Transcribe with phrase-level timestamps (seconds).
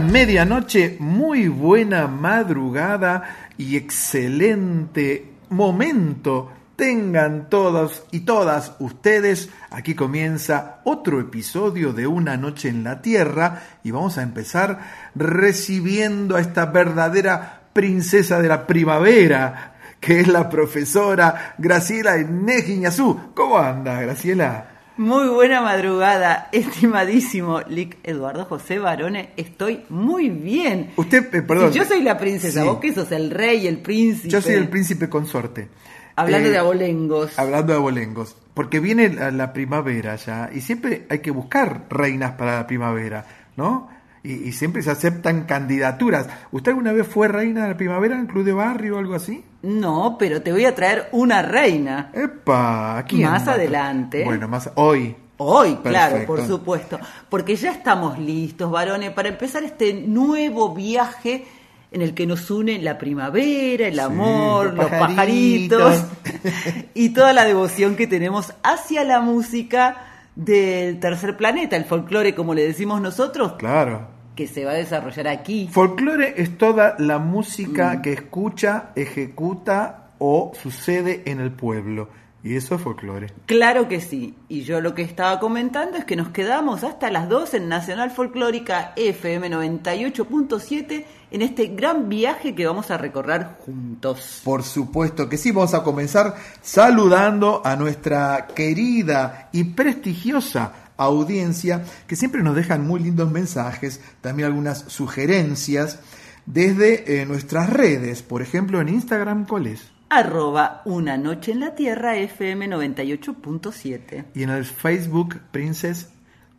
[0.00, 6.50] Medianoche, muy buena madrugada y excelente momento.
[6.74, 13.62] Tengan todos y todas ustedes, aquí comienza otro episodio de Una Noche en la Tierra
[13.84, 14.80] y vamos a empezar
[15.14, 23.32] recibiendo a esta verdadera princesa de la primavera, que es la profesora Graciela Guiñazú.
[23.34, 24.73] ¿Cómo anda, Graciela?
[24.96, 29.30] Muy buena madrugada, estimadísimo Lic Eduardo José Barone.
[29.36, 30.92] Estoy muy bien.
[30.96, 31.72] Usted, eh, perdón.
[31.72, 32.66] Si yo soy la princesa, Sí.
[32.68, 34.28] vos que sos el rey, el príncipe.
[34.28, 35.68] Yo soy el príncipe consorte.
[36.14, 37.36] Hablando Eh, de abolengos.
[37.38, 38.36] Hablando de abolengos.
[38.54, 43.26] Porque viene la, la primavera ya y siempre hay que buscar reinas para la primavera,
[43.56, 43.88] ¿no?
[44.24, 46.26] Y, y siempre se aceptan candidaturas.
[46.50, 49.44] ¿Usted alguna vez fue reina de la primavera en club de barrio o algo así?
[49.62, 52.10] No, pero te voy a traer una reina.
[52.14, 52.98] ¡Epa!
[52.98, 53.28] ¿a quién?
[53.30, 54.24] Más adelante.
[54.24, 55.14] Bueno, más hoy.
[55.36, 56.98] Hoy, claro, por supuesto.
[57.28, 61.44] Porque ya estamos listos, varones, para empezar este nuevo viaje
[61.90, 65.80] en el que nos une la primavera, el amor, los los pajaritos.
[66.00, 69.96] pajaritos y toda la devoción que tenemos hacia la música
[70.34, 74.13] del tercer planeta, el folclore, como le decimos nosotros, Claro.
[74.34, 75.68] Que se va a desarrollar aquí.
[75.70, 77.26] Folclore es toda la Mm.
[77.30, 82.08] música que escucha, ejecuta o sucede en el pueblo.
[82.42, 83.28] Y eso es folclore.
[83.46, 84.34] Claro que sí.
[84.50, 88.10] Y yo lo que estaba comentando es que nos quedamos hasta las 2 en Nacional
[88.10, 94.42] Folclórica FM 98.7 en este gran viaje que vamos a recorrer juntos.
[94.44, 102.16] Por supuesto que sí, vamos a comenzar saludando a nuestra querida y prestigiosa audiencia que
[102.16, 105.98] siempre nos dejan muy lindos mensajes, también algunas sugerencias
[106.46, 109.90] desde eh, nuestras redes, por ejemplo en Instagram, ¿cuál es?
[110.10, 114.24] Arroba Una Noche en la Tierra FM 98.7.
[114.34, 116.08] Y en el Facebook, Princess.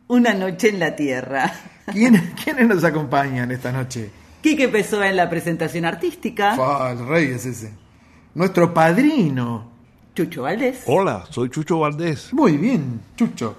[0.08, 1.52] Una Noche en la Tierra.
[1.92, 4.10] ¿Quién- ¿Quiénes nos acompañan esta noche?
[4.42, 6.90] Quique Pessoa en la presentación artística.
[6.92, 7.72] El rey es ese.
[8.34, 9.72] Nuestro padrino.
[10.14, 10.82] Chucho Valdés.
[10.86, 12.32] Hola, soy Chucho Valdés.
[12.32, 13.56] Muy bien, Chucho.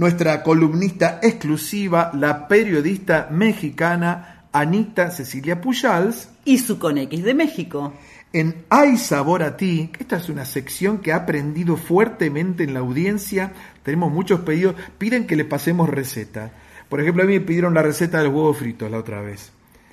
[0.00, 7.92] Nuestra columnista exclusiva, la periodista mexicana Anita Cecilia Pujals, Y su con X de México.
[8.32, 12.72] en Hay Sabor a Ti, que esta es una sección que ha aprendido fuertemente en
[12.72, 13.52] la audiencia.
[13.82, 16.50] Tenemos muchos pedidos, piden que le pasemos receta.
[16.88, 19.52] Por ejemplo, a mí me pidieron la receta de los huevos fritos la otra vez.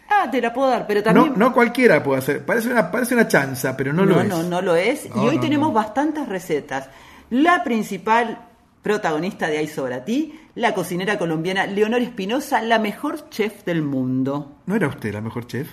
[0.09, 1.33] Ah, te la puedo dar, pero No, también...
[1.36, 2.45] no cualquiera puede hacer.
[2.45, 4.30] Parece una, parece una chanza, pero no, lo es.
[4.30, 5.13] No, no lo es.
[5.13, 5.74] No, y hoy no, tenemos no.
[5.74, 6.88] bastantes recetas.
[7.30, 8.45] La principal
[8.82, 14.58] protagonista de Hay Sobra Ti, la cocinera colombiana Leonor Espinosa, la mejor chef del mundo,
[14.66, 15.70] ¿No era usted la mejor chef?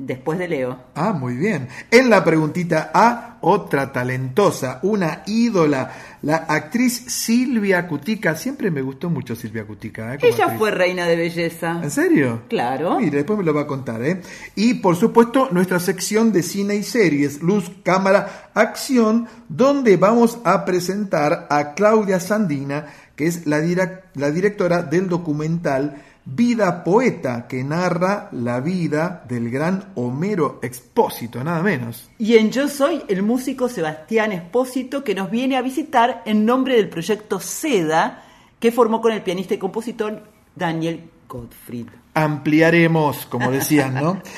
[0.00, 0.78] Después de Leo.
[0.94, 1.68] Ah, muy bien.
[1.90, 5.92] En la preguntita A, otra talentosa, una ídola,
[6.22, 8.34] la actriz Silvia Cutica.
[8.34, 10.14] Siempre me gustó mucho Silvia Cutica.
[10.14, 10.18] ¿eh?
[10.22, 10.58] Ella actriz.
[10.58, 11.80] fue reina de belleza.
[11.82, 12.42] ¿En serio?
[12.48, 12.98] Claro.
[12.98, 14.22] Mire, después me lo va a contar, ¿eh?
[14.56, 20.64] Y por supuesto, nuestra sección de cine y series, Luz, Cámara, Acción, donde vamos a
[20.64, 22.86] presentar a Claudia Sandina,
[23.16, 30.60] que es la directora del documental Vida Poeta, que narra la vida del gran Homero
[30.62, 32.10] Expósito, nada menos.
[32.18, 36.76] Y en Yo Soy, el músico Sebastián Espósito, que nos viene a visitar en nombre
[36.76, 38.24] del proyecto SEDA,
[38.58, 40.22] que formó con el pianista y compositor
[40.54, 41.86] Daniel Gottfried.
[42.14, 44.22] Ampliaremos, como decían, ¿no?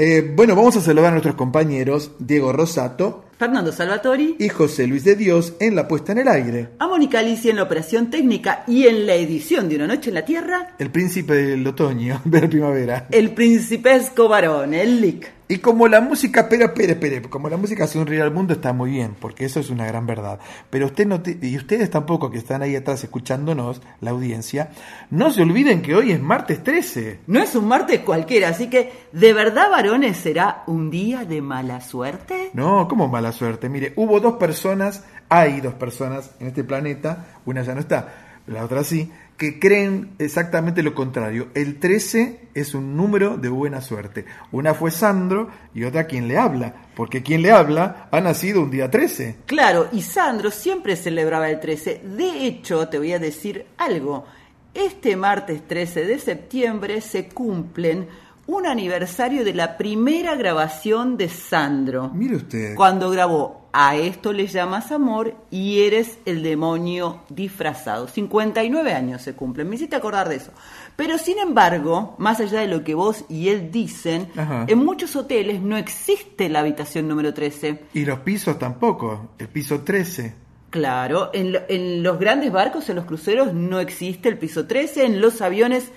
[0.00, 5.04] Eh, bueno, vamos a saludar a nuestros compañeros Diego Rosato Fernando Salvatori, y José Luis
[5.04, 6.68] de Dios en la puesta en el aire.
[6.78, 10.14] a Mónica Alicia en la operación técnica y en la edición de Una Noche en
[10.14, 13.06] la Tierra, El príncipe del otoño, de la primavera.
[13.12, 15.32] el principesco varón, el Lick.
[15.50, 18.52] Y como la música, pero, espere, espere, como la música hace un río al mundo
[18.52, 20.38] está muy bien, porque eso es una gran verdad.
[20.68, 24.68] Pero usted no te- y ustedes tampoco que están ahí atrás escuchándonos, la audiencia,
[25.08, 27.20] no se olviden que hoy es martes 13.
[27.28, 31.80] No es un martes cualquiera, así que, ¿de verdad, varones, será un día de mala
[31.80, 32.50] suerte?
[32.52, 33.68] No, como mala suerte.
[33.68, 38.64] Mire, hubo dos personas, hay dos personas en este planeta, una ya no está, la
[38.64, 41.48] otra sí, que creen exactamente lo contrario.
[41.54, 44.24] El 13 es un número de buena suerte.
[44.50, 48.70] Una fue Sandro y otra quien le habla, porque quien le habla ha nacido un
[48.70, 49.36] día 13.
[49.46, 52.02] Claro, y Sandro siempre celebraba el 13.
[52.16, 54.26] De hecho, te voy a decir algo.
[54.74, 58.08] Este martes 13 de septiembre se cumplen
[58.48, 62.10] un aniversario de la primera grabación de Sandro.
[62.14, 62.74] Mire usted.
[62.74, 68.08] Cuando grabó A esto le llamas amor y eres el demonio disfrazado.
[68.08, 69.68] 59 años se cumplen.
[69.68, 70.50] Me hiciste acordar de eso.
[70.96, 74.64] Pero sin embargo, más allá de lo que vos y él dicen, Ajá.
[74.66, 77.84] en muchos hoteles no existe la habitación número 13.
[77.92, 80.34] Y los pisos tampoco, el piso 13.
[80.70, 85.04] Claro, en, lo- en los grandes barcos, en los cruceros, no existe el piso 13.
[85.04, 85.92] En los aviones,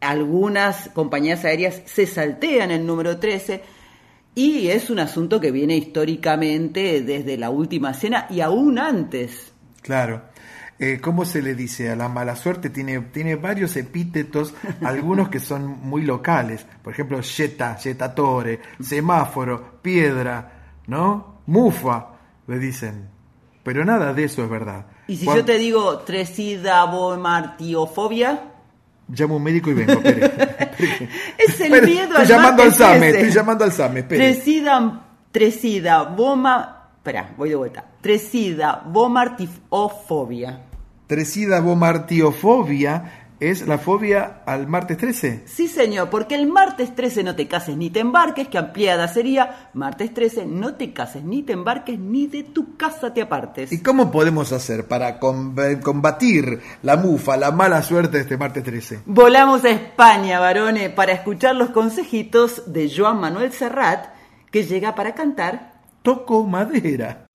[0.00, 3.62] algunas compañías aéreas se saltean el número 13.
[4.34, 9.52] Y es un asunto que viene históricamente desde la última cena y aún antes.
[9.82, 10.22] Claro.
[10.78, 11.90] Eh, ¿Cómo se le dice?
[11.90, 16.64] A la mala suerte tiene, tiene varios epítetos, algunos que son muy locales.
[16.82, 21.42] Por ejemplo, yeta, yetatore, semáforo, piedra, ¿no?
[21.46, 22.06] Mufa,
[22.46, 23.08] le dicen.
[23.62, 24.86] Pero nada de eso es verdad.
[25.06, 28.49] Y si yo te digo tresida martiofobia,
[29.12, 30.00] Llamo a un médico y vengo,
[31.38, 33.18] es el miedo Estoy al llamando al SAME, 13.
[33.18, 34.02] estoy llamando al SAME.
[34.04, 37.84] Tresida, tresida, boma, espera, voy de vuelta.
[38.00, 40.60] Tresida, bomartifofobia.
[41.06, 45.44] Tresida bomartiofobia es la fobia al martes 13.
[45.46, 49.70] Sí, señor, porque el martes 13 no te cases ni te embarques, que ampliada sería
[49.74, 53.72] martes 13 no te cases ni te embarques ni de tu casa te apartes.
[53.72, 58.62] ¿Y cómo podemos hacer para com- combatir la mufa, la mala suerte de este martes
[58.62, 59.00] 13?
[59.06, 64.06] Volamos a España, varones, para escuchar los consejitos de Joan Manuel Serrat,
[64.50, 65.72] que llega para cantar
[66.02, 67.26] Toco madera.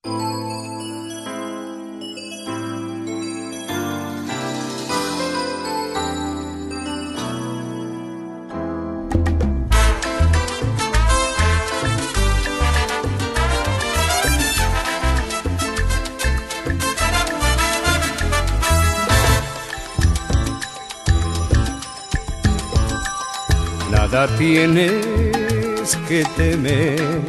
[24.16, 27.22] Nada tienes que temer.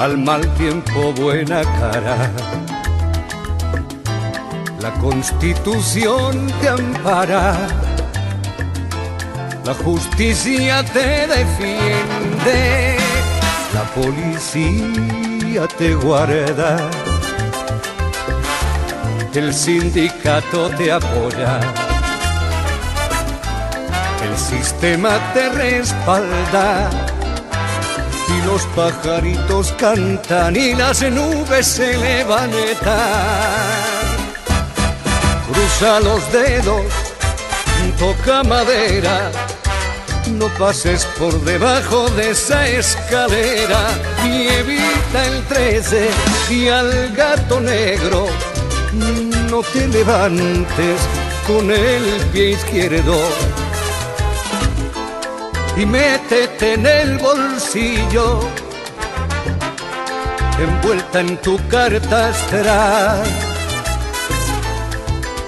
[0.00, 2.32] Al mal tiempo buena cara.
[4.80, 7.68] La constitución te ampara.
[9.64, 12.96] La justicia te defiende.
[13.74, 16.90] La policía te guarda.
[19.32, 21.85] El sindicato te apoya.
[24.26, 26.90] El sistema te respalda.
[28.28, 32.56] Y los pajaritos cantan y las nubes se levantan.
[35.46, 36.86] Cruza los dedos,
[37.98, 39.30] toca madera,
[40.32, 43.82] no pases por debajo de esa escalera
[44.24, 46.10] y evita el 13
[46.50, 48.26] y al gato negro
[49.50, 51.00] no te levantes
[51.46, 53.20] con el pie izquierdo
[55.76, 58.40] y métete en el bolsillo,
[60.58, 63.22] envuelta en tu carta astral.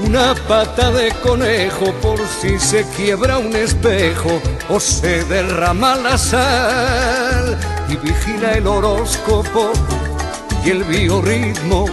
[0.00, 7.58] Una pata de conejo por si se quiebra un espejo o se derrama la sal
[7.88, 9.73] y vigila el horóscopo
[10.64, 11.87] y el biorritmo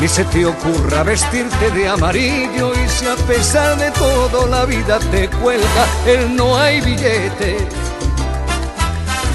[0.00, 4.98] ni se te ocurra vestirte de amarillo y si a pesar de todo la vida
[5.10, 7.56] te cuelga el no hay billete.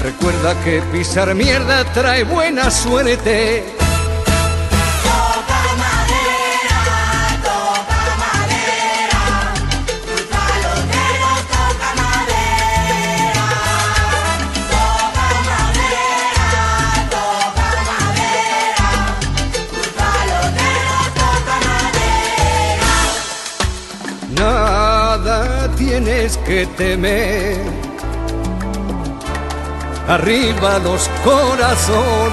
[0.02, 3.81] Recuerda que pisar mierda trae buena suerte.
[25.84, 27.60] Tienes que temer.
[30.08, 32.32] Arriba los corazones.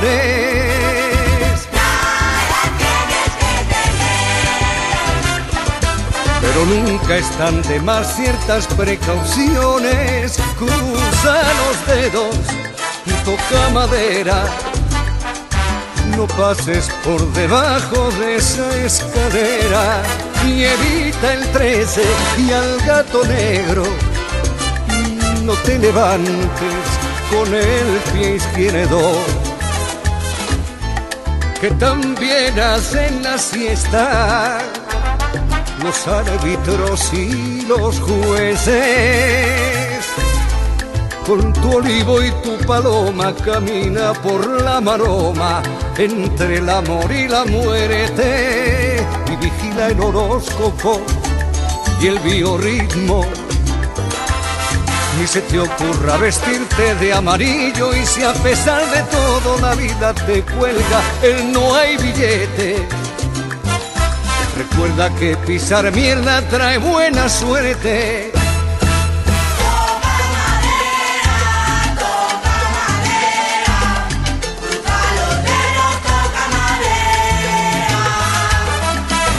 [6.42, 10.38] Pero nunca están de más ciertas precauciones.
[10.58, 12.36] Cruza los dedos
[13.06, 14.44] y toca madera.
[16.16, 22.04] No pases por debajo de esa escalera y evita el 13
[22.38, 23.84] y al gato negro.
[25.44, 26.86] No te levantes
[27.32, 29.02] con el pie izquierdo,
[31.60, 34.60] que también hacen la siesta
[35.84, 38.76] los árbitros y los jueces.
[41.26, 45.62] Con tu olivo y tu paloma camina por la maroma
[45.98, 48.89] entre el amor y la muerte
[49.50, 51.02] vigila el horóscopo
[52.02, 53.26] y el biorritmo.
[55.20, 60.14] Ni se te ocurra vestirte de amarillo y si a pesar de todo la vida
[60.14, 62.88] te cuelga el no hay billete.
[64.58, 68.39] Recuerda que pisar mierda trae buena suerte.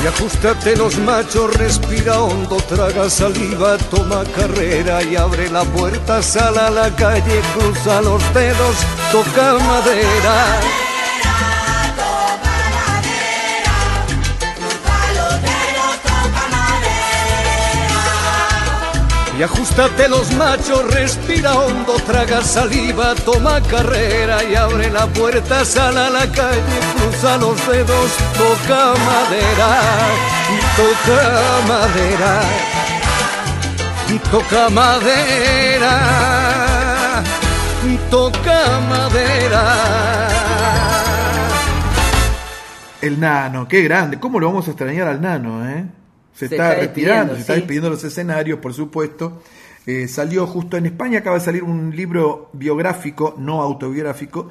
[0.03, 6.57] Y ajustate los machos, respira hondo, traga saliva, toma carrera y abre la puerta, sal
[6.57, 8.77] a la calle, cruza los dedos,
[9.13, 10.90] toca madera.
[19.41, 25.97] Y ajustate los machos, respira hondo, traga saliva, toma carrera y abre la puerta, sal
[25.97, 26.61] a la calle,
[26.95, 29.81] cruza los dedos, toca madera,
[30.77, 31.23] toca
[31.67, 32.43] madera,
[34.31, 35.95] toca madera,
[38.11, 39.65] toca madera.
[43.01, 44.21] El nano, qué grande.
[44.21, 46.00] ¿Cómo lo vamos a extrañar al nano, eh?
[46.41, 49.43] Se, Se está, está retirando, se está despidiendo de los escenarios, por supuesto.
[49.87, 54.49] Eh, salió justo en España, acaba de salir un libro biográfico, no autobiográfico,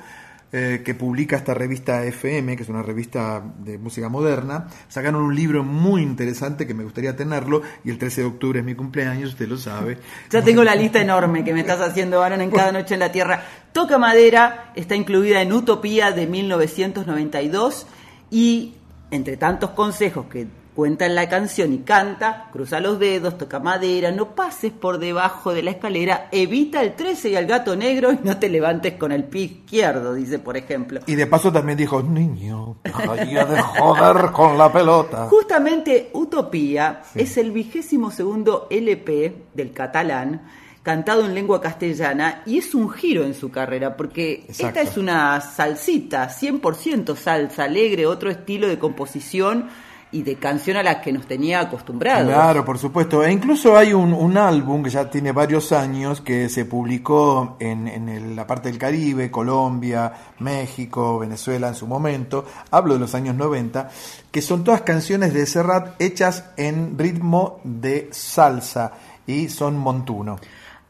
[0.52, 4.68] eh, que publica esta revista FM, que es una revista de música moderna.
[4.88, 8.66] Sacaron un libro muy interesante que me gustaría tenerlo, y el 13 de octubre es
[8.66, 9.98] mi cumpleaños, usted lo sabe.
[10.30, 13.12] Ya tengo la lista enorme que me estás haciendo, Aaron, en cada noche en la
[13.12, 13.44] Tierra.
[13.72, 17.88] Toca Madera está incluida en Utopía de 1992
[18.30, 18.76] y
[19.10, 24.12] entre tantos consejos que cuenta en la canción y canta, cruza los dedos, toca madera,
[24.12, 28.20] no pases por debajo de la escalera, evita el 13 y al gato negro y
[28.24, 31.02] no te levantes con el pie izquierdo, dice por ejemplo.
[31.06, 35.28] Y de paso también dijo, niño, dejaría de joder con la pelota.
[35.30, 40.42] Justamente Utopía es el vigésimo segundo LP del catalán
[40.84, 44.80] cantado en lengua castellana y es un giro en su carrera porque Exacto.
[44.80, 49.70] esta es una salsita, 100% salsa alegre, otro estilo de composición
[50.12, 52.28] y de canción a la que nos tenía acostumbrados.
[52.34, 53.24] Claro, por supuesto.
[53.24, 57.88] E incluso hay un, un álbum que ya tiene varios años que se publicó en,
[57.88, 62.46] en el- la parte del Caribe, Colombia, México, Venezuela en su momento.
[62.72, 63.90] Hablo de los años 90,
[64.32, 68.94] que son todas canciones de Serrat hechas en ritmo de salsa
[69.28, 70.40] y son montuno.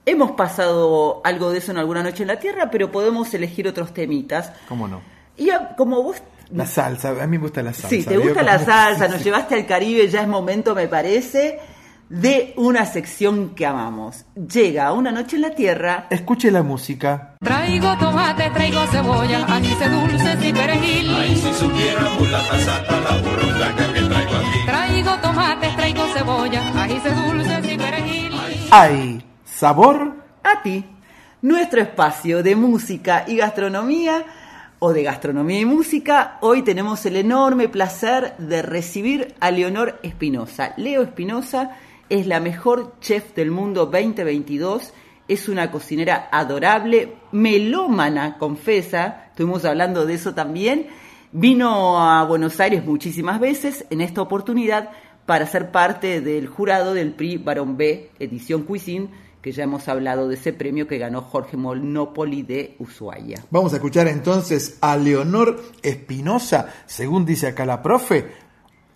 [0.06, 3.94] Hemos pasado algo de eso en alguna noche en la Tierra, pero podemos elegir otros
[3.94, 4.54] temitas.
[4.70, 5.02] ¿Cómo no?
[5.38, 6.18] Y como vos
[6.52, 7.90] La salsa, a mí me gusta la salsa.
[7.90, 11.60] Sí, te ¿vio gusta la salsa, nos llevaste al Caribe, ya es momento, me parece,
[12.10, 14.26] de una sección que amamos.
[14.36, 16.08] Llega una noche en la Tierra.
[16.10, 17.36] Escuche la música.
[17.40, 21.16] Traigo tomate, traigo cebolla, anís dulces y perejil.
[21.16, 22.02] Ay, si supiera
[22.32, 24.66] la pasata, la burrundaca que traigo aquí.
[24.66, 28.32] Traigo tomates, traigo cebolla, anís dulces y perejil.
[28.72, 30.86] Ay, sabor a ti.
[31.42, 34.26] Nuestro espacio de música y gastronomía
[34.80, 40.74] o de gastronomía y música, hoy tenemos el enorme placer de recibir a Leonor Espinosa.
[40.78, 44.94] Leo Espinosa es la mejor chef del mundo 2022,
[45.28, 50.88] es una cocinera adorable, melómana, confesa, estuvimos hablando de eso también,
[51.34, 54.92] vino a Buenos Aires muchísimas veces, en esta oportunidad
[55.26, 59.10] para ser parte del jurado del Prix Barón B, edición Cuisine,
[59.42, 63.44] que ya hemos hablado de ese premio que ganó Jorge Monopoli de Ushuaia.
[63.52, 68.32] Vamos a escuchar entonces a Leonor Espinosa, según dice acá la profe,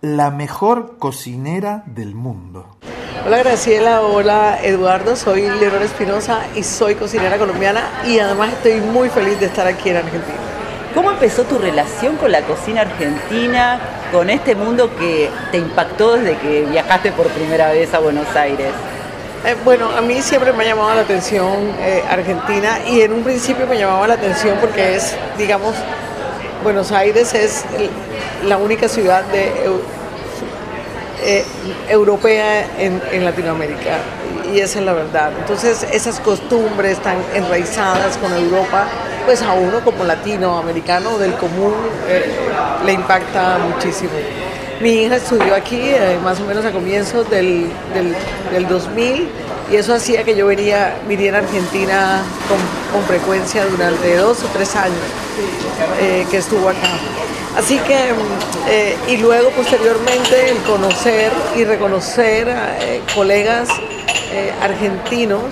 [0.02, 2.76] la mejor cocinera del mundo.
[3.26, 9.08] Hola Graciela, hola Eduardo, soy Leonor Espinosa y soy cocinera colombiana y además estoy muy
[9.08, 10.36] feliz de estar aquí en Argentina.
[10.94, 13.80] ¿Cómo empezó tu relación con la cocina argentina,
[14.12, 18.72] con este mundo que te impactó desde que viajaste por primera vez a Buenos Aires?
[19.44, 23.22] Eh, bueno, a mí siempre me ha llamado la atención eh, Argentina y en un
[23.22, 25.74] principio me llamaba la atención porque es, digamos,
[26.62, 27.66] Buenos Aires es
[28.46, 29.52] la única ciudad de,
[31.24, 31.44] eh,
[31.90, 33.98] europea en, en, Latinoamérica
[34.50, 35.30] y esa es la verdad.
[35.38, 38.86] Entonces esas costumbres tan enraizadas con Europa,
[39.26, 41.74] pues a uno como latinoamericano del común
[42.86, 44.12] le impacta muchísimo.
[44.84, 47.70] Mi hija estudió aquí eh, más o menos a comienzos del,
[48.52, 49.30] del, 2000
[49.72, 52.22] y eso hacía que yo venía, viniera a Argentina
[52.92, 55.00] con, frecuencia durante dos o tres años
[56.02, 56.98] eh, que estuvo acá.
[57.56, 58.10] Así que,
[58.68, 62.76] eh, y luego posteriormente el conocer y reconocer a
[63.14, 63.70] colegas
[64.60, 65.44] argentinos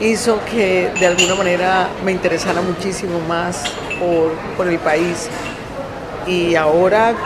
[0.00, 3.64] hizo que de alguna manera me interesara muchísimo más
[3.98, 5.28] por, por el país.
[6.28, 7.16] Y ahora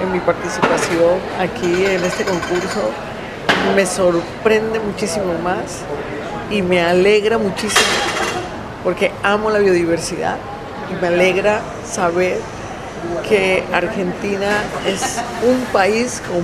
[0.00, 2.90] en mi participación aquí en este concurso.
[3.74, 5.82] Me sorprende muchísimo más
[6.50, 7.86] y me alegra muchísimo
[8.82, 10.36] porque amo la biodiversidad
[10.90, 12.38] y me alegra saber
[13.28, 16.42] que Argentina es un país con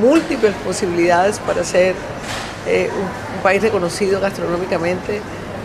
[0.00, 1.94] múltiples posibilidades para ser
[2.66, 5.20] eh, un, país reconocido gastronómicamente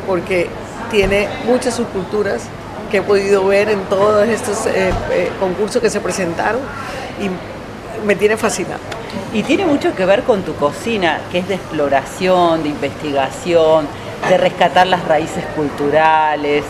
[0.05, 0.47] porque
[0.91, 2.43] tiene muchas subculturas
[2.93, 6.61] que he podido ver en todos estos eh, eh, concursos que se presentaron
[7.19, 8.79] y me tiene fascinado.
[9.33, 13.87] Y tiene mucho que ver con tu cocina, que es de exploración, de investigación,
[14.29, 16.63] de rescatar las raíces culturales.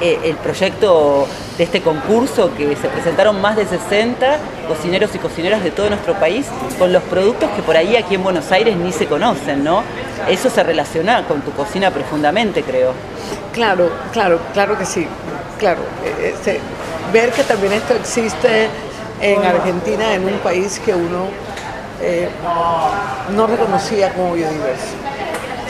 [0.00, 5.62] Eh, el proyecto de este concurso que se presentaron más de 60 cocineros y cocineras
[5.62, 6.46] de todo nuestro país
[6.78, 9.82] con los productos que por ahí aquí en Buenos Aires ni se conocen, ¿no?
[10.26, 12.94] Eso se relaciona con tu cocina profundamente, creo.
[13.52, 15.06] Claro, claro, claro que sí
[15.58, 16.60] claro, eh, este,
[17.12, 18.68] ver que también esto existe
[19.20, 21.28] en Argentina, en un país que uno
[22.02, 22.28] eh,
[23.34, 24.94] no reconocía como biodiverso.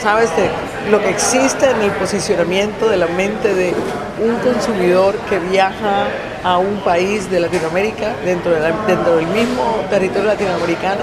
[0.01, 0.49] Sabes, de
[0.91, 3.73] lo que existe en el posicionamiento de la mente de
[4.19, 6.07] un consumidor que viaja
[6.43, 11.01] a un país de Latinoamérica, dentro, del mismo territorio latinoamericano,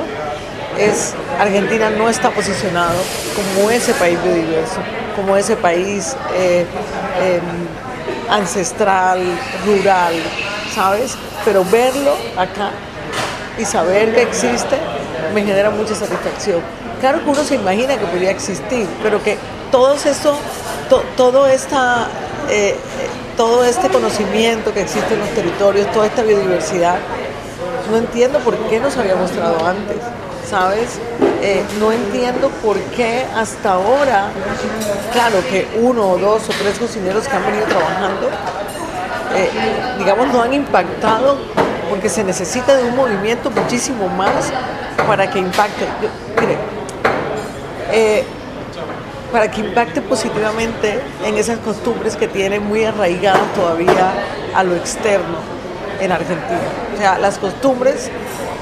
[0.78, 2.98] es Argentina no está posicionado
[3.34, 4.80] como ese país biodiverso,
[5.16, 6.66] como ese país eh,
[7.20, 7.93] em,
[8.34, 9.20] ancestral,
[9.64, 10.14] rural,
[10.74, 11.16] ¿sabes?
[11.44, 12.70] Pero verlo acá
[13.58, 14.76] y saber que existe
[15.32, 16.60] me genera mucha satisfacción.
[17.00, 19.36] Claro que uno se imagina que podría existir, pero que
[19.70, 20.36] todo esto,
[21.16, 22.08] todo, esta,
[22.50, 22.76] eh,
[23.36, 26.96] todo este conocimiento que existe en los territorios, toda esta biodiversidad,
[27.90, 29.98] no entiendo por qué no se había mostrado antes.
[30.48, 31.00] ¿sabes?
[31.46, 34.30] Eh, no entiendo por qué hasta ahora,
[35.12, 38.30] claro que uno o dos o tres cocineros que han venido trabajando,
[39.36, 39.50] eh,
[39.98, 41.36] digamos, no han impactado
[41.90, 44.54] porque se necesita de un movimiento muchísimo más
[45.06, 45.86] para que impacte.
[47.92, 48.24] Eh,
[49.30, 54.14] para que impacte positivamente en esas costumbres que tienen muy arraigadas todavía
[54.54, 55.36] a lo externo
[56.00, 56.62] en Argentina.
[56.94, 58.10] O sea, las costumbres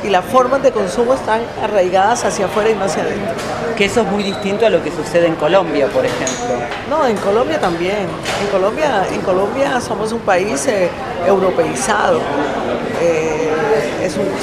[0.04, 3.34] y las formas de consumo están arraigadas hacia afuera y no hacia adentro.
[3.76, 6.56] Que eso es muy distinto a lo que sucede en Colombia, por ejemplo.
[6.90, 8.06] No, en Colombia también.
[8.42, 10.88] En Colombia, en Colombia somos un país eh,
[11.26, 12.20] europeizado.
[13.00, 13.50] Eh,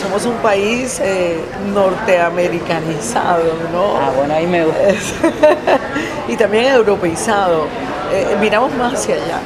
[0.02, 1.40] somos un país eh,
[1.74, 3.98] norteamericanizado, ¿no?
[3.98, 4.82] Ah, bueno, ahí me gusta.
[6.28, 7.68] y también europeizado.
[8.40, 9.40] miramos más hacia allá.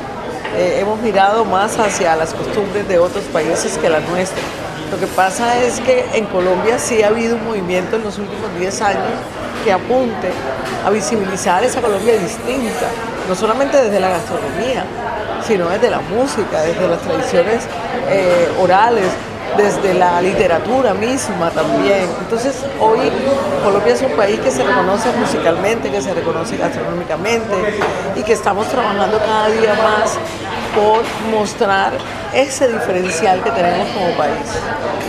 [0.56, 4.62] hemos mirado más hacia las costumbres de otros países que las nuestras.
[4.93, 8.47] Lo que pasa es que en Colombia sí ha habido un movimiento en los últimos
[8.60, 9.10] 10 años
[9.65, 10.29] que apunte
[10.86, 12.89] a visibilizar esa Colombia distinta,
[13.27, 14.86] no solamente desde la gastronomía,
[15.47, 17.63] sino desde la música, desde las tradiciones
[18.08, 19.08] eh, orales,
[19.58, 22.08] desde la literatura misma también.
[22.19, 22.99] Entonces hoy
[23.63, 27.56] Colombia es un país que se reconoce musicalmente, que se reconoce gastronómicamente
[28.15, 30.19] y que estamos trabajando cada día más
[30.76, 31.94] por mostrar
[32.34, 34.50] ese diferencial que tenemos como país.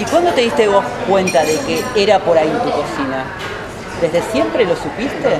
[0.00, 3.24] ¿Y cuándo te diste vos cuenta de que era por ahí tu cocina?
[4.00, 5.38] ¿Desde siempre lo supiste?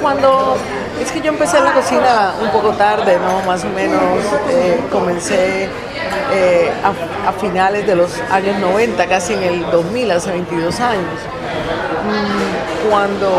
[0.00, 0.56] Cuando
[1.00, 3.44] es que yo empecé en la cocina un poco tarde, ¿no?
[3.46, 4.02] Más o menos
[4.50, 5.68] eh, comencé
[6.32, 6.70] eh,
[7.26, 11.20] a, finales de los años 90, casi en el 2000, hace 22 años.
[12.06, 13.30] Mm, cuando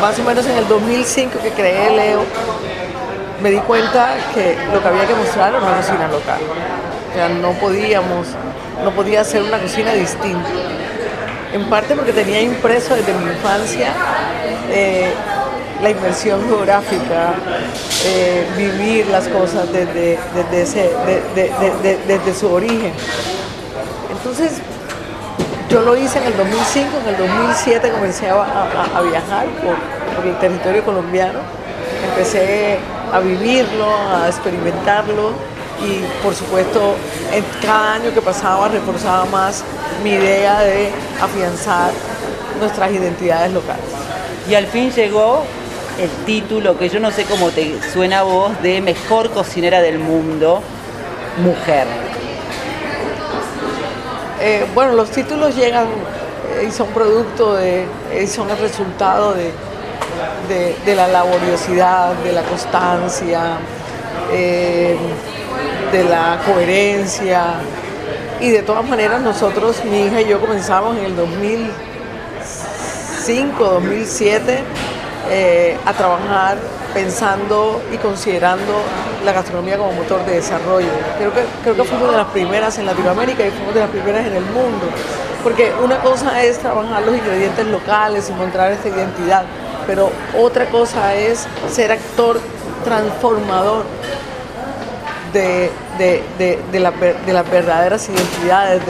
[0.00, 2.24] más o menos en el 2005 que creé Leo,
[3.40, 6.40] me di cuenta que lo que había que mostrar era una cocina local.
[7.10, 8.28] O sea, no podíamos,
[8.84, 10.48] no podía ser una cocina distinta.
[11.52, 13.92] En parte porque tenía impreso desde mi infancia
[14.70, 15.12] eh,
[15.82, 17.34] la inmersión geográfica,
[18.04, 20.18] eh, vivir las cosas desde,
[22.06, 22.92] desde, su origen.
[24.10, 24.60] Entonces,
[25.70, 30.84] yo lo hice en el 2005, en el 2007 comencé a, viajar por, el territorio
[30.84, 31.38] colombiano,
[32.10, 32.78] empecé
[33.12, 35.32] a vivirlo, a experimentarlo
[35.80, 36.96] y por supuesto
[37.32, 39.64] en cada año que pasaba reforzaba más
[40.02, 40.90] mi idea de
[41.20, 41.92] afianzar
[42.60, 43.84] nuestras identidades locales.
[44.48, 45.44] Y al fin llegó
[45.98, 49.98] el título, que yo no sé cómo te suena a vos, de mejor cocinera del
[49.98, 50.62] mundo,
[51.42, 51.86] mujer.
[54.40, 57.86] Eh, bueno, los títulos llegan eh, y son producto de,
[58.22, 59.52] y son el resultado de,
[60.48, 63.58] de, la laboriosidad, de la constancia,
[64.32, 64.96] eh,
[65.92, 67.54] de la coherencia.
[68.40, 74.62] Y de todas maneras nosotros, mi hija y yo comenzamos en el 2005, 2007
[75.30, 76.56] eh, a trabajar
[76.94, 78.80] pensando y considerando
[79.24, 80.88] la gastronomía como motor de desarrollo.
[81.18, 84.26] Creo que, creo que fuimos de las primeras en Latinoamérica y fuimos de las primeras
[84.26, 84.86] en el mundo,
[85.42, 89.44] porque una cosa es trabajar los ingredientes locales, encontrar esta identidad,
[89.88, 92.38] pero otra cosa es ser actor
[92.84, 93.84] transformador
[95.32, 95.70] de,
[97.32, 98.82] las verdaderas identidades,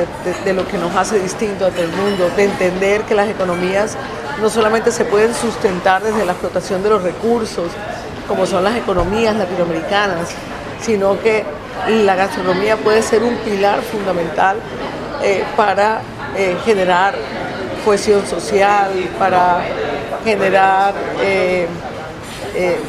[0.45, 3.97] de, lo que nos hace distinto ante el mundo, de entender que las economías
[4.43, 7.71] no solamente se pueden sustentar desde la explotación de los recursos,
[8.27, 10.31] como son las economías latinoamericanas,
[10.81, 11.45] sino que
[11.89, 14.57] la gastronomía puede ser un pilar fundamental
[15.23, 16.01] eh, para
[16.37, 17.15] eh, generar
[17.85, 19.63] cohesión social, para
[20.25, 21.67] generar eh,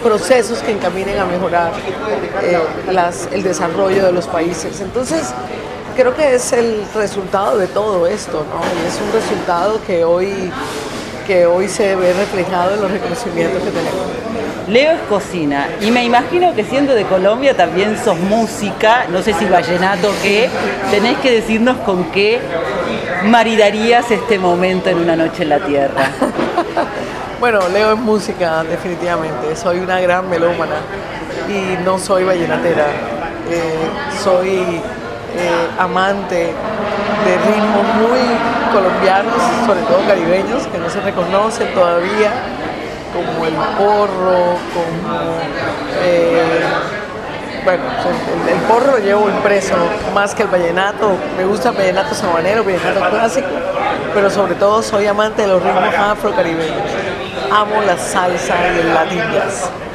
[0.04, 1.72] procesos que encaminen a mejorar
[3.32, 4.82] el desarrollo de los países.
[4.82, 5.34] Entonces,
[5.96, 8.62] creo que es el resultado de todo esto, ¿no?
[8.82, 10.52] Y es un resultado que hoy
[11.30, 14.02] que hoy se ve reflejado en los reconocimientos que tenemos.
[14.68, 19.34] Leo es cocina y me imagino que siendo de Colombia también sos música, no sé
[19.34, 20.50] si vallenato o qué,
[20.90, 22.40] tenés que decirnos con qué
[23.26, 26.12] maridarías este momento en una noche en la tierra.
[27.40, 30.76] bueno, Leo es música definitivamente, soy una gran melómana
[31.48, 32.86] y no soy vallenatera,
[33.50, 33.90] eh,
[34.22, 36.54] soy eh, amante
[37.26, 38.20] de ritmos muy
[38.74, 42.32] colombianos, sobre todo caribeños, que no se reconocen todavía,
[43.14, 45.40] como el porro, como...
[46.04, 46.62] Eh,
[47.64, 47.84] bueno,
[48.48, 49.76] el, porro lo llevo impreso
[50.14, 51.12] más que el vallenato.
[51.38, 53.48] Me gusta el vallenato sabanero, vallenato clásico,
[54.14, 56.99] pero sobre todo soy amante de los ritmos afrocaribeños.
[57.52, 59.22] Amo la salsa y el latin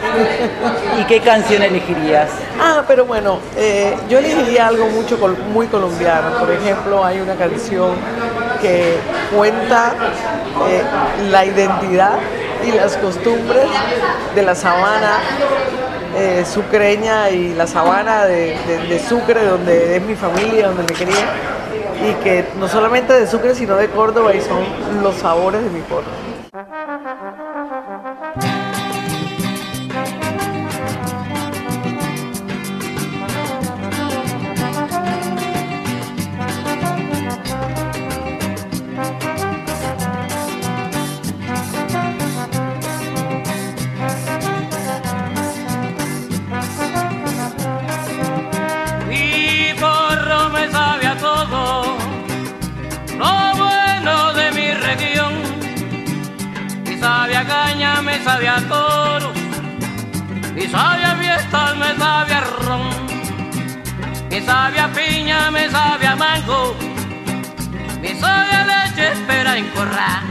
[1.01, 2.31] ¿Y qué canción elegirías?
[2.61, 5.19] Ah, pero bueno, eh, yo elegiría algo mucho,
[5.53, 6.39] muy colombiano.
[6.39, 7.93] Por ejemplo, hay una canción
[8.61, 8.97] que
[9.35, 9.95] cuenta
[10.69, 10.83] eh,
[11.31, 12.19] la identidad
[12.67, 13.67] y las costumbres
[14.35, 15.19] de la sabana
[16.17, 18.57] eh, sucreña y la sabana de,
[18.89, 21.25] de, Sucre, donde es mi familia, donde me crié,
[22.09, 24.65] y que no solamente de Sucre, sino de Córdoba, y son
[25.03, 26.09] los sabores de mi pueblo.
[58.45, 59.33] Sabe a toro,
[60.55, 62.91] mi sabe a fiestas me sabe ron,
[64.29, 66.75] mi sabe piña me sabe mango,
[68.03, 70.25] mi sabe leche espera en corral,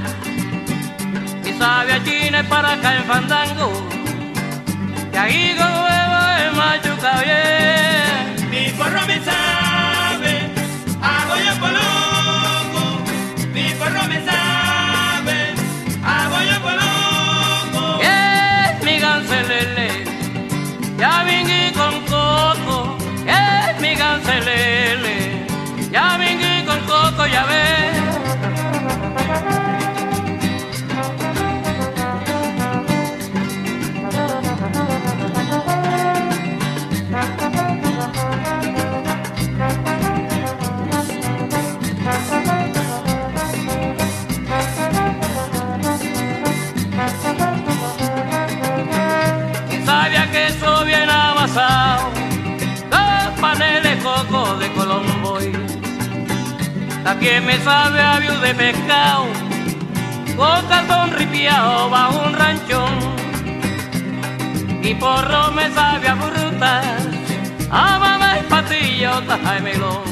[1.43, 3.71] mi sabe a chine para acá en fandango,
[5.11, 8.49] que ahí con huevo es machuca bien.
[8.51, 9.62] Mi porro me sabe
[57.13, 59.27] También me sabe a de pescado,
[60.35, 62.89] con calzón ripiado bajo un ranchón.
[64.81, 67.07] Y porro me sabe a frutas,
[67.69, 70.03] a mamá y patillas, taja y melón.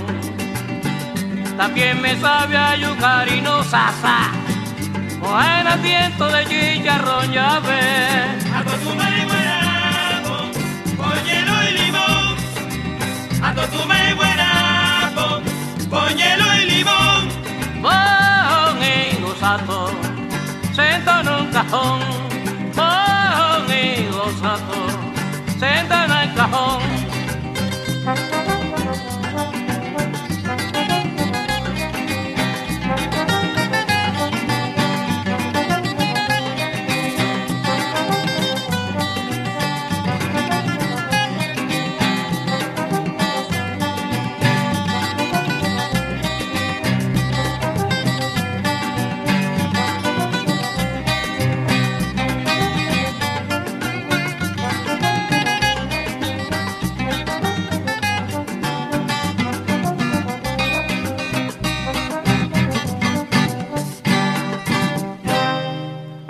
[1.57, 4.29] También me sabe a yucar y no sasa,
[5.23, 8.45] o en asiento de chicharrón ves.
[8.53, 8.77] A tu
[9.25, 10.37] guarapo,
[10.97, 12.35] con hielo y limón.
[13.41, 13.55] A
[21.21, 22.30] En un cajón.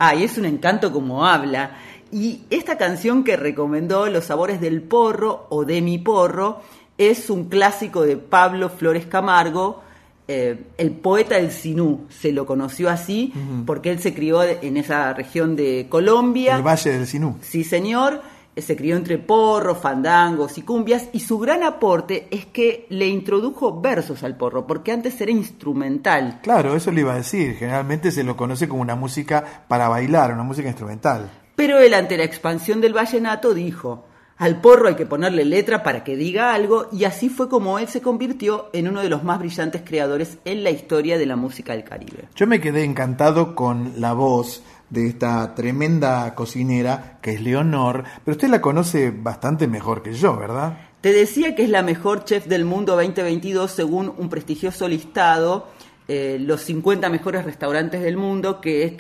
[0.04, 1.78] Ay, es un encanto como habla.
[2.12, 6.60] Y esta canción que recomendó, Los sabores del porro o de mi porro,
[6.98, 9.84] es un clásico de Pablo Flores Camargo,
[10.28, 12.08] eh, el poeta del Sinú.
[12.10, 13.32] Se lo conoció así
[13.68, 16.56] porque él se crió en esa región de Colombia.
[16.56, 17.38] El Valle del Sinú.
[17.42, 18.24] Sí, señor.
[18.56, 23.80] Se crió entre porros, fandangos y cumbias y su gran aporte es que le introdujo
[23.80, 26.40] versos al porro, porque antes era instrumental.
[26.44, 27.56] Claro, eso le iba a decir.
[27.56, 31.30] Generalmente se lo conoce como una música para bailar, una música instrumental.
[31.56, 34.06] Pero él ante la expansión del vallenato dijo,
[34.42, 37.88] al porro hay que ponerle letra para que diga algo y así fue como él
[37.88, 41.74] se convirtió en uno de los más brillantes creadores en la historia de la música
[41.74, 42.28] del Caribe.
[42.36, 48.36] Yo me quedé encantado con la voz de esta tremenda cocinera que es Leonor, pero
[48.36, 50.78] usted la conoce bastante mejor que yo, ¿verdad?
[51.00, 55.70] Te decía que es la mejor chef del mundo 2022 según un prestigioso listado,
[56.08, 58.94] eh, los 50 mejores restaurantes del mundo, que es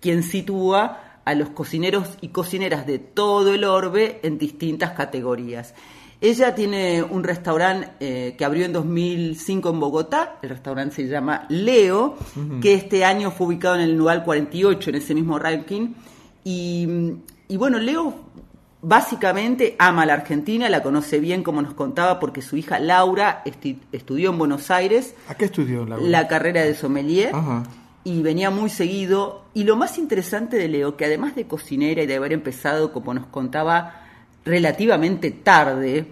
[0.00, 5.74] quien sitúa a los cocineros y cocineras de todo el orbe en distintas categorías.
[6.22, 11.46] Ella tiene un restaurante eh, que abrió en 2005 en Bogotá, el restaurante se llama
[11.48, 12.16] Leo,
[12.62, 15.94] que este año fue ubicado en el lugar 48 en ese mismo ranking.
[16.44, 16.86] Y,
[17.48, 18.14] y bueno, Leo
[18.82, 23.42] básicamente ama a la Argentina, la conoce bien como nos contaba porque su hija Laura
[23.92, 26.04] estudió en Buenos Aires ¿A qué estudió Laura?
[26.06, 27.64] la carrera de sommelier Ajá.
[28.04, 29.42] y venía muy seguido.
[29.54, 33.12] Y lo más interesante de Leo, que además de cocinera y de haber empezado, como
[33.12, 34.01] nos contaba,
[34.44, 36.06] relativamente tarde,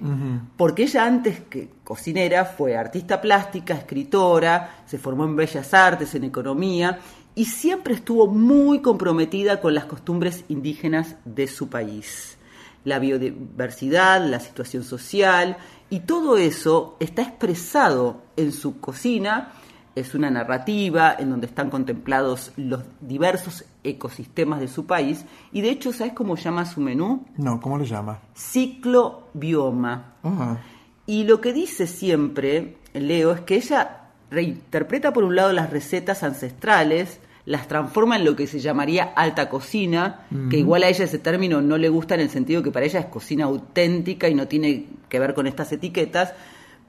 [0.56, 6.24] porque ella antes que cocinera fue artista plástica, escritora, se formó en bellas artes, en
[6.24, 6.98] economía,
[7.34, 12.36] y siempre estuvo muy comprometida con las costumbres indígenas de su país.
[12.84, 15.56] La biodiversidad, la situación social,
[15.90, 19.52] y todo eso está expresado en su cocina,
[19.94, 25.70] es una narrativa en donde están contemplados los diversos ecosistemas de su país y de
[25.70, 27.24] hecho, ¿sabes cómo llama su menú?
[27.36, 28.20] No, ¿cómo lo llama?
[28.34, 30.14] Ciclo bioma.
[30.22, 30.60] Ajá.
[31.06, 34.00] Y lo que dice siempre Leo es que ella
[34.30, 39.48] reinterpreta por un lado las recetas ancestrales, las transforma en lo que se llamaría alta
[39.48, 42.86] cocina, que igual a ella ese término no le gusta en el sentido que para
[42.86, 46.34] ella es cocina auténtica y no tiene que ver con estas etiquetas,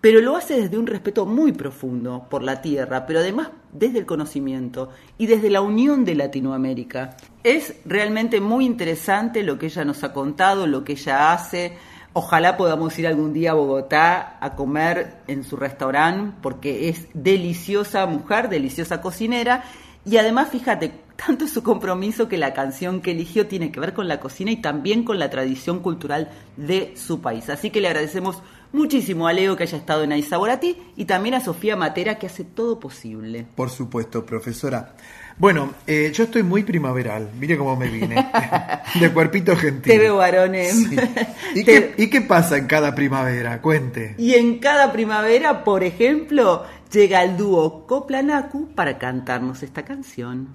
[0.01, 4.07] pero lo hace desde un respeto muy profundo por la tierra, pero además desde el
[4.07, 7.15] conocimiento y desde la unión de Latinoamérica.
[7.43, 11.77] Es realmente muy interesante lo que ella nos ha contado, lo que ella hace.
[12.13, 18.05] Ojalá podamos ir algún día a Bogotá a comer en su restaurante, porque es deliciosa
[18.07, 19.63] mujer, deliciosa cocinera.
[20.03, 23.93] Y además, fíjate, tanto es su compromiso que la canción que eligió tiene que ver
[23.93, 27.49] con la cocina y también con la tradición cultural de su país.
[27.49, 28.41] Así que le agradecemos
[28.73, 32.43] muchísimo a Leo que haya estado en Aizaborati y también a Sofía Matera que hace
[32.43, 33.45] todo posible.
[33.55, 34.93] Por supuesto, profesora.
[35.38, 37.29] Bueno, eh, yo estoy muy primaveral.
[37.39, 38.15] Mire cómo me vine.
[38.99, 39.91] De cuerpito gentil.
[39.91, 40.71] Te veo, varones.
[40.73, 40.95] Sí.
[41.55, 43.62] ¿Y, Te- qué, ¿Y qué pasa en cada primavera?
[43.62, 44.13] Cuente.
[44.19, 50.49] Y en cada primavera, por ejemplo, llega el dúo Coplanacu para cantarnos esta canción.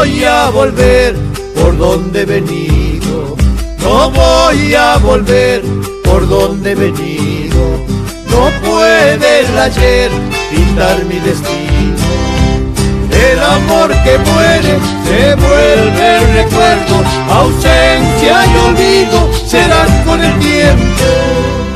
[0.00, 1.14] Voy a volver
[1.54, 3.36] por donde he venido.
[3.82, 5.60] No voy a volver
[6.02, 7.60] por donde he venido.
[8.30, 10.10] No puede el ayer
[10.50, 12.06] pintar mi destino.
[13.12, 16.94] El amor que muere se vuelve recuerdo,
[17.28, 21.08] ausencia y olvido serán con el tiempo.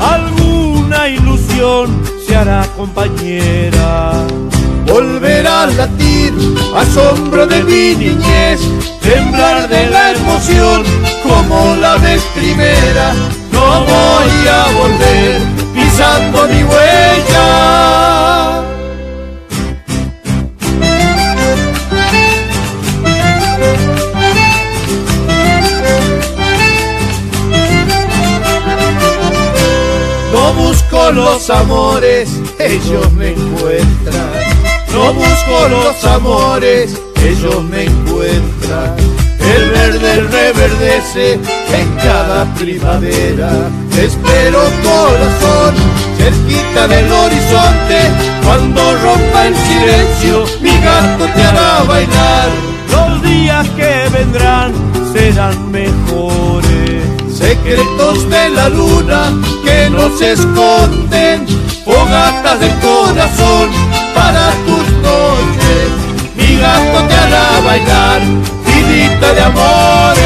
[0.01, 4.25] Alguna ilusión se hará compañera.
[4.85, 6.33] Volverá a latir,
[6.75, 8.59] asombro de mi niñez,
[9.01, 10.83] temblar de la emoción
[11.23, 13.13] como la vez primera.
[13.51, 15.41] No voy a volver
[15.73, 17.95] pisando mi huella.
[30.31, 34.34] No busco los amores, ellos me encuentran.
[35.13, 38.95] Busco los amores, ellos me encuentran.
[39.39, 43.51] El verde reverdece en cada primavera.
[43.91, 45.75] Espero corazón
[46.17, 47.99] cerquita del horizonte.
[48.43, 52.49] Cuando rompa el silencio, mi gato te hará bailar.
[52.89, 54.73] Los días que vendrán
[55.13, 57.03] serán mejores.
[57.31, 61.45] Secretos de la luna que nos esconden,
[61.85, 63.69] fogatas del corazón
[64.15, 64.53] para.
[64.65, 64.74] Mi
[66.65, 68.21] gato te hará bailar,
[68.65, 70.25] vidita de amores.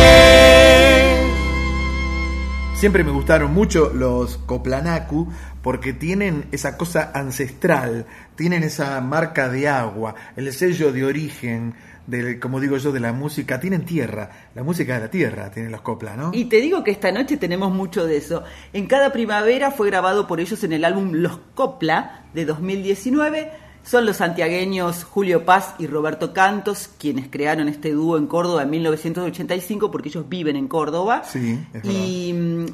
[2.76, 5.28] Siempre me gustaron mucho los Coplanacu
[5.62, 11.74] porque tienen esa cosa ancestral, tienen esa marca de agua, el sello de origen,
[12.08, 15.74] del, como digo yo, de la música, tienen tierra, la música de la tierra, tienen
[15.74, 16.32] los copla, ¿no?
[16.34, 18.46] Y te digo que esta noche tenemos mucho de eso.
[18.72, 23.69] En cada primavera fue grabado por ellos en el álbum Los Copla de 2019.
[23.90, 28.70] Son los santiagueños Julio Paz y Roberto Cantos quienes crearon este dúo en Córdoba en
[28.70, 31.24] 1985 porque ellos viven en Córdoba.
[31.26, 31.86] Sí, es.
[31.86, 32.66] Y mm,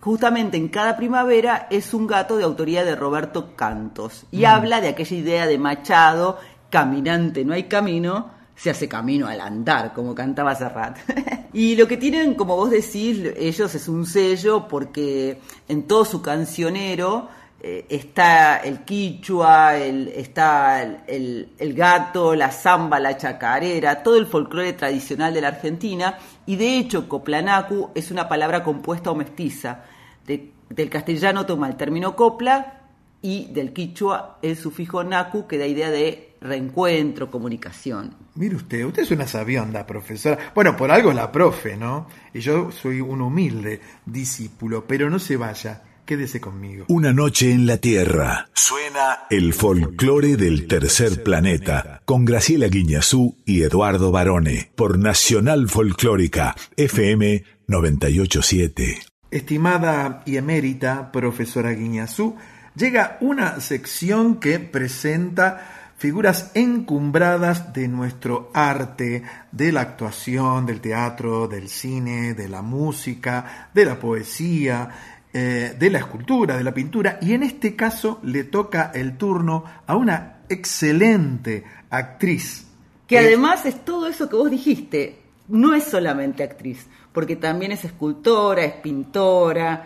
[0.00, 4.24] justamente en cada primavera es un gato de autoría de Roberto Cantos.
[4.32, 4.46] Y Mm.
[4.46, 9.92] habla de aquella idea de Machado, caminante no hay camino, se hace camino al andar,
[9.94, 10.98] como cantaba Serrat.
[11.52, 16.20] y lo que tienen, como vos decís, ellos es un sello porque en todo su
[16.20, 17.28] cancionero
[17.68, 24.26] eh, está el quichua, el, está el, el- gato, la zamba, la chacarera, todo el
[24.26, 26.16] folclore tradicional de la Argentina.
[26.46, 29.82] Y de hecho, coplanacu es una palabra compuesta o mestiza.
[30.24, 32.82] De- del castellano toma el término copla
[33.20, 38.14] y del quichua el sufijo nacu, que da idea de reencuentro, comunicación.
[38.36, 40.52] Mire usted, usted es una sabionda, profesora.
[40.54, 42.06] Bueno, por algo la profe, ¿no?
[42.32, 46.86] Y yo soy un humilde discípulo, pero no se vaya, quédese conmigo.
[46.88, 48.48] Una noche en la Tierra.
[48.54, 56.54] Suena el folclore del tercer planeta con Graciela Guiñazú y Eduardo Barone por Nacional Folclórica
[56.76, 59.00] FM 987.
[59.30, 62.36] Estimada y emérita profesora Guiñazú,
[62.74, 71.48] llega una sección que presenta figuras encumbradas de nuestro arte, de la actuación, del teatro,
[71.48, 77.18] del cine, de la música, de la poesía, eh, de la escultura, de la pintura,
[77.20, 82.66] y en este caso le toca el turno a una excelente actriz.
[83.06, 87.72] Que Eh, además es todo eso que vos dijiste, no es solamente actriz, porque también
[87.72, 89.84] es escultora, es pintora,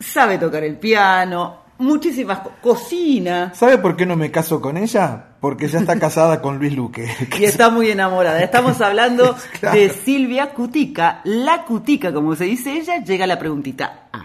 [0.00, 5.24] sabe tocar el piano, muchísimas co- cocina ¿Sabe por qué no me caso con ella?
[5.40, 7.06] Porque ella está casada con Luis Luque.
[7.38, 8.42] y está muy enamorada.
[8.42, 9.78] Estamos hablando Claro.
[9.78, 14.24] de Silvia Cutica, la Cutica, como se dice ella, llega la preguntita A.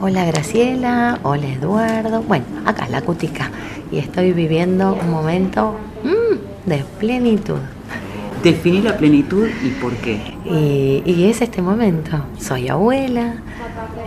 [0.00, 2.22] Hola Graciela, hola Eduardo.
[2.22, 3.50] Bueno, acá la cutica.
[3.92, 7.60] Y estoy viviendo un momento mm, de plenitud.
[8.42, 10.20] Definí la plenitud y por qué.
[10.44, 12.10] Y, y es este momento.
[12.40, 13.36] Soy abuela,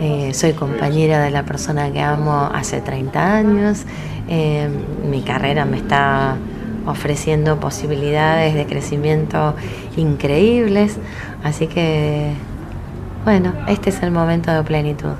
[0.00, 3.84] eh, soy compañera de la persona que amo hace 30 años.
[4.28, 4.68] eh,
[5.10, 6.36] mi carrera me está
[6.86, 9.54] ofreciendo posibilidades de crecimiento
[9.96, 10.98] increíbles.
[11.42, 12.32] Así que,
[13.24, 15.14] bueno, este es el momento de plenitud.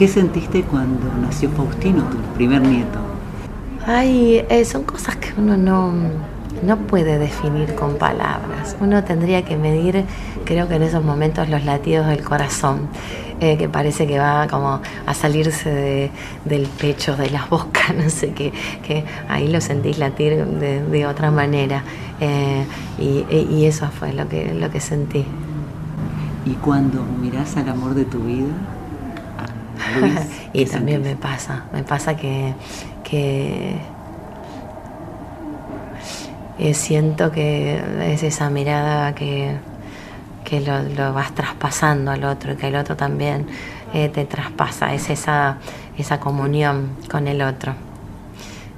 [0.00, 2.98] ¿Qué sentiste cuando nació Faustino, tu primer nieto?
[3.86, 5.92] Ay, eh, son cosas que uno no,
[6.62, 8.78] no puede definir con palabras.
[8.80, 10.06] Uno tendría que medir,
[10.46, 12.88] creo que en esos momentos, los latidos del corazón,
[13.40, 16.10] eh, que parece que va como a salirse de-
[16.46, 21.06] del pecho, de la boca, no sé qué, que ahí lo sentís latir de, de
[21.06, 21.82] otra manera.
[22.22, 22.64] Eh,
[22.98, 25.26] y, y eso fue lo que, lo que sentí.
[26.46, 28.48] Y cuando mirás al amor de tu vida,
[29.98, 30.20] Luis,
[30.52, 31.16] y ¿qué también sentís?
[31.16, 32.54] me pasa, me pasa que,
[33.04, 33.76] que
[36.58, 39.56] eh, siento que es esa mirada que,
[40.44, 43.46] que lo, lo vas traspasando al otro y que el otro también
[43.94, 45.58] eh, te traspasa, es esa,
[45.96, 47.74] esa comunión con el otro.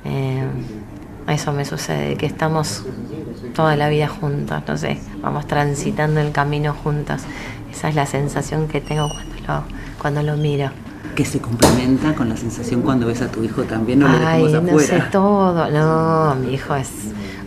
[0.05, 0.44] Eh,
[1.28, 2.84] eso me sucede, que estamos
[3.55, 7.22] toda la vida juntos, no sé, vamos transitando el camino juntos.
[7.70, 9.64] Esa es la sensación que tengo cuando lo,
[10.00, 10.70] cuando lo miro.
[11.14, 14.44] Que se complementa con la sensación cuando ves a tu hijo también, no lo Ay,
[14.44, 15.10] no sé afuera.
[15.10, 15.70] todo.
[15.70, 16.88] No, mi hijo es.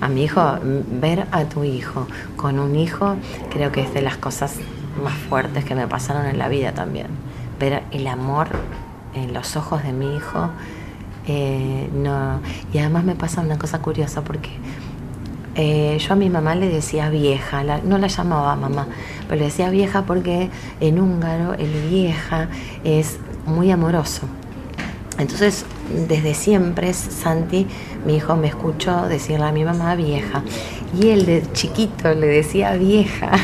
[0.02, 0.58] A mi hijo,
[1.02, 2.06] ver a tu hijo
[2.36, 3.16] con un hijo,
[3.52, 4.56] creo que es de las cosas
[5.04, 7.08] más fuertes que me pasaron en la vida también.
[7.60, 8.48] Ver el amor
[9.16, 10.50] en los ojos de mi hijo.
[11.28, 12.40] eh, no.
[12.72, 14.52] Y además me pasa una cosa curiosa porque
[15.56, 18.86] eh, yo a mi mamá le decía vieja, la- no la llamaba mamá,
[19.28, 20.50] pero le decía vieja porque
[20.82, 22.50] en húngaro el vieja
[22.84, 24.22] es muy amoroso.
[25.18, 25.66] Entonces,
[26.08, 27.68] desde siempre, Santi,
[28.06, 30.44] mi hijo, me escuchó decirle a mi mamá vieja.
[31.00, 33.32] Y él de chiquito le decía vieja.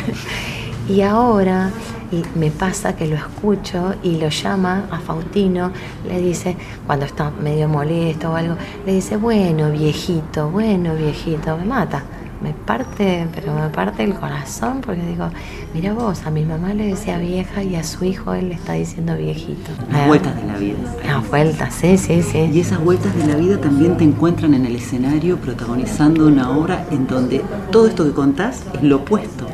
[0.89, 1.72] Y ahora
[2.12, 5.72] y me pasa que lo escucho y lo llama a Faustino,
[6.08, 11.66] le dice, cuando está medio molesto o algo, le dice, bueno, viejito, bueno, viejito, me
[11.66, 12.04] mata.
[12.41, 15.29] Me parte, pero me parte el corazón porque digo,
[15.75, 18.73] mira vos, a mi mamá le decía vieja y a su hijo él le está
[18.73, 19.69] diciendo viejito.
[19.91, 20.77] Las Ah, vueltas de la vida.
[21.05, 22.49] Las vueltas, sí, sí, sí.
[22.51, 26.85] Y esas vueltas de la vida también te encuentran en el escenario protagonizando una obra
[26.89, 29.45] en donde todo esto que contás es lo opuesto,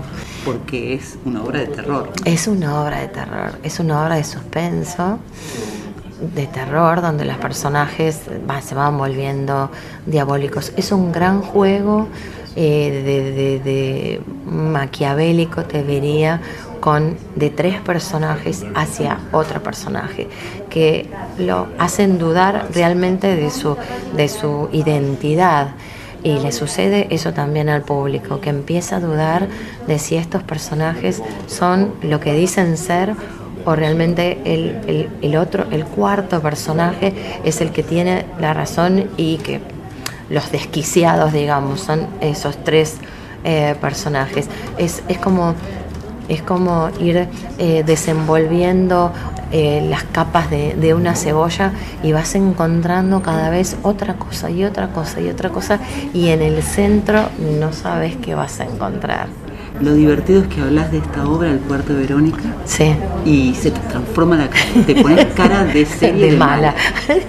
[0.46, 2.10] porque es una obra de terror.
[2.24, 5.20] Es una obra de terror, es una obra de suspenso,
[6.34, 9.70] de terror, donde los personajes va, se van volviendo
[10.06, 10.72] diabólicos.
[10.78, 12.08] Es un gran juego
[12.58, 16.42] eh, de, de- de maquiavélico, te diría,
[16.80, 20.28] con de tres personajes hacia otro personaje,
[20.70, 21.06] que
[21.38, 23.78] lo hacen dudar realmente de su,
[24.16, 25.70] de su identidad.
[26.24, 29.48] Y le sucede eso también al público, que empieza a dudar
[29.88, 33.14] de si estos personajes son lo que dicen ser
[33.66, 39.06] o realmente el, el- el otro, el cuarto personaje es el que tiene la razón
[39.18, 39.60] y que
[40.30, 42.98] los desquiciados, digamos, son esos tres
[43.44, 44.48] eh, personajes.
[44.78, 45.56] Es, es como
[46.28, 49.14] es como ir eh, desenvolviendo
[49.52, 51.72] eh, las capas de, de una cebolla
[52.04, 55.80] y vas encontrando cada vez otra cosa y otra cosa y otra cosa
[56.14, 59.47] y en el centro no sabes qué vas a encontrar.
[59.82, 62.96] Lo divertido es que hablas de esta obra, El cuarto de Verónica, Sí.
[63.26, 66.74] y se te transforma la cara, te pones cara de serie De mala.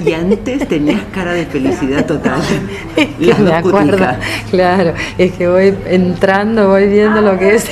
[0.05, 2.41] Y antes tenías cara de felicidad total.
[2.97, 4.07] Que Las me acuerdo,
[4.51, 7.69] claro, es que voy entrando, voy viendo lo que es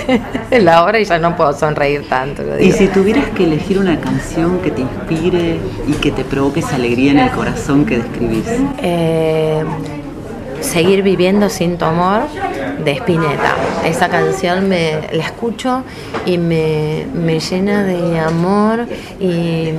[0.50, 2.42] la hora y ya no puedo sonreír tanto.
[2.42, 5.58] lo Y si tuvieras que elegir una canción que te inspire
[5.88, 8.44] y que te provoque esa alegría en el corazón que describís.
[8.82, 9.64] Eh,
[10.66, 12.22] Seguir viviendo sin tu amor
[12.84, 13.54] de Spinetta.
[13.84, 15.84] Esa canción me la escucho
[16.26, 18.86] y me, me llena de amor
[19.20, 19.72] y,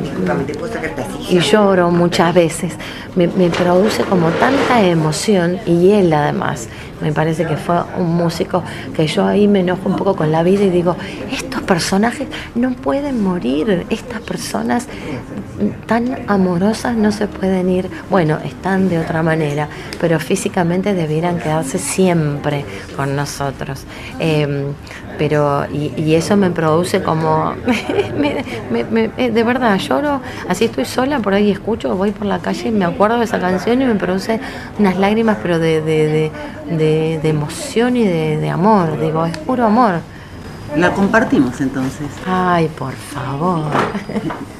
[1.51, 2.73] lloro muchas veces.
[3.15, 6.69] Me, me produce como tanta emoción y él además.
[7.01, 8.63] Me parece que fue un músico
[8.95, 10.95] que yo ahí me enojo un poco con la vida y digo,
[11.31, 14.87] estos personajes no pueden morir, estas personas
[15.85, 19.67] tan amorosas no se pueden ir, bueno, están de otra manera,
[19.99, 23.85] pero físicamente debieran quedarse siempre con nosotros.
[24.19, 24.71] Eh,
[25.17, 27.53] pero, y, y eso me produce como,
[28.17, 32.25] me- me- me- eh, de verdad, lloro, así estoy sola, por ahí escucho, voy por
[32.27, 34.39] la calle y me acuerdo de esa canción y me produce
[34.79, 36.07] unas lágrimas, pero de, de,
[36.67, 39.95] de, de- de emoción y de, de amor, digo, es puro amor.
[40.75, 42.07] La compartimos entonces.
[42.25, 43.61] Ay, por favor.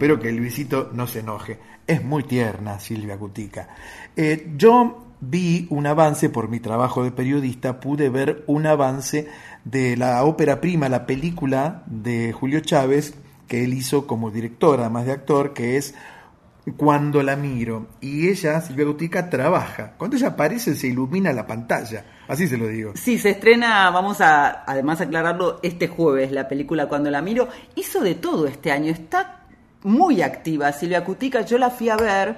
[0.00, 1.58] espero que Luisito no se enoje.
[1.86, 3.68] Es muy tierna Silvia Cutica.
[4.16, 9.28] Eh, yo vi un avance por mi trabajo de periodista, pude ver un avance
[9.62, 13.12] de la ópera prima, la película de Julio Chávez,
[13.46, 15.94] que él hizo como director, además de actor, que es
[16.78, 17.88] Cuando la miro.
[18.00, 19.96] Y ella, Silvia Cutica, trabaja.
[19.98, 22.06] Cuando ella aparece se ilumina la pantalla.
[22.26, 22.92] Así se lo digo.
[22.94, 27.48] Sí, se estrena, vamos a además aclararlo, este jueves, la película Cuando la miro.
[27.74, 29.39] Hizo de todo este año, está
[29.82, 31.42] muy activa Silvia Cutica.
[31.42, 32.36] Yo la fui a ver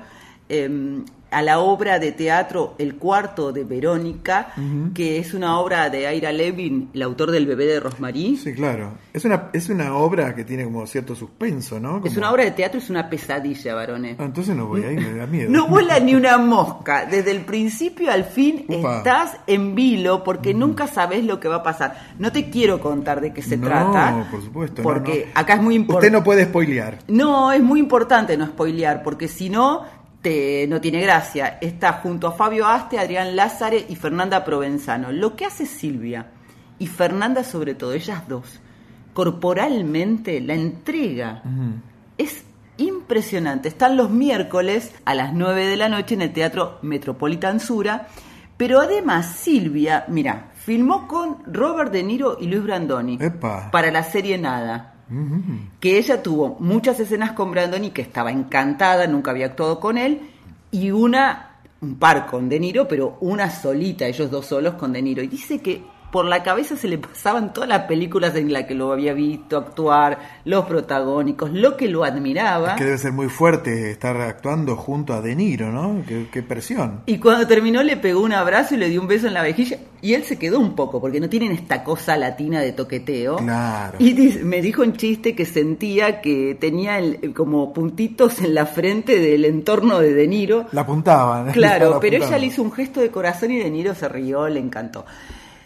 [0.49, 1.03] eh,
[1.33, 4.53] a la obra de teatro El cuarto de Verónica,
[4.95, 8.37] que es una obra de Aira Levin, el autor del bebé de Rosmarie.
[8.37, 8.93] Sí, claro.
[9.13, 12.01] Es una, es una obra que tiene como cierto suspenso, ¿no?
[12.05, 14.17] Es una obra de teatro, es una pesadilla, varones.
[14.19, 15.51] Ah, entonces no voy ahí, me da miedo.
[15.53, 17.07] No vuela ni una mosca.
[17.07, 18.99] Desde el principio al fin Upa.
[18.99, 21.97] estás en vilo porque nunca sabes lo que va a pasar.
[22.19, 24.27] No te quiero contar de qué se no, trata.
[24.31, 24.83] por supuesto.
[24.83, 25.41] no, Porque no.
[25.41, 26.07] acá es muy importante.
[26.09, 26.99] Usted no puede spoilear.
[27.09, 29.83] No, es muy importante no spoilear, porque si no,
[30.23, 31.59] te, no tiene gracia.
[31.61, 35.13] Está junto a Fabio Aste, Adrián Lázare y Fernanda Provenzano.
[35.13, 36.31] Lo que hace Silvia,
[36.79, 38.61] y Fernanda sobre todo, ellas dos,
[39.15, 41.43] corporalmente la entrega
[42.19, 42.45] es
[42.77, 43.69] impresionante.
[43.69, 48.09] Están los miércoles a las 9 de la noche en el Teatro Metropolitan Sura.
[48.57, 53.71] Pero además Silvia, mira, filmó con Robert De Niro y Luis Brandoni Epa.
[53.71, 54.92] para la serie Nada
[55.81, 60.21] que ella tuvo muchas escenas con Brandoni que estaba encantada, nunca había actuado con él,
[60.71, 65.03] y una, un par con De Niro, pero una solita, ellos dos solos con De
[65.03, 65.23] Niro.
[65.23, 65.83] Y dice que
[66.13, 69.57] por la cabeza se le pasaban todas las películas en las que lo había visto
[69.57, 72.73] actuar, los protagónicos, lo que lo admiraba.
[72.73, 76.03] Es que debe ser muy fuerte estar actuando junto a De Niro, ¿no?
[76.07, 77.01] Qué, qué presión.
[77.07, 79.79] Y cuando terminó le pegó un abrazo y le dio un beso en la vejilla.
[80.03, 83.37] Y él se quedó un poco, porque no tienen esta cosa latina de toqueteo.
[83.37, 83.97] Claro.
[84.01, 89.19] Y me dijo en chiste que sentía que tenía el- como puntitos en la frente
[89.21, 90.67] del entorno de De Niro.
[90.73, 91.53] La apuntaban.
[91.53, 94.49] Claro, La pero ella le hizo un gesto de corazón y De Niro se rió,
[94.49, 95.07] le encantó.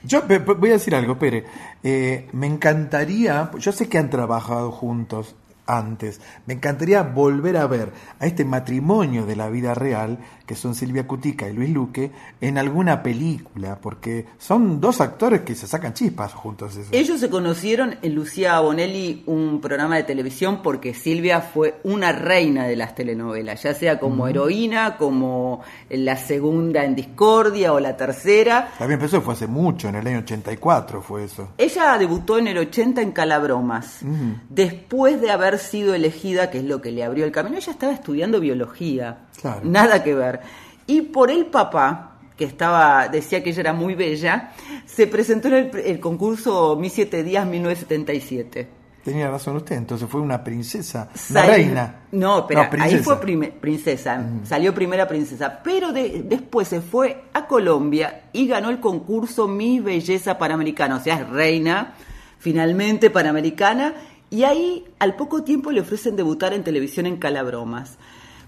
[0.07, 1.45] Yo voy a decir algo, Pere.
[1.83, 5.35] Eh, me encantaría, yo sé que han trabajado juntos
[5.67, 10.75] antes, me encantaría volver a ver a este matrimonio de la vida real, que son
[10.75, 15.93] Silvia Cutica y Luis Luque, en alguna película, porque son dos actores que se sacan
[15.93, 16.79] chispas juntos.
[16.93, 22.67] Ellos se conocieron en Lucía Bonelli, un programa de televisión, porque Silvia fue una reina
[22.67, 28.71] de las telenovelas, ya sea como heroína, como la segunda en Discordia o la tercera.
[28.79, 31.49] También empezó, fue hace mucho, en el año 84 fue eso.
[31.59, 34.01] Ella debutó en el 80 en Calabromas.
[34.49, 37.93] Después de haber sido elegida, que es lo que le abrió el camino, ella estaba
[37.93, 39.19] estudiando biología.
[39.41, 39.61] Claro.
[39.65, 40.41] Nada que ver.
[40.87, 44.53] Y por el papá, que estaba, decía que ella era muy bella,
[44.85, 48.69] se presentó en el, el concurso Mis Siete Días 1977.
[49.05, 51.95] Tenía razón usted, entonces fue una princesa, una reina.
[52.11, 53.05] No, espera, ahí princesa.
[53.05, 58.81] fue princesa, salió primera princesa, pero de- después se fue a Colombia y ganó el
[58.81, 61.95] concurso Miss Belleza Panamericana, o sea, es reina,
[62.41, 63.95] finalmente panamericana,
[64.37, 67.97] y ahí al poco tiempo le ofrecen debutar en televisión en Calabromas.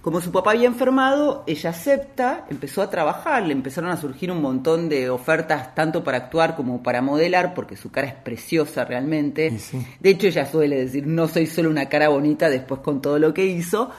[0.03, 4.41] Como su papá había enfermado, ella acepta, empezó a trabajar, le empezaron a surgir un
[4.41, 9.51] montón de ofertas tanto para actuar como para modelar, porque su cara es preciosa realmente.
[10.01, 13.35] De hecho, ella suele decir, no soy solo una cara bonita, después con todo lo
[13.35, 13.91] que hizo.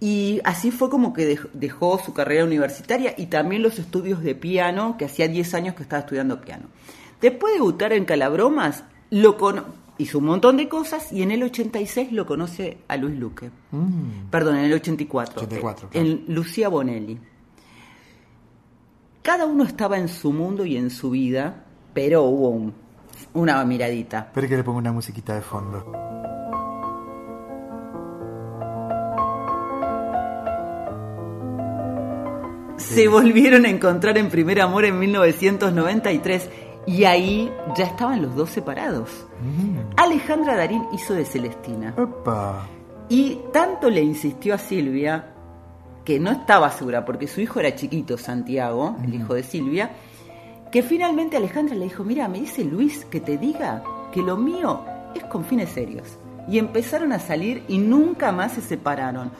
[0.00, 4.34] Y así fue como que dej- dejó su carrera universitaria y también los estudios de
[4.34, 6.64] piano, que hacía 10 años que estaba estudiando piano.
[7.20, 9.64] Después de debutar en Calabromas, lo cono-
[9.98, 13.50] hizo un montón de cosas y en el 86 lo conoce a Luis Luque.
[13.70, 14.28] Mm.
[14.30, 15.42] Perdón, en el 84.
[15.42, 17.18] 84, eh, En Lucía Bonelli.
[19.22, 22.74] Cada uno estaba en su mundo y en su vida, pero hubo un-
[23.34, 24.18] una miradita.
[24.28, 25.84] Espere que le pongo una musiquita de fondo.
[32.76, 36.48] Se volvieron a encontrar en primer amor en 1993
[36.86, 39.10] y ahí ya estaban los dos separados.
[39.96, 41.94] Alejandra Darín hizo de Celestina.
[41.98, 42.66] Opa.
[43.08, 45.32] Y tanto le insistió a Silvia
[46.04, 49.90] que no estaba segura porque su hijo era chiquito, Santiago, el hijo de Silvia,
[50.70, 53.82] que finalmente Alejandra le dijo, mira, me dice Luis que te diga
[54.12, 54.84] que lo mío
[55.14, 56.06] es con fines serios.
[56.48, 59.32] Y empezaron a salir y nunca más se separaron.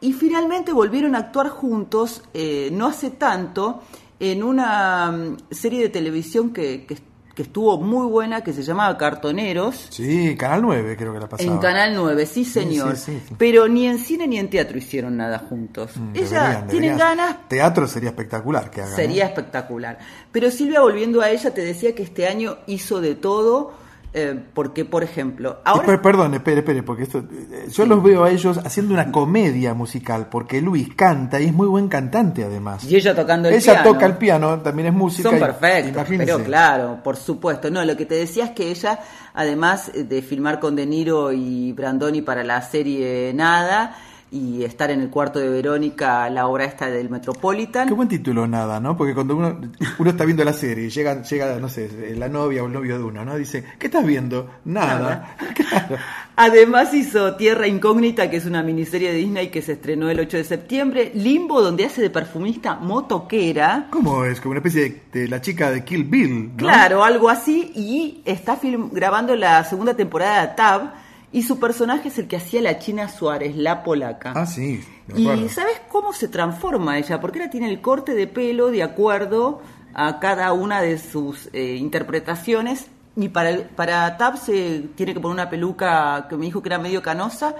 [0.00, 3.82] Y finalmente volvieron a actuar juntos, eh, no hace tanto,
[4.30, 6.98] en una mm, serie de televisión que, que-
[7.34, 9.86] que estuvo muy buena, que se llamaba Cartoneros.
[9.88, 11.50] Sí, Canal 9 creo que la pasaba.
[11.50, 12.94] En Canal 9, sí señor.
[12.98, 13.34] sí, sí.
[13.38, 15.92] Pero ni en cine ni en teatro hicieron nada juntos.
[16.12, 16.98] Ella Deberían, tiene deberían.
[16.98, 18.94] ganas, Teatro sería espectacular que hagan.
[18.94, 19.28] sería ¿eh?
[19.28, 19.98] espectacular.
[20.30, 23.72] Pero Silvia, volviendo a ella, te decía que este año hizo de todo
[24.14, 25.86] Eh, porque, por ejemplo, ahora...
[25.86, 29.72] per- perdón, espere, espere, porque esto, eh, yo los veo a ellos haciendo una comedia
[29.72, 32.84] musical, porque Luis canta y es muy buen cantante además.
[32.84, 33.90] Y ella tocando el Ella piano.
[33.92, 35.30] toca el piano, también es música.
[35.30, 37.70] Son perfectos, pero claro, por supuesto.
[37.70, 39.00] No, lo que te decía es que ella,
[39.32, 43.96] además de filmar con De Niro y Brandoni para la serie Nada
[44.32, 48.46] y estar en el cuarto de Verónica, la obra esta del Metropolitan, Qué buen título,
[48.46, 48.96] nada, ¿no?
[48.96, 49.60] Porque cuando uno,
[49.98, 52.96] uno está viendo la serie y llega, llega, no sé, la novia o el novio
[52.96, 53.36] de uno, ¿no?
[53.36, 54.48] Dice, ¿qué estás viendo?
[54.64, 55.36] Nada.
[56.36, 60.38] Además hizo Tierra Incógnita, que es una miniserie de Disney que se estrenó el 8
[60.38, 61.12] de septiembre.
[61.14, 63.88] Limbo, donde hace de perfumista motoquera.
[63.90, 64.40] ¿Cómo es?
[64.40, 66.56] Como una especie de, de la chica de Kill Bill, ¿no?
[66.56, 67.70] Claro, algo así.
[67.74, 71.01] Y está film- grabando la segunda temporada de Tab.
[71.32, 74.32] Y su personaje es el que hacía la China Suárez, la polaca.
[74.36, 74.84] Ah, sí.
[75.16, 75.48] Y.
[75.48, 77.20] ¿sabes cómo se transforma ella?
[77.20, 79.62] Porque ella tiene el corte de pelo de acuerdo
[79.94, 82.86] a cada una de sus eh, interpretaciones.
[83.14, 86.78] Y para, para Tab se tiene que poner una peluca que me dijo que era
[86.78, 87.54] medio canosa.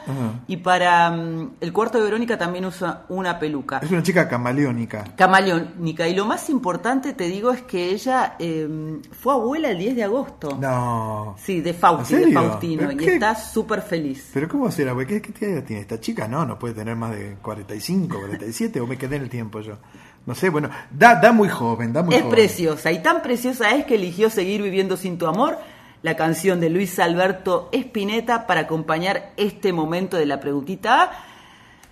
[0.46, 3.78] Y para mm, el cuarto de Verónica también usa una peluca.
[3.82, 5.04] Es una chica camaleónica.
[5.14, 6.08] Camaleónica.
[6.08, 10.04] Y lo más importante, te digo, es que ella eh, fue abuela el 10 de
[10.04, 10.56] agosto.
[10.58, 11.36] No.
[11.38, 12.32] Sí, de Fausti, ¿En de?
[12.32, 12.78] Faustino.
[12.80, 13.14] ¿Pero Y qué?
[13.14, 14.30] está súper feliz.
[14.32, 14.94] Pero ¿cómo será?
[15.06, 16.26] ¿Qué, ¿Qué tiene esta chica?
[16.28, 19.76] No, no puede tener más de 45, 47, o me quedé en el tiempo yo.
[20.26, 22.34] No sé, bueno, da, da muy joven, da muy Es joven.
[22.36, 25.58] preciosa y tan preciosa es que eligió seguir viviendo sin tu amor,
[26.02, 31.10] la canción de Luis Alberto Espineta para acompañar este momento de la preguntita A.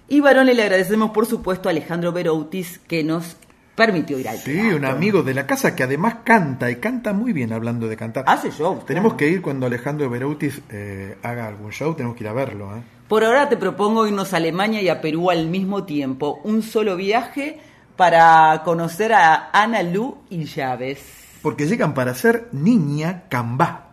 [0.09, 3.37] Y varones le agradecemos por supuesto a Alejandro Beroutis que nos
[3.77, 4.77] permitió ir al Sí, teatro.
[4.77, 8.25] un amigo de la casa que además canta y canta muy bien hablando de cantar.
[8.27, 8.81] Hace show.
[8.87, 12.77] Tenemos que ir cuando Alejandro Berautis eh, haga algún show, tenemos que ir a verlo.
[12.77, 12.83] ¿eh?
[13.09, 16.41] Por ahora te propongo irnos a Alemania y a Perú al mismo tiempo.
[16.45, 17.59] Un solo viaje
[18.01, 21.01] para conocer a Ana Lu y Llaves.
[21.43, 23.91] Porque llegan para ser niña cambá.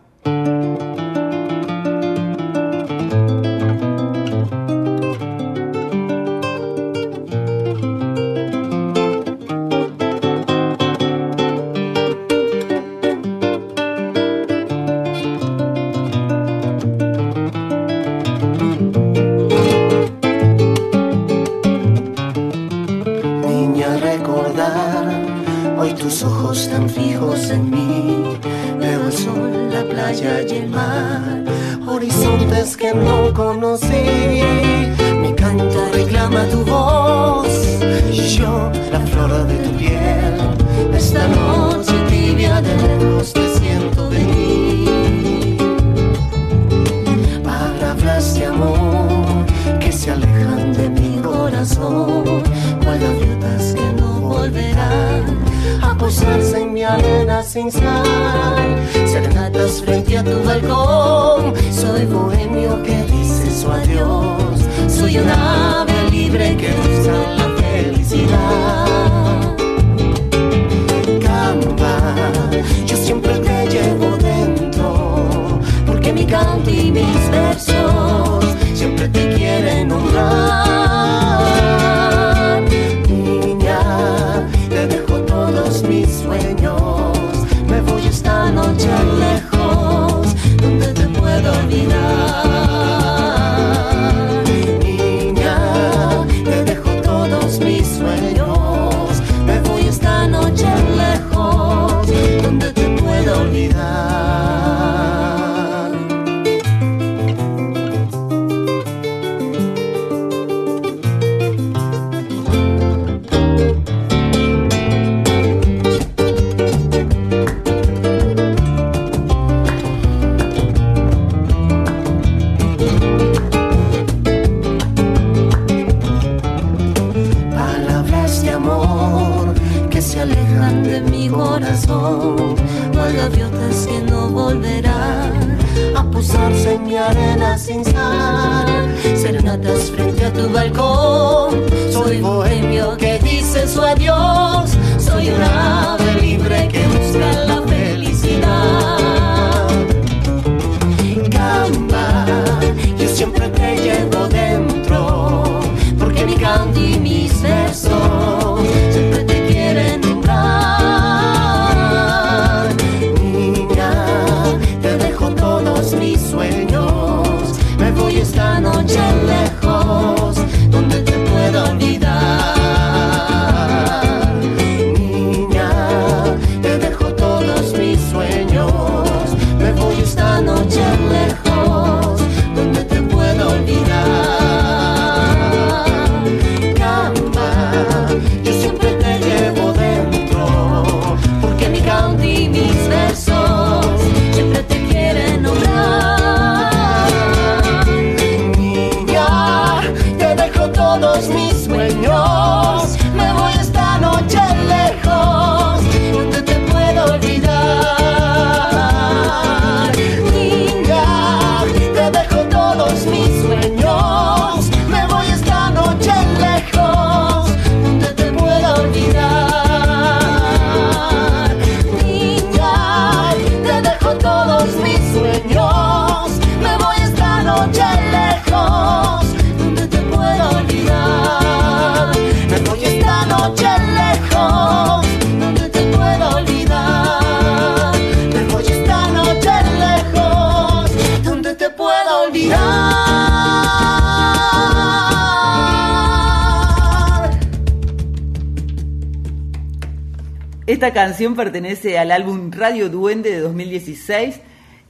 [250.88, 254.40] Esta canción pertenece al álbum Radio Duende de 2016.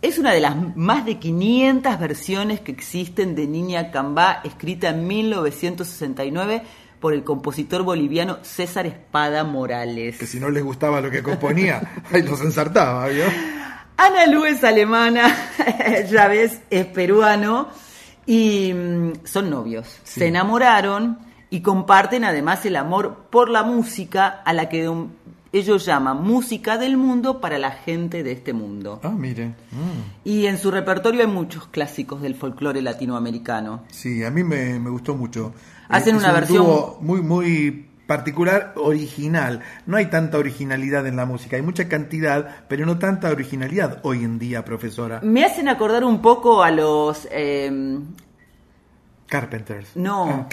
[0.01, 5.09] Es una de las más de 500 versiones que existen de Niña Cambá, escrita en
[5.09, 6.63] 1969
[7.01, 10.19] por el compositor boliviano César Espada Morales.
[10.19, 11.81] Que si no les gustaba lo que componía,
[12.13, 13.25] ahí los ensartaba, ¿vio?
[13.97, 15.35] Ana Lu es alemana,
[16.09, 17.71] Chávez es peruano
[18.25, 19.99] y mm, son novios.
[20.05, 20.21] Sí.
[20.21, 21.19] Se enamoraron
[21.51, 24.89] y comparten además el amor por la música a la que
[25.53, 29.01] ellos llaman música del mundo para la gente de este mundo.
[29.03, 29.47] Ah, mire.
[29.73, 30.25] Mm.
[30.25, 33.85] Y en su repertorio hay muchos clásicos del folclore latinoamericano.
[33.91, 35.55] Sí, a mí me, me gustó mucho.
[35.89, 39.61] Hacen Es una un versión- muy, muy particular, original.
[39.87, 44.25] No hay tanta originalidad en la música, hay mucha cantidad, pero no tanta originalidad hoy
[44.25, 45.21] en día, profesora.
[45.23, 47.29] Me hacen acordar un poco a los...
[47.31, 47.99] eh,
[49.27, 49.95] Carpenters.
[49.95, 50.49] no,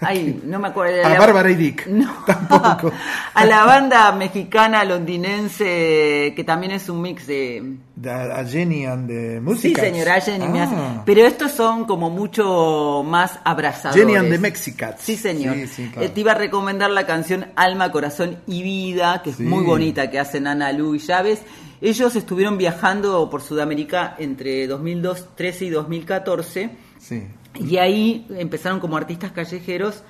[0.00, 1.04] ay, no me acuerdo.
[1.04, 1.86] A la- Bárbara y Dick.
[1.86, 2.12] No.
[2.26, 2.92] Tampoco.
[3.34, 9.06] a la banda mexicana londinense que también es un mix de De- a Jenny and
[9.08, 9.86] the sí Musicats.
[9.88, 11.02] señora Jenny me hace- Ah.
[11.06, 15.02] pero estos son como mucho más abrazadores Jenny and the Mexicats.
[15.02, 16.06] sí señor Sí, sí, claro.
[16.06, 19.42] Eh, te iba a recomendar la canción Alma Corazón y Vida que es Sí.
[19.44, 21.42] muy bonita que hacen Ana Lu y Chávez
[21.80, 27.22] ellos estuvieron viajando por Sudamérica entre 2013 y 2014 Sí.
[27.54, 30.02] Y ahí empezaron como artistas callejeros,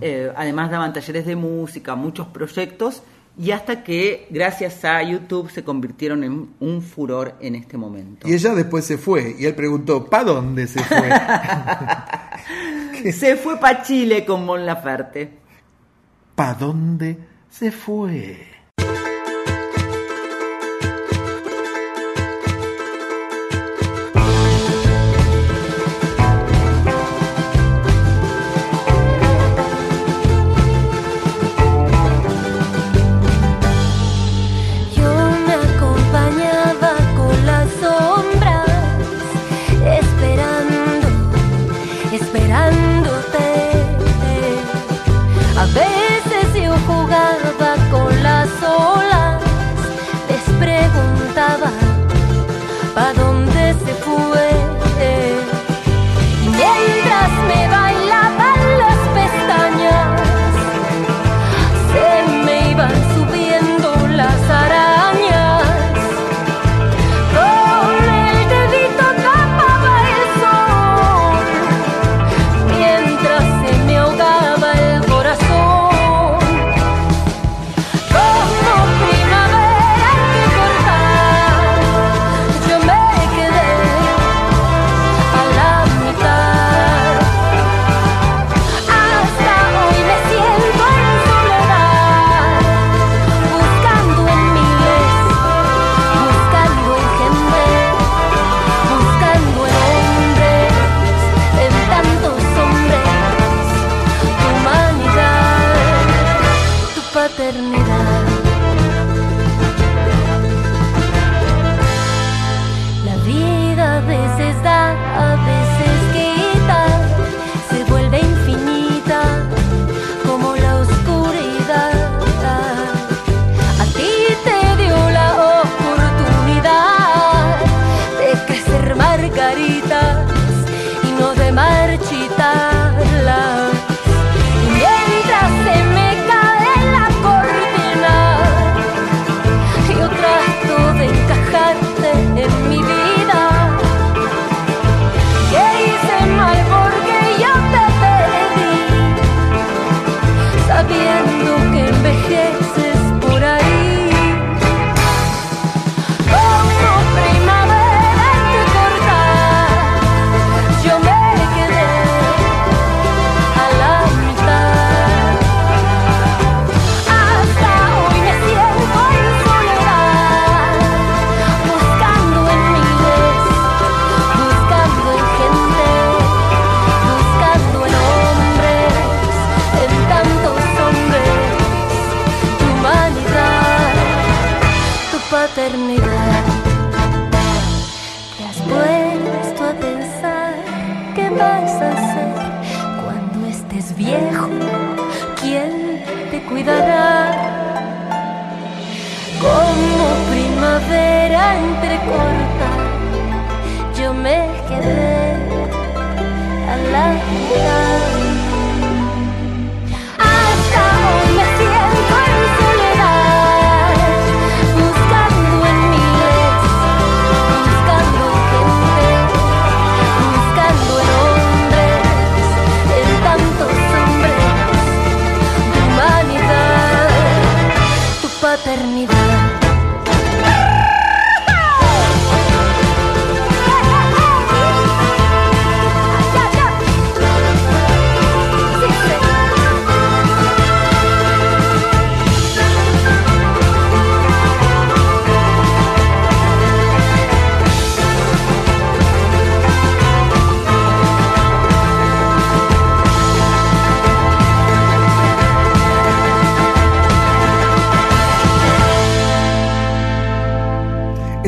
[0.00, 3.02] eh, además daban talleres de música, muchos proyectos,
[3.36, 8.28] y hasta que gracias a YouTube se convirtieron en un furor en este momento.
[8.28, 11.10] Y ella después se fue y él preguntó, ¿pa dónde se fue?
[13.12, 15.30] Se fue para Chile con Mon Laferte.
[16.34, 17.18] ¿Pa dónde
[17.50, 18.53] se fue?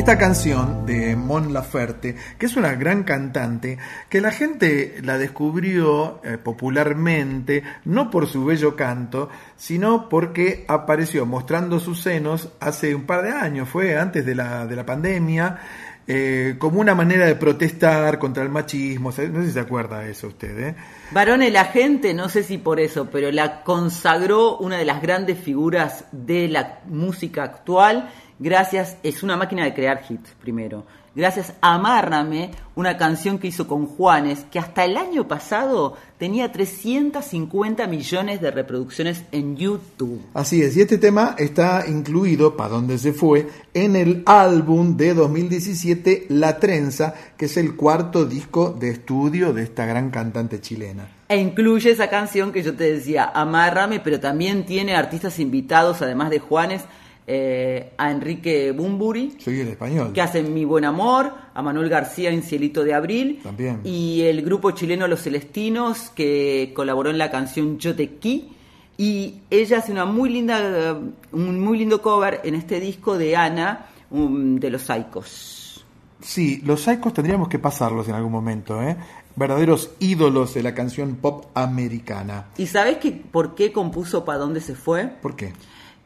[0.07, 3.77] Esta canción de Mon Laferte, que es una gran cantante,
[4.07, 9.27] que la gente la descubrió eh, popularmente, no por su bello canto,
[9.57, 14.65] sino porque apareció mostrando sus senos hace un par de años, fue antes de la,
[14.65, 15.59] de la pandemia,
[16.07, 19.09] eh, como una manera de protestar contra el machismo.
[19.09, 20.75] No sé si se acuerda de eso usted, ¿eh?
[21.11, 25.37] Varones, la gente, no sé si por eso, pero la consagró una de las grandes
[25.37, 28.09] figuras de la música actual.
[28.39, 30.85] Gracias, es una máquina de crear hits, primero.
[31.15, 36.51] Gracias a Amárrame, una canción que hizo con Juanes, que hasta el año pasado tenía
[36.51, 40.21] 350 millones de reproducciones en YouTube.
[40.35, 45.15] Así es, y este tema está incluido, para donde se fue, en el álbum de
[45.15, 51.09] 2017 La Trenza, que es el cuarto disco de estudio de esta gran cantante chilena.
[51.29, 56.29] E incluye esa canción que yo te decía, Amárrame, pero también tiene artistas invitados, además
[56.29, 56.83] de Juanes,
[57.29, 60.13] eh, a Enrique Bumburi, Soy el español.
[60.13, 63.81] que hacen Mi Buen Amor, a Manuel García en Cielito de Abril, También.
[63.83, 68.53] y el grupo chileno Los Celestinos, que colaboró en la canción Yo te qui,
[68.97, 70.97] y ella hace una muy linda,
[71.33, 75.85] un muy lindo cover en este disco de Ana, um, de los Saicos.
[76.21, 78.95] Sí, los Saicos tendríamos que pasarlos en algún momento, ¿eh?
[79.35, 82.47] Verdaderos ídolos de la canción pop americana.
[82.57, 85.05] ¿Y sabes que, por qué compuso Pa' dónde se fue?
[85.21, 85.53] ¿Por qué?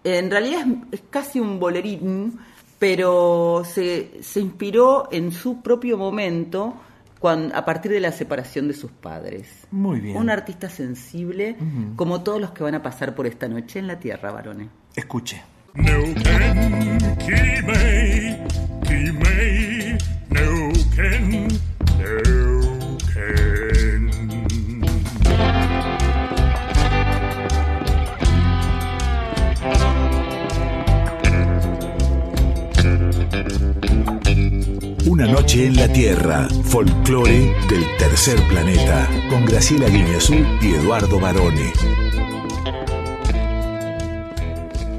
[0.03, 2.39] En realidad es, es casi un bolerín,
[2.79, 6.73] pero se, se inspiró en su propio momento
[7.19, 9.47] cuan- a partir de la separación de sus padres.
[9.69, 10.17] Muy bien.
[10.17, 11.55] Un artista sensible,
[11.95, 14.69] como todos los que van a pasar por esta noche en la Tierra, varones.
[14.95, 15.41] Escuche.
[35.21, 41.71] Una noche en la Tierra, folclore del tercer planeta, con Graciela Guiñazú y Eduardo Barone.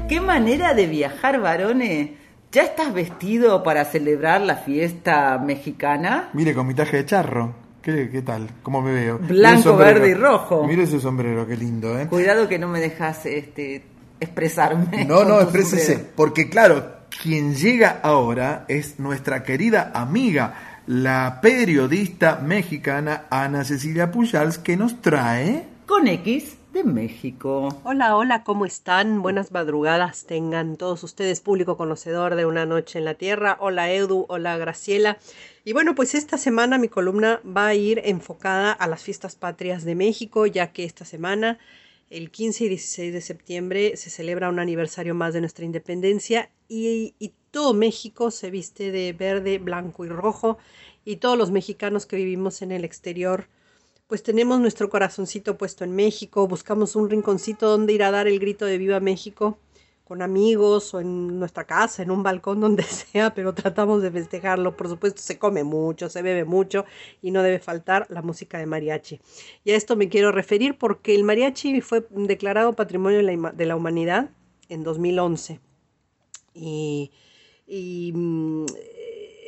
[0.07, 2.11] ¿Qué manera de viajar, varones?
[2.53, 6.29] ¿Ya estás vestido para celebrar la fiesta mexicana?
[6.31, 7.53] Mire, con mi traje de charro.
[7.81, 8.47] ¿Qué, qué tal?
[8.63, 9.19] ¿Cómo me veo?
[9.19, 10.65] Blanco, verde y rojo.
[10.65, 12.07] Mire ese sombrero, qué lindo, ¿eh?
[12.07, 13.83] Cuidado que no me dejas este,
[14.21, 15.03] expresarme.
[15.03, 15.85] No, no, exprésese.
[15.85, 16.11] sombrero.
[16.15, 24.57] Porque claro, quien llega ahora es nuestra querida amiga, la periodista mexicana Ana Cecilia Pujals,
[24.57, 25.67] que nos trae...
[25.85, 27.81] Con X de México.
[27.83, 29.21] Hola, hola, ¿cómo están?
[29.21, 33.57] Buenas madrugadas tengan todos ustedes, público conocedor de Una Noche en la Tierra.
[33.59, 35.17] Hola Edu, hola Graciela.
[35.63, 39.85] Y bueno, pues esta semana mi columna va a ir enfocada a las fiestas patrias
[39.85, 41.59] de México, ya que esta semana,
[42.13, 47.15] el 15 y 16 de septiembre, se celebra un aniversario más de nuestra independencia y,
[47.17, 50.59] y todo México se viste de verde, blanco y rojo
[51.03, 53.47] y todos los mexicanos que vivimos en el exterior
[54.07, 58.37] pues tenemos nuestro corazoncito puesto en México, buscamos un rinconcito donde ir a dar el
[58.37, 59.57] grito de Viva México
[60.03, 64.75] con amigos o en nuestra casa, en un balcón, donde sea, pero tratamos de festejarlo.
[64.75, 66.85] Por supuesto, se come mucho, se bebe mucho
[67.21, 69.19] y no debe faltar la música de mariachi.
[69.63, 74.29] Y a esto me quiero referir porque el mariachi fue declarado Patrimonio de la, Humanidad
[74.69, 75.59] en 2011.
[76.53, 77.11] Y,
[77.65, 78.65] y, mm,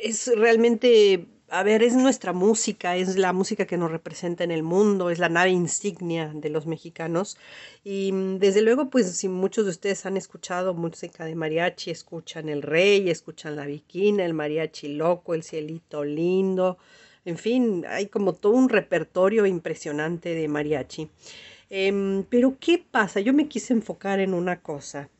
[0.02, 4.62] es realmente, a ver, es nuestra música, es la música que nos representa en el
[4.62, 7.38] mundo, es la nave insignia de los mexicanos.
[7.84, 12.48] Y mm, desde luego, pues si muchos de ustedes han escuchado música de mariachi, escuchan
[12.48, 16.78] el rey, escuchan la viquina, el mariachi loco, el cielito lindo,
[17.26, 21.10] en fin, hay como todo un repertorio impresionante de mariachi.
[21.70, 23.20] Em, pero ¿qué pasa?
[23.20, 25.10] Yo me quise enfocar en una cosa.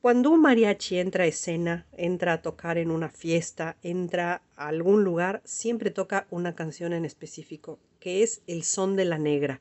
[0.00, 5.02] Cuando un mariachi entra a escena, entra a tocar en una fiesta, entra a algún
[5.02, 9.60] lugar, siempre toca una canción en específico, que es el son de la negra.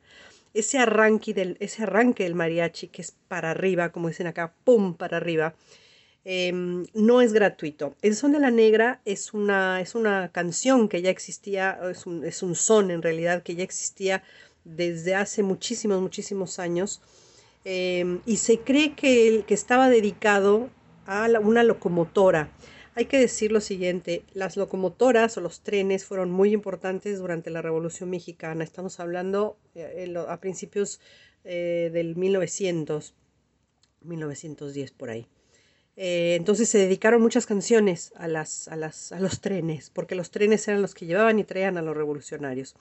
[0.54, 4.94] Ese arranque del, ese arranque del mariachi, que es para arriba, como dicen acá, ¡pum!
[4.94, 5.56] para arriba,
[6.24, 7.96] em, no es gratuito.
[8.04, 12.24] El son de la negra es una, es una canción que ya existía, es un,
[12.24, 14.24] es un son en realidad que ya existía
[14.66, 17.02] desde hace muchísimos, muchísimos años.
[17.70, 20.70] Eh, y se cree que, el- que estaba dedicado
[21.06, 22.50] a una locomotora.
[22.96, 27.62] Hay que decir lo siguiente, las locomotoras o los trenes fueron muy importantes durante la
[27.62, 28.64] Revolución Mexicana.
[28.64, 31.02] Estamos hablando eh, a principios
[31.44, 33.14] eh, del 1900,
[34.02, 35.28] 1910 por ahí.
[36.00, 40.30] Eh, entonces se dedicaron muchas canciones a, las, a, las, a los trenes, porque los
[40.30, 42.76] trenes eran los que llevaban y traían a los revolucionarios.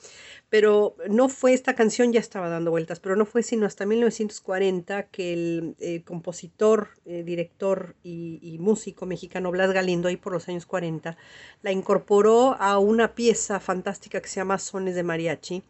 [0.50, 5.04] Pero no fue, esta canción ya estaba dando vueltas, pero no fue sino hasta 1940
[5.04, 10.66] que el eh, compositor, eh, director y, músico mexicano Blas Galindo, ahí por los años
[10.66, 11.16] 40,
[11.62, 15.62] la incorporó a una pieza fantástica que se llama Sones de Mariachi,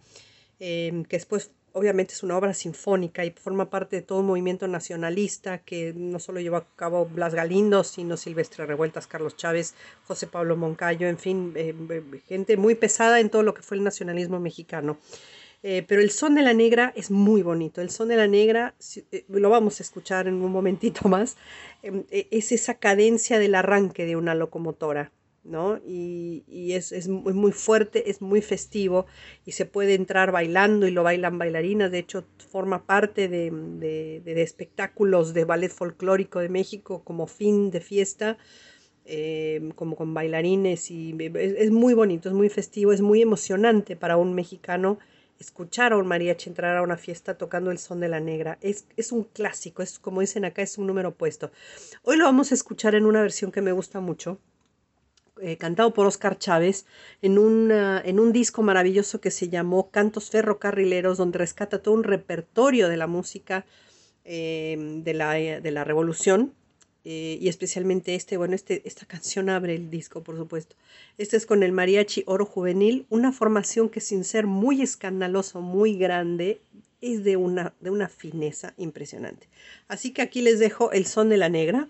[0.58, 5.58] que después obviamente es una obra sinfónica y forma parte de todo un movimiento nacionalista
[5.58, 9.74] que no solo lleva a cabo Blas Galindo, sino Silvestre Revueltas, Carlos Chávez,
[10.06, 13.76] José Pablo Moncayo, en fin, eh, eh, gente muy pesada en todo lo que fue
[13.76, 14.96] el nacionalismo mexicano.
[15.62, 17.82] Eh, pero el son de la negra es muy bonito.
[17.82, 18.74] El son de la negra,
[19.28, 21.36] lo vamos a escuchar en un momentito más,
[21.82, 25.12] es esa cadencia del arranque de una locomotora.
[25.46, 25.80] ¿No?
[25.86, 29.06] Y, y es, es, muy fuerte, es muy festivo
[29.44, 31.90] y se puede entrar bailando y lo bailan bailarinas.
[31.90, 37.70] De hecho, forma parte de, de, de espectáculos de ballet folclórico de México como fin
[37.70, 38.38] de fiesta.
[39.08, 43.94] Eh, como con bailarines y es, es, muy bonito, es muy festivo, es muy emocionante
[43.94, 44.98] para un mexicano
[45.38, 48.58] escuchar a un mariachi entrar a una fiesta tocando el son de la negra.
[48.60, 51.50] Es, es un clásico, es como dicen acá, es un número puesto.
[52.02, 54.40] Hoy lo vamos a escuchar en una versión que me gusta mucho,
[55.40, 56.86] eh, cantado por Oscar Chávez,
[57.22, 62.04] en, una, en un disco maravilloso que se llamó Cantos Ferrocarrileros, donde rescata todo un
[62.04, 63.66] repertorio de la música
[64.24, 66.52] eh, de, la, de, la, revolución.
[67.04, 70.74] Eh, y especialmente este, bueno, este, esta canción abre el disco, por supuesto.
[71.18, 75.96] Este es con el Mariachi Oro Juvenil, una formación que sin ser muy escandaloso, muy
[75.96, 76.60] grande,
[77.00, 79.48] es de una, de una fineza impresionante.
[79.86, 81.88] Así que aquí les dejo el son de la negra.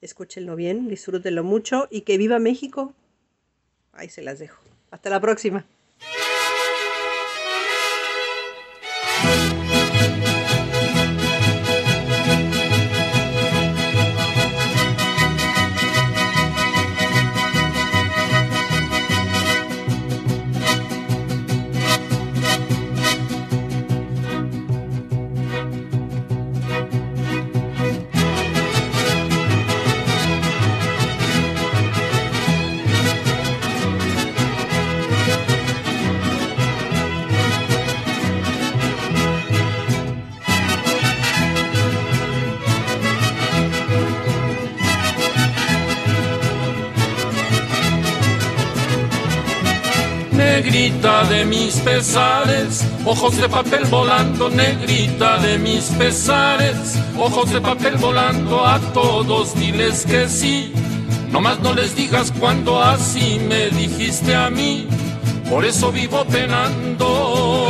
[0.00, 2.94] Escúchenlo bien, disfrútenlo mucho y que viva México.
[3.92, 4.62] Ahí se las dejo.
[4.90, 5.66] Hasta la próxima.
[50.68, 57.96] Negrita de mis pesares, ojos de papel volando, negrita de mis pesares, ojos de papel
[57.96, 60.70] volando, a todos diles que sí,
[61.30, 64.86] nomás no les digas cuando así me dijiste a mí,
[65.48, 67.67] por eso vivo penando.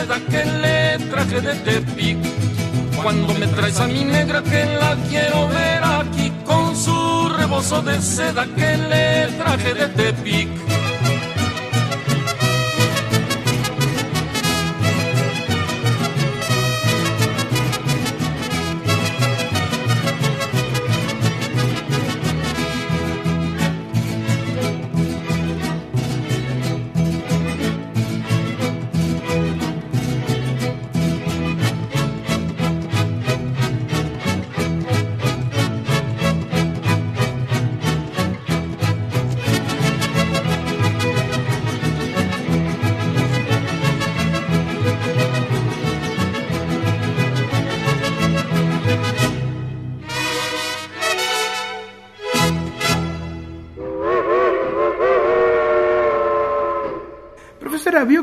[0.00, 2.18] Seda que le traje de Tepic.
[3.02, 8.00] Cuando me traes a mi negra que la quiero ver aquí con su rebozo de
[8.00, 10.49] seda que le traje de Tepic.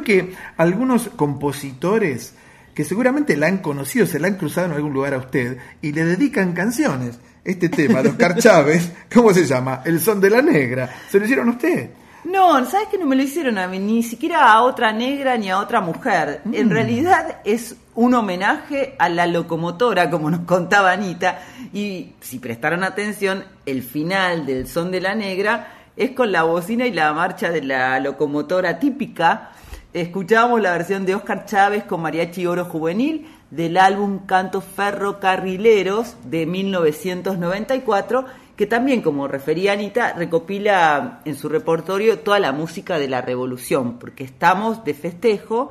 [0.07, 2.33] Que algunos compositores
[2.73, 5.91] que seguramente la han conocido, se la han cruzado en algún lugar a usted y
[5.91, 7.19] le dedican canciones.
[7.43, 9.81] Este tema de Oscar Chávez, ¿cómo se llama?
[9.83, 10.89] El son de la negra.
[11.09, 11.89] ¿Se lo hicieron a usted?
[12.23, 13.79] No, ¿sabes que no me lo hicieron a mí?
[13.79, 16.41] Ni siquiera a otra negra ni a otra mujer.
[16.53, 16.71] En Mm.
[16.71, 21.39] realidad es un homenaje a la locomotora, como nos contaba Anita.
[21.73, 26.85] Y si prestaron atención, el final del Son de la Negra es con la bocina
[26.85, 29.51] y la marcha de la locomotora típica.
[29.93, 36.45] Escuchábamos la versión de Oscar Chávez con Mariachi Oro Juvenil del álbum Cantos Ferrocarrileros de
[36.45, 38.25] 1994,
[38.57, 43.97] que también, como refería Anita, recopila en su repertorio toda la música de la revolución,
[43.97, 45.69] porque estamos de festejo,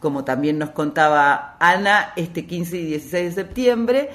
[0.00, 4.10] como también nos contaba Ana, este 15 y 16 de septiembre,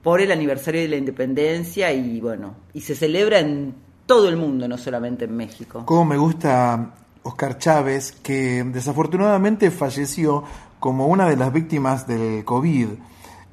[0.00, 3.74] por el aniversario de la independencia y bueno, y se celebra en
[4.06, 5.82] todo el mundo, no solamente en México.
[5.84, 6.94] Cómo me gusta
[7.26, 10.44] Oscar Chávez, que desafortunadamente falleció
[10.78, 12.88] como una de las víctimas del COVID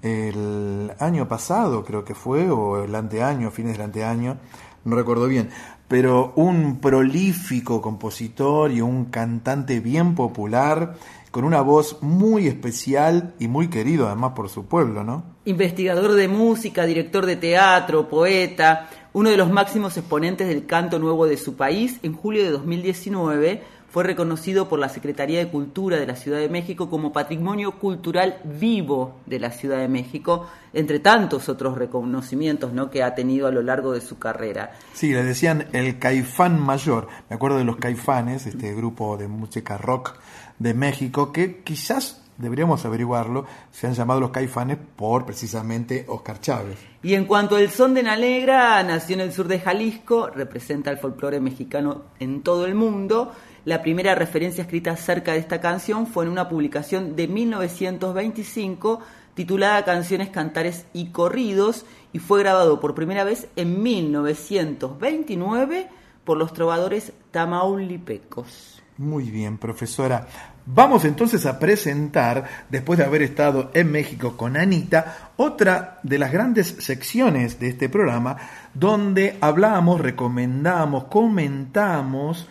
[0.04, 4.38] el año pasado, creo que fue, o el anteaño, fines del anteaño,
[4.86, 5.50] no recuerdo bien,
[5.88, 10.96] pero un prolífico compositor y un cantante bien popular,
[11.32, 15.24] con una voz muy especial y muy querido además por su pueblo, ¿no?
[15.46, 21.28] Investigador de música, director de teatro, poeta, uno de los máximos exponentes del canto nuevo
[21.28, 23.62] de su país, en julio de 2019
[23.94, 28.42] fue reconocido por la Secretaría de Cultura de la Ciudad de México como Patrimonio Cultural
[28.44, 32.90] Vivo de la Ciudad de México, entre tantos otros reconocimientos ¿no?
[32.90, 34.72] que ha tenido a lo largo de su carrera.
[34.94, 37.08] Sí, le decían el Caifán Mayor.
[37.30, 40.16] Me acuerdo de los Caifanes, este grupo de música rock
[40.58, 46.78] de México, que quizás deberíamos averiguarlo, se han llamado los Caifanes por precisamente Oscar Chávez.
[47.02, 50.92] Y en cuanto al son de la negra, nació en el sur de Jalisco, representa
[50.92, 53.32] el folclore mexicano en todo el mundo.
[53.66, 59.00] La primera referencia escrita acerca de esta canción fue en una publicación de 1925
[59.34, 65.90] titulada Canciones, Cantares y Corridos y fue grabado por primera vez en 1929
[66.24, 68.84] por los trovadores tamaulipecos.
[68.98, 70.28] Muy bien, profesora.
[70.66, 76.32] Vamos entonces a presentar, después de haber estado en México con Anita, otra de las
[76.32, 78.38] grandes secciones de este programa,
[78.74, 82.48] donde hablamos, recomendamos, comentamos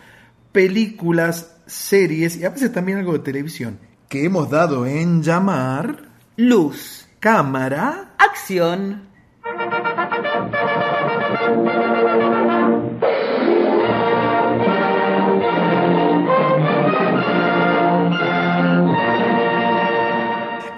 [0.51, 6.03] películas, series y a veces también algo de televisión, que hemos dado en llamar
[6.35, 9.09] Luz, Cámara, Acción.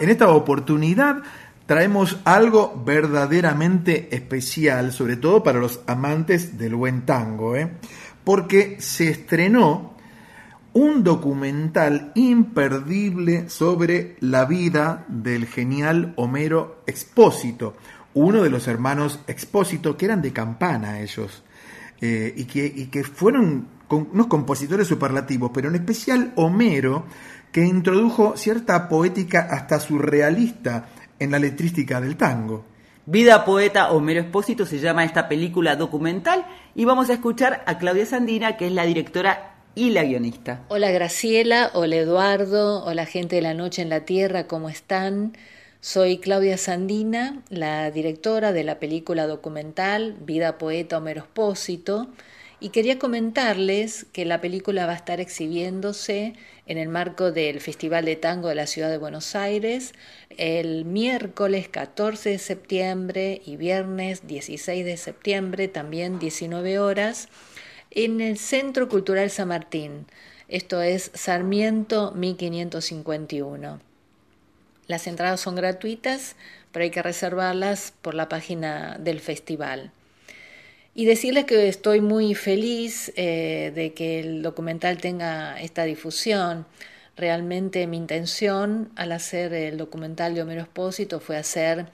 [0.05, 1.23] En esta oportunidad
[1.65, 7.71] traemos algo verdaderamente especial, sobre todo para los amantes del buen tango, ¿eh?
[8.23, 9.95] porque se estrenó
[10.73, 17.75] un documental imperdible sobre la vida del genial Homero Expósito,
[18.13, 21.41] uno de los hermanos Expósito, que eran de campana ellos,
[21.99, 27.05] eh, y, que, fueron unos compositores superlativos, pero en especial Homero,
[27.55, 32.65] que introdujo cierta poética hasta surrealista en la letrística del tango.
[33.05, 36.45] Vida Poeta Homero Expósito se llama esta película documental
[36.75, 40.65] y vamos a escuchar a Claudia Sandina, que es la directora y la guionista.
[40.67, 45.31] Hola Graciela, hola Eduardo, hola gente de la noche en la tierra, ¿cómo están?
[45.79, 52.09] Soy Claudia Sandina, la directora de la película documental Vida Poeta Homero Expósito,
[52.59, 56.33] y quería comentarles que la película va a estar exhibiéndose
[56.65, 59.93] en el marco del Festival de Tango de la Ciudad de Buenos Aires
[60.37, 67.29] el miércoles 14 de septiembre y viernes 16 de septiembre, también 19 horas,
[67.91, 70.05] en el Centro Cultural San Martín.
[70.47, 73.79] Esto es Sarmiento 1551.
[74.87, 76.35] Las entradas son gratuitas,
[76.71, 79.91] pero hay que reservarlas por la página del festival.
[80.97, 86.65] Y decirles que estoy muy feliz eh, de que el documental tenga esta difusión.
[87.17, 91.87] Realmente mi intención al hacer el documental de Homero Expósito fue hacer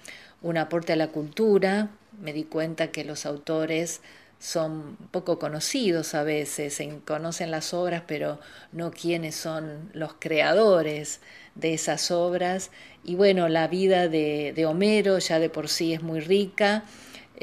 [0.44, 1.90] un aporte a la cultura.
[2.22, 4.02] Me di cuenta que los autores
[4.38, 8.40] son poco conocidos a veces, se conocen las obras, pero
[8.72, 11.22] no quiénes son los creadores
[11.56, 12.70] de esas obras.
[13.04, 16.84] Y bueno, la vida de, de Homero ya de por sí es muy rica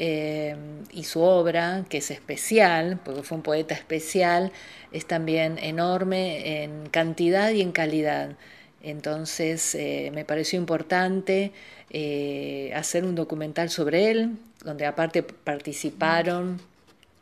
[0.01, 0.55] eh,
[0.91, 4.53] y su obra, que es especial, porque fue un poeta especial,
[4.93, 8.37] es también enorme en cantidad y en calidad.
[8.81, 11.51] Entonces eh, me pareció importante
[11.89, 16.61] eh, hacer un documental sobre él, donde aparte participaron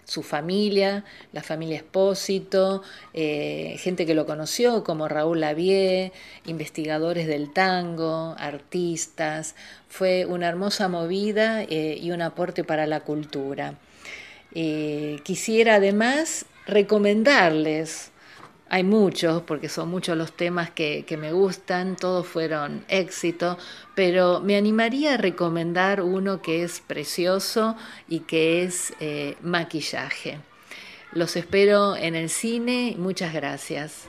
[0.08, 1.04] su familia,
[1.34, 2.82] la familia Espósito,
[3.14, 6.14] eh, gente que lo conoció como Raúl Lavie,
[6.46, 9.56] investigadores del tango, artistas.
[9.90, 13.76] Fue una hermosa movida eh, y un aporte para la cultura.
[14.56, 18.12] Eh, quisiera además recomendarles
[18.70, 23.58] hay muchos, porque son muchos los temas que, me gustan, todos fueron éxito,
[23.96, 27.76] pero me animaría a recomendar uno que es precioso
[28.08, 30.40] y que es eh, maquillaje.
[31.14, 34.08] Los espero en el cine, muchas gracias.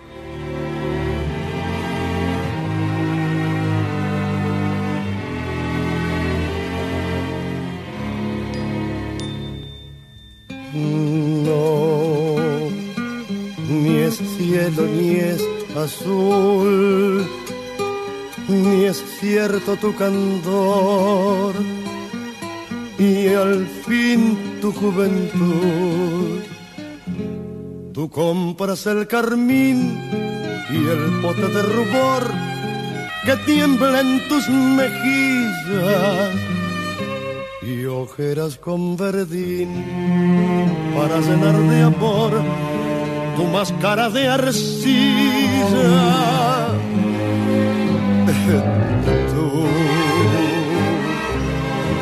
[14.17, 15.43] Cielo ni es
[15.77, 17.27] azul,
[18.49, 21.55] ni es cierto tu candor,
[22.99, 26.41] y al fin tu juventud.
[27.93, 29.99] Tú compras el carmín
[30.71, 32.23] y el pote de rubor
[33.25, 36.31] que tiembla en tus mejillas
[37.63, 39.85] y ojeras con verdín
[40.97, 42.33] para llenar de amor
[43.39, 45.95] tu máscara de arcilla.
[49.31, 49.49] Tú,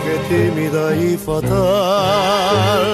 [0.03, 2.85] que tímida y fatal,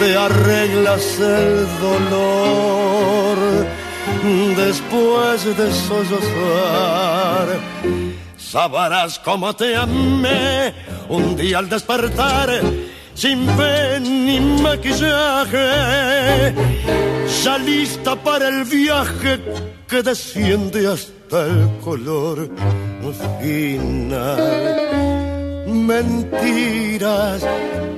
[0.00, 3.38] te arreglas el dolor
[4.56, 7.46] después de sollozar.
[8.36, 10.74] Sabrás cómo te amé
[11.08, 12.48] un día al despertar
[13.18, 15.68] sin fe ni maquillaje,
[17.42, 19.40] ya lista para el viaje
[19.88, 22.48] que desciende hasta el color
[23.40, 24.38] final.
[25.66, 27.42] Mentiras,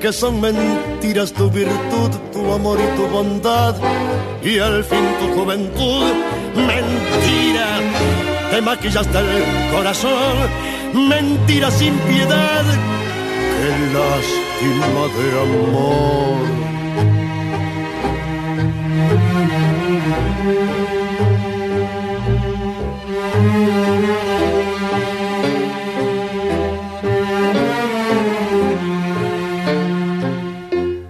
[0.01, 3.75] que son mentiras tu virtud, tu amor y tu bondad,
[4.43, 6.15] y al fin tu juventud.
[6.57, 7.69] Mentira,
[8.51, 9.45] te maquillaste el
[9.75, 10.35] corazón,
[10.95, 12.65] mentira sin piedad,
[13.59, 16.47] que las de amor.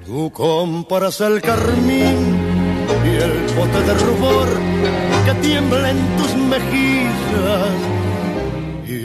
[0.06, 2.39] Tú comparas el carmín
[3.05, 4.48] y el pote de rubor
[5.24, 8.10] que tiembla en tus mejillas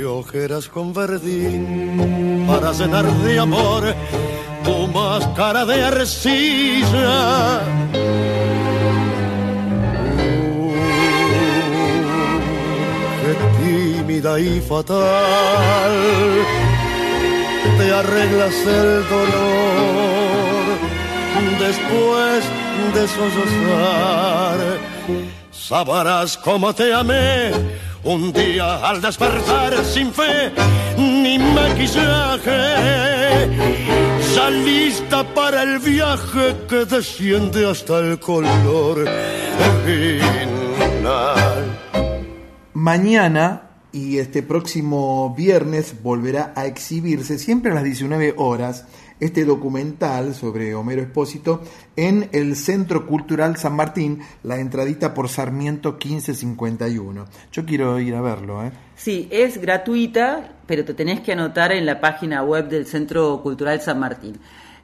[0.06, 3.94] ojeras con verdín para cenar de amor
[4.64, 7.62] tu máscara de arcilla.
[13.22, 13.34] qué
[13.64, 15.94] tímida y fatal
[17.78, 20.66] te arreglas el dolor
[21.60, 22.44] después
[22.94, 24.60] de sollozar.
[25.52, 27.52] Sabrás cómo te amé
[28.06, 30.52] un día al despertar sin fe
[30.98, 32.52] ni maquillaje,
[34.36, 39.06] ya lista para el viaje que desciende hasta el color
[39.86, 41.80] final.
[42.74, 48.86] Mañana y este próximo viernes volverá a exhibirse siempre a las 19 horas
[49.20, 51.64] este documental sobre Homero Espósito
[51.96, 57.26] en el Centro Cultural San Martín, la entradita por Sarmiento 1551.
[57.52, 58.64] Yo quiero ir a verlo.
[58.64, 58.72] ¿eh?
[58.96, 63.82] Sí, es gratuita, pero te tenés que anotar en la página web del Centro Cultural
[63.82, 64.38] San Martín.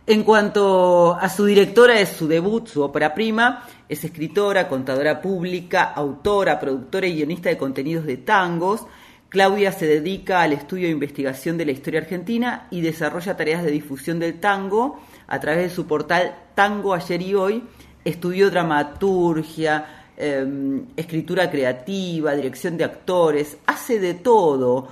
[0.07, 3.63] En cuanto a su directora, es su debut, su ópera prima.
[3.87, 8.85] Es escritora, contadora pública, autora, productora y guionista de contenidos de tangos.
[9.29, 13.71] Claudia se dedica al estudio e investigación de la historia argentina y desarrolla tareas de
[13.71, 14.99] difusión del tango
[15.31, 17.63] a través de su portal Tango Ayer y Hoy.
[18.03, 24.89] Estudió dramaturgia, em, escritura creativa, dirección de actores, hace de todo.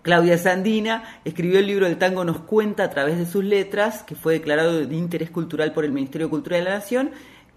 [0.00, 4.14] Claudia Sandina escribió el libro del tango Nos cuenta a través de sus letras, que
[4.14, 7.10] fue declarado de interés cultural por el Ministerio de Cultura de la Nación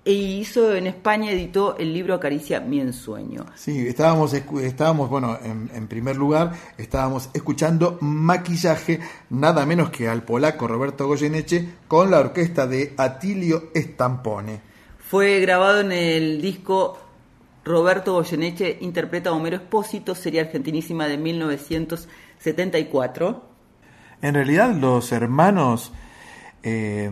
[0.05, 3.47] e hizo en España, editó el libro Acaricia mi ensueño.
[3.55, 8.99] Sí, estábamos, estábamos bueno, en, primer lugar, estábamos escuchando Maquillaje,
[9.31, 14.61] nada menos que al polaco Roberto Goyeneche, con la orquesta de Atilio Estampone.
[14.99, 16.99] Fue grabado en el disco
[17.63, 23.43] Roberto Goyeneche interpreta a Homero Espósito, serie argentinísima de 1974.
[24.21, 25.91] En realidad los hermanos
[26.61, 27.09] eh,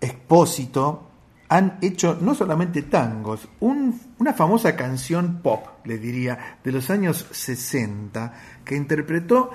[0.00, 1.07] Espósito
[1.48, 8.34] han hecho no solamente tangos, una famosa canción pop, le diría, de los años 60,
[8.64, 9.50] que interpretó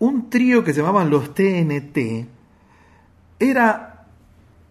[0.00, 2.26] un trío que se llamaban los TNT.
[3.38, 4.06] Era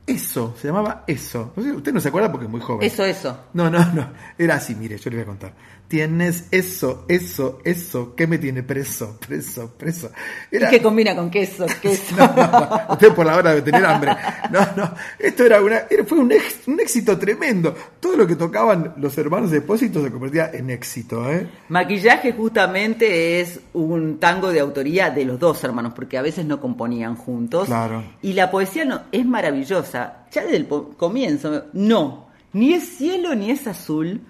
[0.05, 1.53] Eso, se llamaba Eso.
[1.55, 2.85] No sé, Usted no se acuerda porque es muy joven.
[2.85, 3.45] Eso, eso.
[3.53, 4.07] No, no, no.
[4.37, 5.53] Era así, mire, yo le voy a contar.
[5.89, 8.13] Tienes eso, eso, eso.
[8.15, 10.11] ¿Qué me tiene preso, preso, preso?
[10.51, 10.67] Era...
[10.67, 11.65] ¿Y qué combina con queso?
[11.81, 12.15] queso?
[12.15, 12.93] No, no, no.
[12.93, 14.15] Usted por la hora de tener hambre.
[14.51, 14.93] No, no.
[15.17, 17.75] Esto era una, fue un, ex- un éxito tremendo.
[17.99, 21.47] Todo lo que tocaban los hermanos de Espósito se convertía en éxito, ¿eh?
[21.69, 26.61] Maquillaje justamente es un tango de autoría de los dos hermanos, porque a veces no
[26.61, 27.65] componían juntos.
[27.65, 28.03] Claro.
[28.21, 30.25] Y la poesía no, es maravillosa.
[30.31, 34.21] Ya desde el comienzo, no, ni es cielo ni es azul,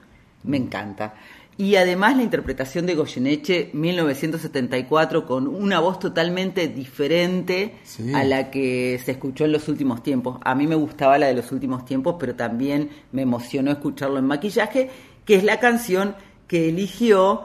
[0.43, 1.15] me encanta.
[1.59, 8.13] Y además la interpretación de Goyeneche 1974 con una voz totalmente diferente Sí.
[8.13, 10.39] a la que se escuchó en los últimos tiempos.
[10.45, 14.25] A mí me gustaba la de los últimos tiempos, pero también me emocionó escucharlo en
[14.25, 14.89] maquillaje,
[15.25, 16.15] que es la canción
[16.47, 17.43] que eligió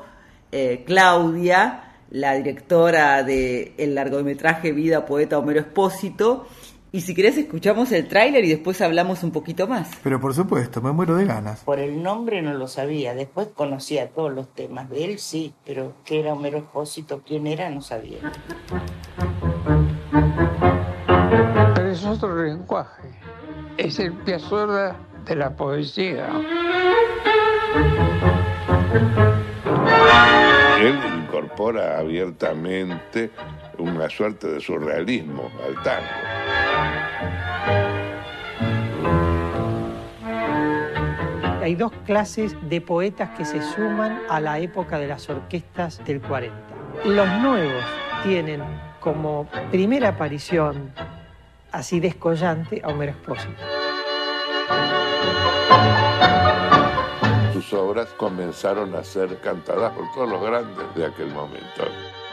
[0.53, 1.81] eh, Claudia,
[2.13, 6.47] la directora del el largometraje Vida, Poeta Homero Espósito.
[6.95, 9.91] Y si querés escuchamos el tráiler y después hablamos un poquito más.
[10.05, 11.65] Pero por supuesto, me muero de ganas.
[11.65, 15.95] Por el nombre no lo sabía, después conocía todos los temas de él, sí, pero
[16.05, 18.19] qué era Homero Expósito, quién era, no sabía.
[21.75, 23.09] Pero es otro lenguaje.
[23.77, 24.95] Es el Piazzolla
[25.27, 26.29] de la poesía.
[30.81, 33.33] Él incorpora abiertamente
[33.79, 36.09] una suerte de surrealismo al tango.
[41.63, 46.21] Hay dos clases de poetas que se suman a la época de las orquestas del
[46.21, 46.55] 40.
[47.07, 47.85] Los nuevos
[48.23, 48.63] tienen
[49.01, 50.93] como primera aparición
[51.73, 53.63] así descollante a Homero Expósito.
[57.53, 61.85] Sus obras comenzaron a ser cantadas por todos los grandes de aquel momento.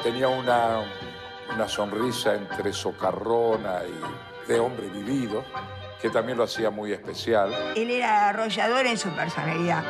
[0.04, 0.84] Tenía una,
[1.56, 5.44] una sonrisa entre socarrona y de hombre vivido,
[6.02, 7.54] que también lo hacía muy especial.
[7.76, 9.84] Él era arrollador en su personalidad.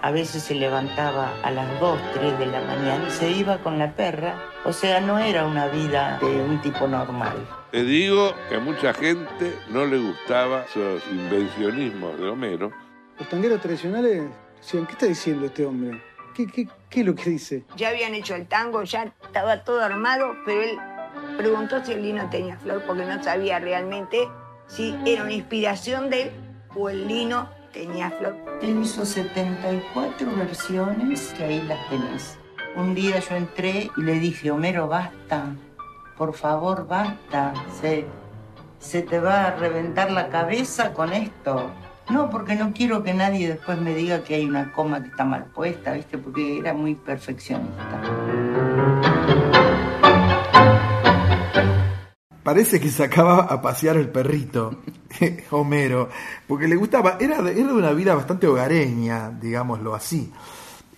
[0.00, 3.78] A veces se levantaba a las 2, 3 de la mañana y se iba con
[3.78, 4.34] la perra,
[4.64, 7.36] o sea, no era una vida de un tipo normal.
[7.70, 12.72] Te digo que a mucha gente no le gustaba esos invencionismos de Homero.
[13.18, 14.24] Los tangueros tradicionales
[14.60, 16.02] decían, ¿qué está diciendo este hombre?
[16.34, 17.64] ¿Qué, qué, qué es lo que dice?
[17.76, 20.78] Ya habían hecho el tango, ya estaba todo armado, pero él
[21.36, 24.28] preguntó si el lino tenía flor porque no sabía realmente
[24.66, 26.30] si era una inspiración de él
[26.74, 28.36] o el lino tenía flor.
[28.62, 32.38] Él hizo 74 versiones, que ahí las tenés.
[32.76, 35.54] Un día yo entré y le dije, Homero, basta,
[36.16, 38.06] por favor, basta, se,
[38.78, 41.70] se te va a reventar la cabeza con esto.
[42.10, 45.24] No, porque no quiero que nadie después me diga que hay una coma que está
[45.24, 46.18] mal puesta, ¿viste?
[46.18, 48.00] Porque era muy perfeccionista.
[52.42, 54.82] Parece que sacaba a pasear el perrito,
[55.50, 56.10] Homero,
[56.46, 60.30] porque le gustaba, era de, de una vida bastante hogareña, digámoslo así.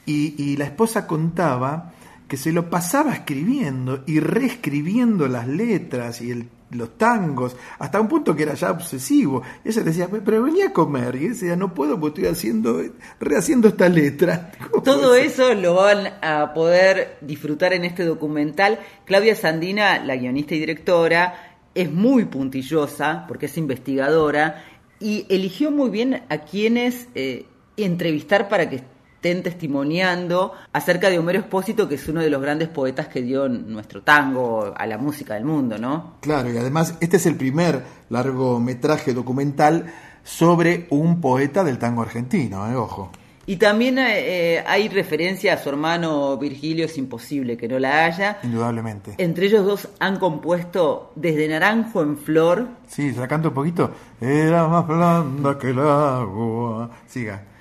[0.06, 1.92] Y, y la esposa contaba
[2.26, 8.08] que se lo pasaba escribiendo y reescribiendo las letras y el- los tangos, hasta un
[8.08, 9.42] punto que era ya obsesivo.
[9.64, 11.16] Y ella decía, pero venía a comer.
[11.16, 12.82] Y él decía, no puedo porque estoy haciendo,
[13.20, 14.52] rehaciendo esta letra.
[14.84, 18.80] Todo eso lo van a poder disfrutar en este documental.
[19.04, 24.64] Claudia Sandina, la guionista y directora, es muy puntillosa porque es investigadora
[24.98, 28.82] y eligió muy bien a quienes eh, entrevistar para que
[29.16, 33.48] estén testimoniando acerca de Homero Espósito, que es uno de los grandes poetas que dio
[33.48, 36.18] nuestro tango a la música del mundo, ¿no?
[36.20, 39.86] Claro, y además este es el primer largometraje documental
[40.22, 43.10] sobre un poeta del tango argentino, eh, ojo.
[43.48, 48.38] Y también eh, hay referencia a su hermano Virgilio, es imposible que no la haya.
[48.42, 49.14] Indudablemente.
[49.18, 53.90] Entre ellos dos han compuesto Desde Naranjo en Flor, Sí, canto un poquito.
[54.20, 56.90] Era más blanda que el agua.
[57.06, 57.55] Siga.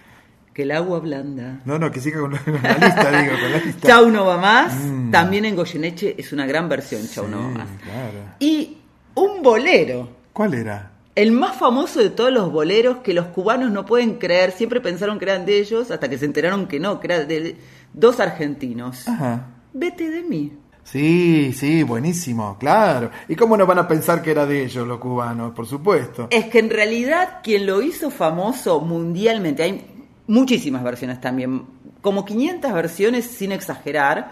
[0.56, 1.60] Que el agua blanda.
[1.66, 3.88] No, no, que siga con la, con la lista, digo, con la lista.
[3.90, 5.12] Chau no va más, Mm.
[5.12, 7.68] también en Goyeneche es una gran versión, Chau no va más.
[7.84, 8.20] Claro.
[8.40, 8.78] Y
[9.16, 10.92] un bolero, ¿Cuál era?
[11.14, 15.20] el más famoso de todos los boleros que los cubanos no pueden creer, siempre pensaron
[15.20, 17.58] que eran de ellos hasta que se enteraron que no, que era de
[17.94, 19.08] dos argentinos.
[19.10, 19.48] Ajá.
[19.74, 20.54] Vete de mí.
[20.86, 23.10] Sí, sí, buenísimo, claro.
[23.28, 25.52] ¿Y cómo no van a pensar que era de ellos los cubanos?
[25.54, 26.28] Por supuesto.
[26.30, 29.95] Es que en realidad quien lo hizo famoso mundialmente, hay
[30.28, 31.64] muchísimas versiones también,
[32.02, 34.32] como 500 versiones sin exagerar,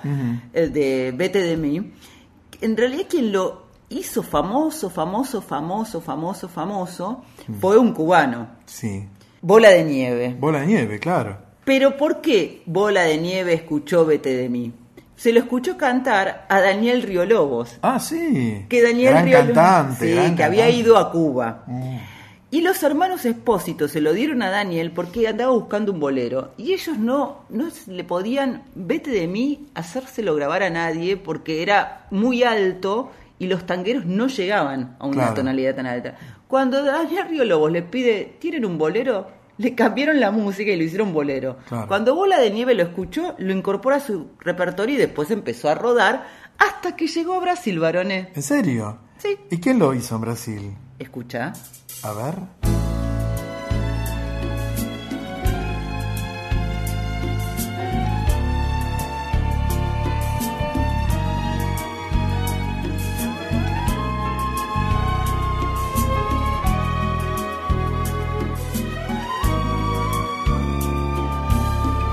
[0.53, 1.91] el de Vete de mí.
[2.61, 7.23] En realidad quien lo hizo famoso, famoso, famoso, famoso, famoso,
[7.59, 9.07] fue un cubano, Sí.
[9.41, 10.35] Bola de Nieve.
[10.39, 11.37] Bola de nieve, claro.
[11.65, 14.73] Pero ¿por qué Bola de Nieve escuchó Vete de mí?
[15.15, 17.77] se lo escuchó cantar a Daniel Riolobos.
[17.81, 18.65] Ah, sí.
[18.67, 21.63] Que Daniel Gran Riolobos, cantante, sí, gran que había ido a Cuba.
[21.67, 21.97] Mm.
[22.53, 26.53] Y los hermanos Espósito se lo dieron a Daniel porque andaba buscando un bolero.
[26.55, 32.05] Y ellos no, no le podían, vete de mí, hacérselo grabar a nadie porque era
[32.11, 35.33] muy alto y los tangueros no llegaban a una Claro.
[35.33, 36.15] tonalidad tan alta.
[36.47, 39.27] Cuando Daniel Río Lobos le pide, ¿tienen un bolero?
[39.57, 41.57] Le cambiaron la música y lo hicieron bolero.
[41.67, 41.87] Claro.
[41.87, 45.73] Cuando Bola de Nieve lo escuchó, lo incorpora a su repertorio y después empezó a
[45.75, 46.27] rodar
[46.59, 48.27] hasta que llegó a Brasil, varones.
[48.35, 48.99] ¿En serio?
[49.17, 49.37] Sí.
[49.49, 50.71] ¿Y quién lo hizo en Brasil?
[50.99, 51.53] Escucha.
[52.05, 52.35] A ver.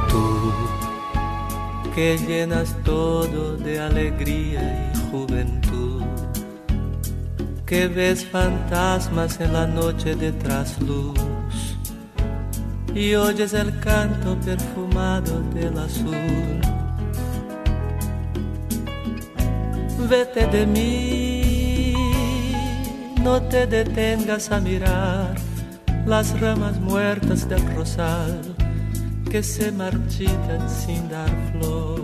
[0.08, 0.52] Tú
[1.92, 5.69] que llenas todo de alegría y juventud,
[7.70, 11.76] que ves fantasmas en la noche de trasluz
[12.92, 16.60] y oyes el canto perfumado del azul.
[20.08, 21.94] Vete de mí,
[23.22, 25.36] no te detengas a mirar
[26.06, 28.40] las ramas muertas del rosal
[29.30, 32.02] que se marchitan sin dar flor.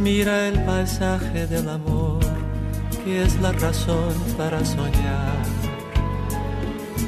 [0.00, 2.01] Mira el paisaje del amor,
[3.04, 5.42] que es la razón para soñar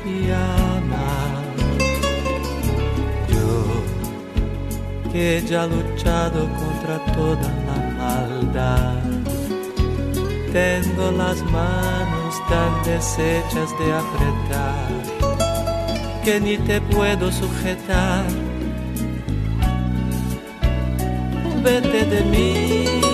[0.04, 1.44] y amar.
[3.28, 9.02] Yo, que ya he luchado contra toda la maldad,
[10.52, 15.24] tengo las manos tan deshechas de apretar
[16.24, 18.24] que ni te puedo sujetar.
[21.62, 23.13] Vete de mí,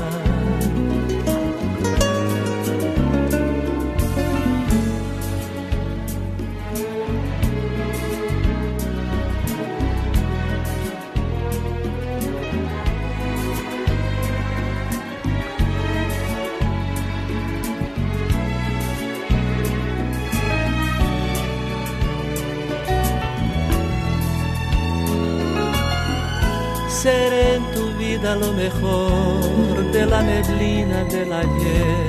[28.41, 32.07] Lo mejor de la neblina del ayer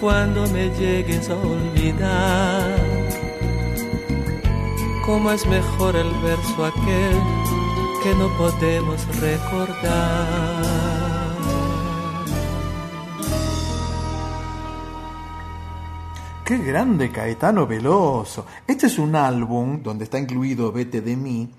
[0.00, 2.78] cuando me llegues a olvidar.
[5.04, 7.18] Como es mejor el verso aquel
[8.02, 10.96] que no podemos recordar.
[16.44, 18.46] Qué grande Caetano Veloso.
[18.66, 21.50] Este es un álbum donde está incluido Vete de mí,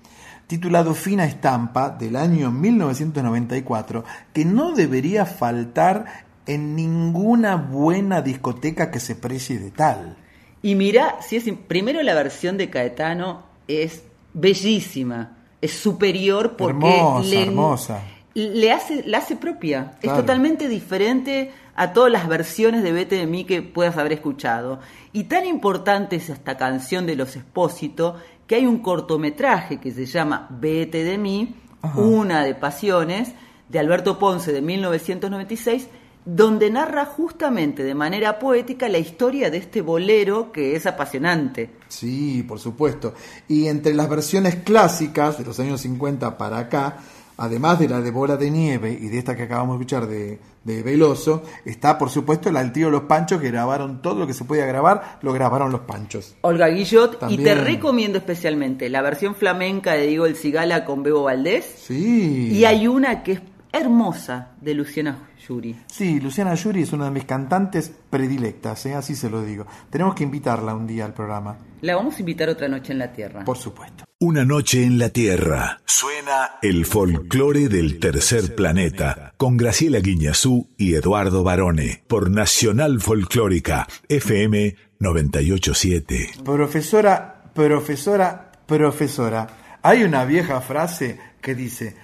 [0.48, 4.02] titulado Fina Estampa del año 1994,
[4.32, 10.16] que no debería faltar en ninguna buena discoteca que se precie de tal.
[10.62, 14.02] Y mira, si es primero la versión de Caetano es
[14.32, 18.02] bellísima, es superior porque Hermosa, le, hermosa.
[18.34, 19.92] le hace, la hace propia.
[20.00, 24.80] Es totalmente diferente a todas las versiones de Vete de mí que puedas haber escuchado.
[25.12, 28.16] Y tan importante es esta canción de los Espósito
[28.48, 32.00] que hay un cortometraje que se llama Vete de mí, Ajá.
[32.00, 33.32] una de pasiones,
[33.68, 35.86] de Alberto Ponce de 1996,
[36.24, 41.70] donde narra justamente de manera poética la historia de este bolero que es apasionante.
[41.88, 43.14] Sí, por supuesto.
[43.46, 46.98] Y entre las versiones clásicas de los años 50 para acá,
[47.38, 50.38] además de la de Bola de Nieve y de esta que acabamos de escuchar de,
[50.64, 54.34] de Veloso, está por supuesto la del tío Los Panchos, que grabaron todo lo que
[54.34, 56.36] se podía grabar, lo grabaron los Panchos.
[56.42, 61.22] Olga Guillot, y te recomiendo especialmente la versión flamenca de Diego El Cigala con Bebo
[61.22, 62.50] Valdés, Sí.
[62.52, 63.40] y hay una que es
[63.72, 65.76] hermosa de Luciana Yuri.
[65.86, 68.94] Sí, Luciana Yuri es una de mis cantantes predilectas, ¿eh?
[68.94, 69.66] así se lo digo.
[69.90, 73.12] Tenemos que invitarla un día al programa, La vamos a invitar otra noche en la
[73.12, 73.44] Tierra.
[73.44, 74.04] por supuesto.
[74.18, 75.80] Una noche en la Tierra.
[75.84, 83.86] Suena el folclore del tercer planeta con Graciela Guiñazú y Eduardo Barone por Nacional Folclórica
[84.08, 86.30] FM 987.
[86.44, 89.46] Profesora, profesora, profesora.
[89.82, 91.94] Hay una vieja frase que dice,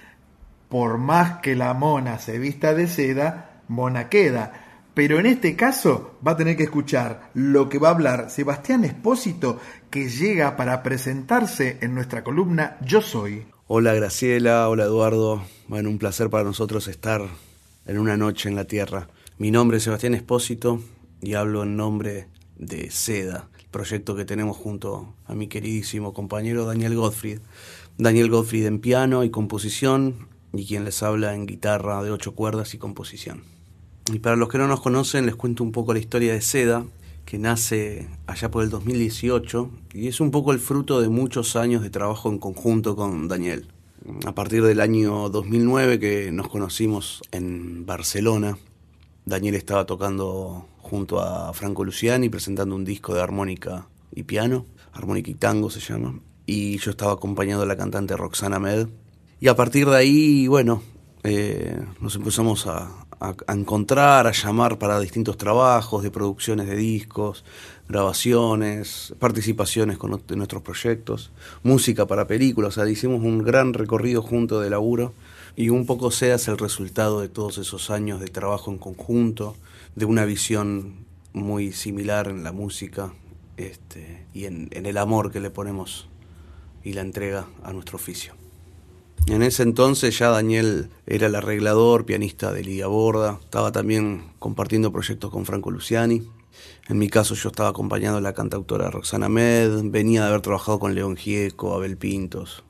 [0.69, 4.64] por más que la mona se vista de seda, mona queda.
[4.95, 8.85] Pero en este caso va a tener que escuchar lo que va a hablar Sebastián
[8.85, 9.59] Espósito,
[9.91, 13.45] que llega para presentarse en nuestra columna Yo Soy.
[13.67, 15.43] Hola Graciela, hola Eduardo.
[15.67, 17.21] Bueno, un placer para nosotros estar
[17.85, 19.09] en una noche en la Tierra.
[19.37, 20.79] Mi nombre es Sebastián Espósito
[21.21, 26.63] y hablo en nombre de SEDA, el proyecto que tenemos junto a mi queridísimo compañero
[26.63, 27.41] Daniel Gottfried.
[27.97, 32.73] Daniel Gottfried en piano y composición y quien les habla en guitarra de ocho cuerdas
[32.73, 33.54] y composición.
[34.11, 36.85] Y para los que no nos conocen, les cuento un poco la historia de SEDA,
[37.25, 41.81] que nace allá por el 2018 y es un poco el fruto de muchos años
[41.81, 43.67] de trabajo en conjunto con Daniel.
[44.25, 48.59] A partir del año 2009 que nos conocimos en Barcelona,
[49.25, 55.31] Daniel estaba tocando junto a Franco Luciani presentando un disco de armónica y piano, armónica
[55.31, 58.87] y tango se llama, y yo estaba acompañado de la cantante Roxana Med.
[59.39, 60.83] Y a partir de ahí, bueno,
[61.23, 67.43] eh, nos empezamos a, a, encontrar, a llamar para distintos trabajos de producciones de discos,
[67.87, 71.31] grabaciones, participaciones con nuestros proyectos,
[71.63, 75.13] música para películas, o sea, hicimos un gran recorrido junto de laburo
[75.55, 79.55] y un poco seas el resultado de todos esos años de trabajo en conjunto,
[79.95, 83.13] de una visión muy similar en la música
[83.57, 86.07] este, y en, en el amor que le ponemos
[86.83, 88.44] y la entrega a nuestro oficio.
[89.27, 94.91] En ese entonces ya Daniel era el arreglador, pianista de Lidia Borda, estaba también compartiendo
[94.91, 96.21] proyectos con Franco Luciani.
[96.87, 100.79] En mi caso yo estaba acompañando a la cantautora Roxana Med, venía de haber trabajado
[100.79, 102.63] con León Gieco, Abel Pintos.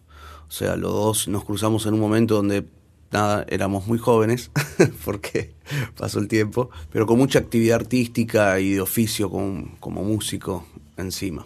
[0.48, 2.66] O sea, los dos nos cruzamos en un momento donde
[3.12, 4.50] nada, éramos muy jóvenes,
[5.06, 5.54] porque
[5.98, 10.66] pasó el tiempo, pero con mucha actividad artística y de oficio como músico
[10.96, 11.46] encima.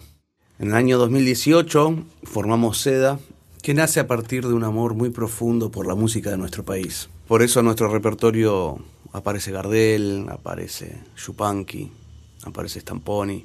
[0.60, 3.18] En el año 2018 formamos SEDA,
[3.62, 7.10] que nace a partir de un amor muy profundo por la música de nuestro país.
[7.28, 8.78] Por eso en nuestro repertorio
[9.12, 11.90] aparece Gardel, aparece Chupanqui,
[12.44, 13.44] aparece Stamponi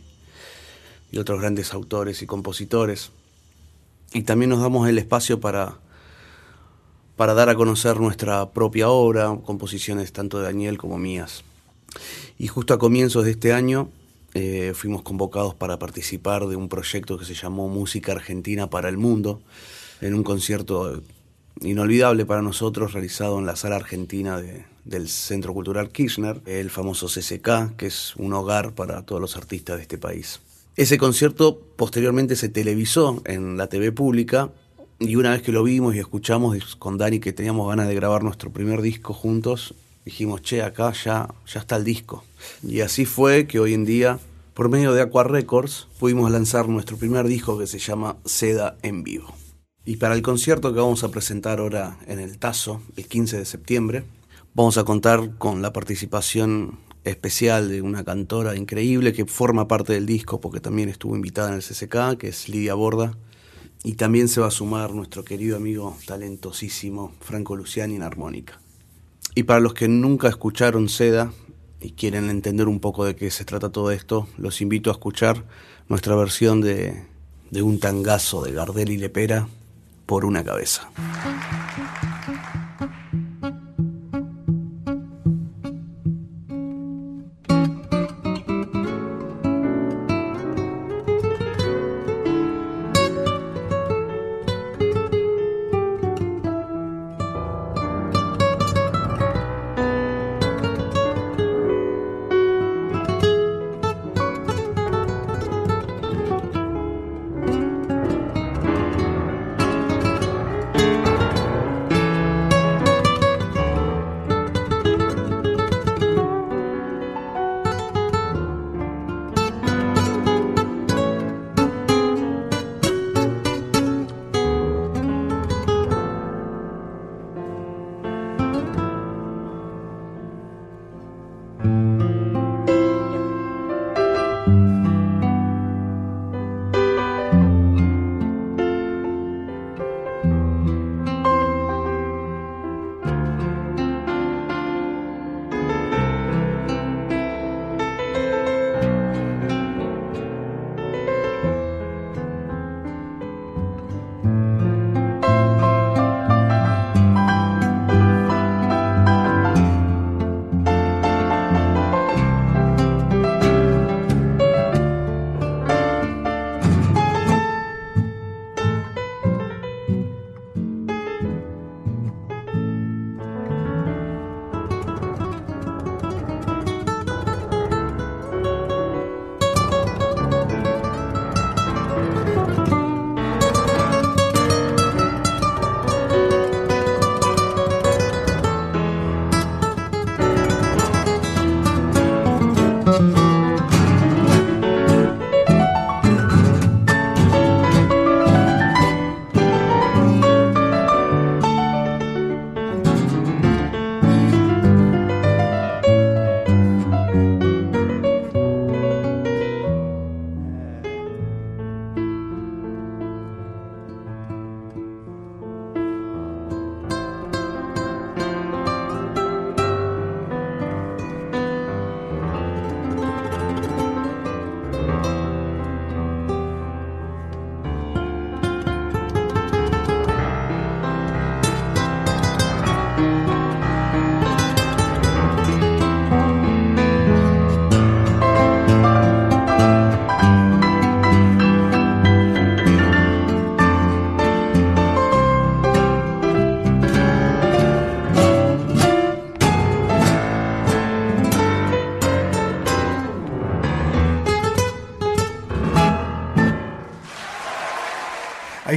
[1.12, 3.12] y otros grandes autores y compositores.
[4.14, 5.80] Y también nos damos el espacio para,
[7.18, 11.44] para dar a conocer nuestra propia obra, composiciones tanto de Daniel como mías.
[12.38, 13.90] Y justo a comienzos de este año
[14.34, 18.98] eh, fuimos convocados para participar de un proyecto que se llamó Música Argentina para el
[18.98, 19.42] Mundo,
[20.02, 21.02] en un concierto
[21.62, 24.42] inolvidable para nosotros realizado en la sala argentina
[24.84, 29.78] del Centro Cultural Kirchner, el famoso CCK, que es un hogar para todos los artistas
[29.78, 30.42] de este país.
[30.76, 34.50] Ese concierto posteriormente se televisó en la TV pública
[35.00, 38.24] y una vez que lo vimos y escuchamos con Dani que teníamos ganas de grabar
[38.24, 39.74] nuestro primer disco juntos,
[40.04, 42.24] dijimos, che, acá ya, ya está el disco.
[42.62, 44.20] Y así fue que hoy en día,
[44.54, 49.04] por medio de Aqua Records, pudimos lanzar nuestro primer disco que se llama Seda en
[49.04, 49.45] Vivo.
[49.88, 53.46] Y para el concierto que vamos a presentar ahora en el Tazo, el 15 de
[53.46, 54.04] septiembre,
[54.56, 60.08] vamos a contar con la participación especial de una cantora increíble que forma parte del
[60.08, 63.16] disco porque también estuvo invitada en el CCK, que es Lidia Borda.
[63.84, 68.60] Y también se va a sumar nuestro querido amigo talentosísimo Franco Luciani en armónica.
[69.36, 71.32] Y para los que nunca escucharon Seda
[71.80, 75.46] y quieren entender un poco de qué se trata todo esto, los invito a escuchar
[75.90, 77.06] nuestra versión de,
[77.52, 79.48] de un tangazo de Gardel y Lepera
[80.06, 80.90] por una cabeza.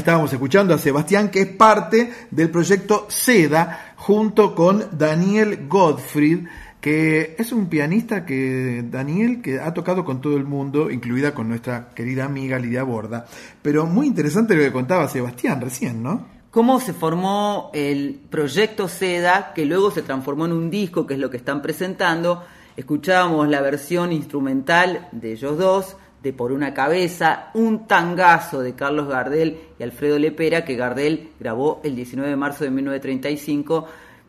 [0.09, 6.47] Estábamos escuchando a Sebastián, que es parte del proyecto SEDA, junto con Daniel Godfried,
[6.81, 11.51] que es un pianista que Daniel que ha tocado con todo el mundo, incluida con
[11.51, 13.27] nuestra querida amiga Lidia Borda.
[13.61, 16.25] Pero muy interesante lo que contaba Sebastián recién, ¿no?
[16.51, 21.21] cómo se formó el proyecto Seda, que luego se transformó en un disco, que es
[21.21, 22.45] lo que están presentando.
[22.79, 29.09] Escuchábamos la versión instrumental de ellos dos, de Por una cabeza, un tangazo de Carlos
[29.09, 33.87] Gardel y Alfredo Lepera, que Gardel grabó el 19 de marzo de 1935.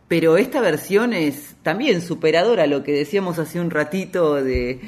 [0.07, 4.81] Pero esta versión es también superadora, lo que decíamos hace un ratito de,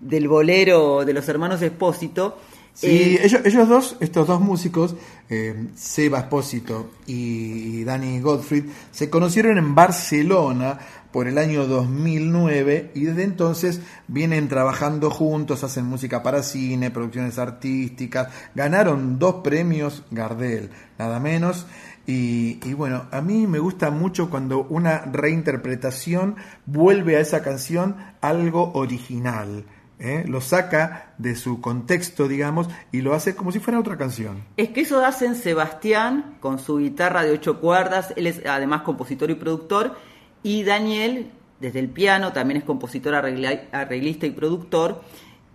[0.00, 2.38] del bolero de los hermanos Espósito
[2.74, 4.96] Sí, eh, ellos, ellos, dos, estos dos músicos,
[5.30, 10.80] eh, Seba Espósito y Danny Gottfried, se conocieron en Barcelona
[11.12, 17.38] por el año 2009 y desde entonces vienen trabajando juntos, hacen música para cine, producciones
[17.38, 21.66] artísticas, ganaron dos premios Gardel, nada menos.
[22.06, 26.34] Y, y, bueno, a mí me gusta mucho cuando una reinterpretación
[26.66, 29.64] vuelve a esa canción algo original.
[29.98, 30.24] ¿Eh?
[30.26, 34.44] lo saca de su contexto, digamos, y lo hace como si fuera otra canción.
[34.56, 39.30] Es que eso hacen Sebastián con su guitarra de ocho cuerdas, él es además compositor
[39.30, 39.96] y productor,
[40.42, 41.30] y Daniel,
[41.60, 45.02] desde el piano, también es compositor, arreglista y productor,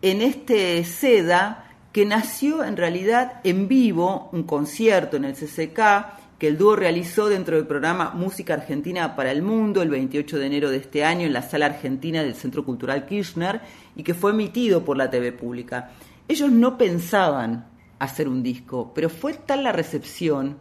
[0.01, 6.47] en este Seda que nació en realidad en vivo, un concierto en el CCK, que
[6.47, 10.69] el dúo realizó dentro del programa Música Argentina para el Mundo el 28 de enero
[10.71, 13.59] de este año en la Sala Argentina del Centro Cultural Kirchner
[13.99, 15.89] y que fue emitido por la TV pública.
[16.29, 17.65] Ellos no pensaban
[17.99, 20.57] hacer un disco, pero fue tal la recepción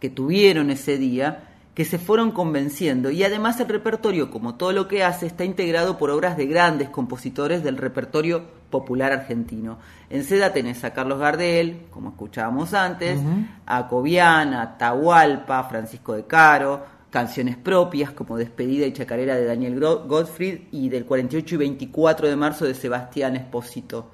[0.00, 4.88] que tuvieron ese día que se fueron convenciendo y además el repertorio, como todo lo
[4.88, 9.76] que hace, está integrado por obras de grandes compositores del repertorio popular argentino.
[10.08, 13.20] En Seda tenés a Carlos Gardel, como escuchábamos antes,
[13.66, 19.80] a Cobian, a Tahualpa, Francisco de Caro, canciones propias como Despedida y Chacarera de Daniel
[19.80, 24.10] Gottfried y del 48 y 24 de marzo de Sebastián Espósito.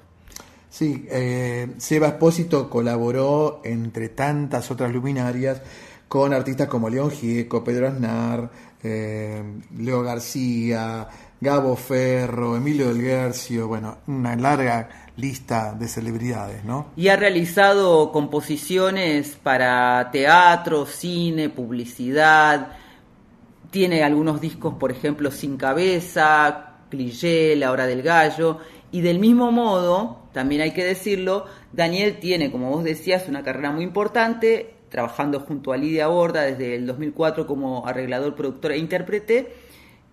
[0.69, 5.61] Sí, eh, Seba Espósito colaboró entre tantas otras luminarias
[6.07, 8.49] con artistas como León Gieco, Pedro Aznar,
[8.81, 9.43] eh,
[9.77, 11.05] Leo García,
[11.41, 16.91] Gabo Ferro, Emilio del Guercio, bueno, una larga lista de celebridades, ¿no?
[16.95, 22.77] Y ha realizado composiciones para teatro, cine, publicidad,
[23.73, 28.59] tiene algunos discos, por ejemplo, Sin Cabeza, Cliché, La Hora del Gallo,
[28.91, 33.71] y del mismo modo, también hay que decirlo, Daniel tiene, como vos decías, una carrera
[33.71, 39.55] muy importante, trabajando junto a Lidia Borda desde el 2004 como arreglador, productor e intérprete,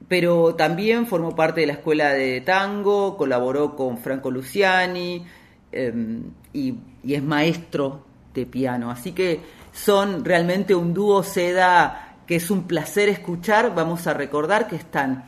[0.09, 5.23] pero también formó parte de la escuela de tango, colaboró con Franco Luciani
[5.71, 6.77] em, y,
[7.07, 8.91] es maestro de piano.
[8.91, 13.75] Así que son realmente un dúo seda que es un placer escuchar.
[13.75, 15.25] Vamos a recordar que están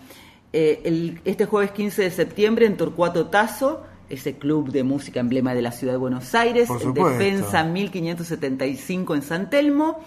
[0.53, 5.63] eh, este jueves 15 de septiembre en Torcuato Tazo ese club de música emblema de
[5.63, 9.99] la ciudad de Buenos Aires, en Defensa 1575 en San Telmo.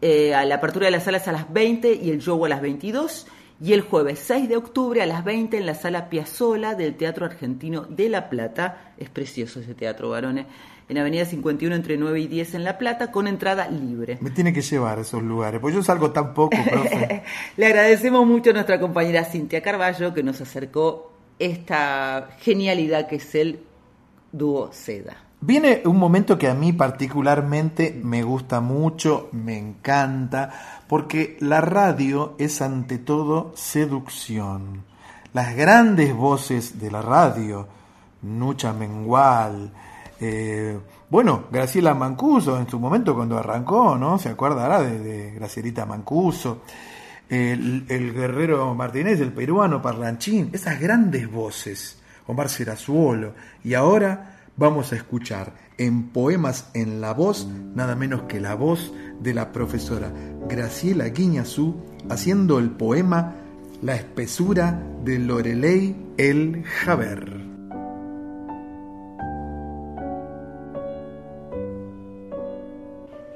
[0.00, 2.62] Eh, a la apertura de las salas a las 20 y el show a las
[2.62, 3.26] 22.
[3.60, 7.26] Y el jueves 6 de octubre a las 20 en la sala Piazzola del Teatro
[7.26, 8.94] Argentino de La Plata.
[8.98, 10.46] Es precioso ese teatro, varones.
[10.90, 14.18] En Avenida 51 entre 9 y 10 en La Plata con entrada libre.
[14.20, 17.22] Me tiene que llevar a esos lugares, pues yo salgo tan poco, profe.
[17.56, 23.34] Le agradecemos mucho a nuestra compañera Cintia Carballo que nos acercó esta genialidad que es
[23.36, 23.60] el
[24.32, 25.16] dúo Seda.
[25.40, 32.34] Viene un momento que a mí particularmente me gusta mucho, me encanta, porque la radio
[32.38, 34.82] es ante todo seducción.
[35.34, 37.68] Las grandes voces de la radio,
[38.22, 39.70] Nucha Mengual,
[40.20, 40.78] eh,
[41.08, 44.18] bueno, Graciela Mancuso en su momento cuando arrancó, ¿no?
[44.18, 46.62] Se acordará de, de Gracielita Mancuso
[47.30, 53.34] el, guerrero Martínez, el peruano Parlanchín, esas grandes voces, Omar Serazuolo.
[53.62, 58.92] Y ahora vamos a escuchar en Poemas en la Voz, nada menos que la voz
[59.20, 60.12] de la profesora
[60.48, 61.76] Graciela Guiñazú,
[62.10, 63.36] haciendo el poema
[63.80, 67.39] La espesura de Lorelei el Javer.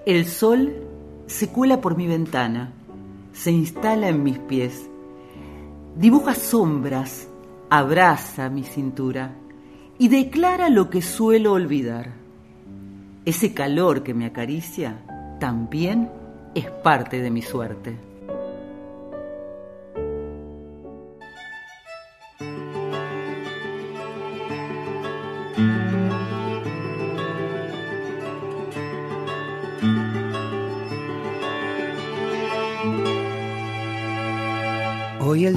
[0.07, 0.75] El sol
[1.27, 2.73] se cuela por mi ventana
[3.33, 4.89] se instala en mis pies,
[5.97, 7.27] dibuja sombras,
[7.71, 9.35] abraza mi cintura
[9.99, 12.13] y declara lo que suelo olvidar.
[13.25, 15.03] Ese calor que me acaricia
[15.41, 16.11] también
[16.55, 17.97] es parte de mi suerte.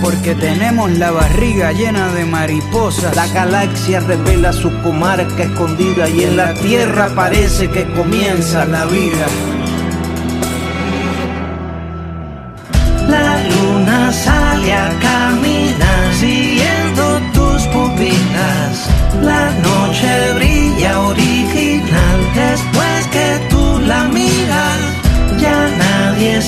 [0.00, 3.14] porque tenemos la barriga llena de mariposas.
[3.14, 9.26] La galaxia revela su comarca escondida y en la tierra parece que comienza la vida.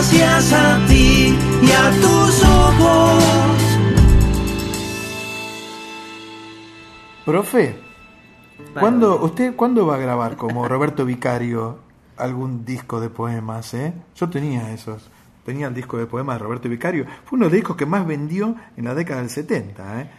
[0.00, 3.22] Gracias a ti y a tus ojos.
[7.26, 7.76] Profe,
[8.72, 11.80] ¿cuándo, ¿usted cuándo va a grabar como Roberto Vicario
[12.16, 13.74] algún disco de poemas?
[13.74, 13.92] Eh?
[14.16, 15.10] Yo tenía esos.
[15.44, 17.04] Tenía el disco de poemas de Roberto Vicario.
[17.26, 20.00] Fue uno de los discos que más vendió en la década del 70.
[20.00, 20.10] ¿eh?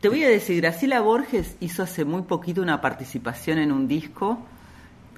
[0.00, 4.38] Te voy a decir, Graciela Borges hizo hace muy poquito una participación en un disco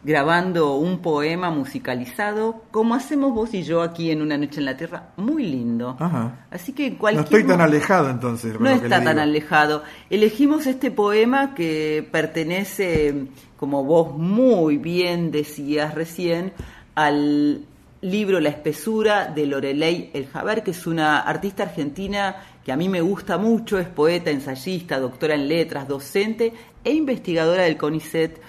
[0.04, 4.76] grabando un poema musicalizado, como hacemos vos y yo aquí en Una Noche en la
[4.76, 5.96] Tierra, muy lindo.
[5.98, 6.46] Ajá.
[6.50, 8.58] Así que en No cualquier estoy tan alejado entonces.
[8.58, 9.20] No está tan digo.
[9.20, 9.82] alejado.
[10.10, 16.52] Elegimos este poema que pertenece, como vos muy bien decías recién,
[16.94, 17.64] al
[18.00, 22.88] libro La espesura de Lorelei El Jaber, que es una artista argentina que a mí
[22.88, 26.52] me gusta mucho, es poeta, ensayista, doctora en letras, docente
[26.84, 28.40] e investigadora del CONICET.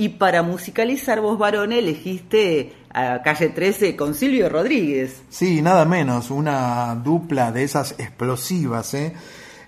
[0.00, 5.20] Y para musicalizar vos, varón, elegiste a Calle 13 con Silvio Rodríguez.
[5.28, 8.94] Sí, nada menos, una dupla de esas explosivas.
[8.94, 9.12] ¿eh?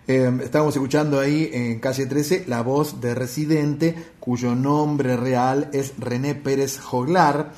[0.08, 5.92] Eh, estábamos escuchando ahí en calle 13 la voz de Residente, cuyo nombre real es
[5.98, 7.52] René Pérez Joglar,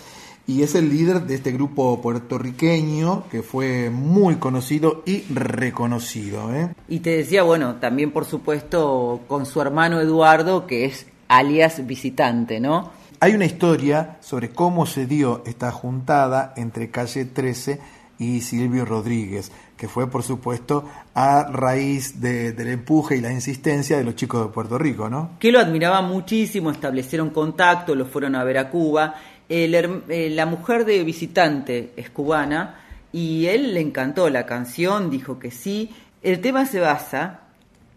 [0.49, 6.53] y es el líder de este grupo puertorriqueño que fue muy conocido y reconocido.
[6.53, 6.75] ¿eh?
[6.89, 11.07] Y te decía, bueno, también por supuesto con su hermano Eduardo, que es
[11.39, 12.91] alias visitante, ¿no?
[13.21, 17.81] Hay una historia sobre cómo se dio esta juntada entre Calle 13
[18.19, 20.85] y Silvio Rodríguez, que fue por supuesto
[21.15, 25.31] a raíz de- del empuje y la insistencia de los chicos de Puerto Rico, ¿no?
[25.41, 29.15] Que lo admiraba muchísimo, establecieron contacto, lo fueron a ver a Cuba.
[29.49, 29.75] El
[30.09, 32.77] eh, la mujer de visitante es cubana
[33.13, 35.91] y él le encantó la canción, dijo que sí.
[36.23, 37.41] El tema se basa,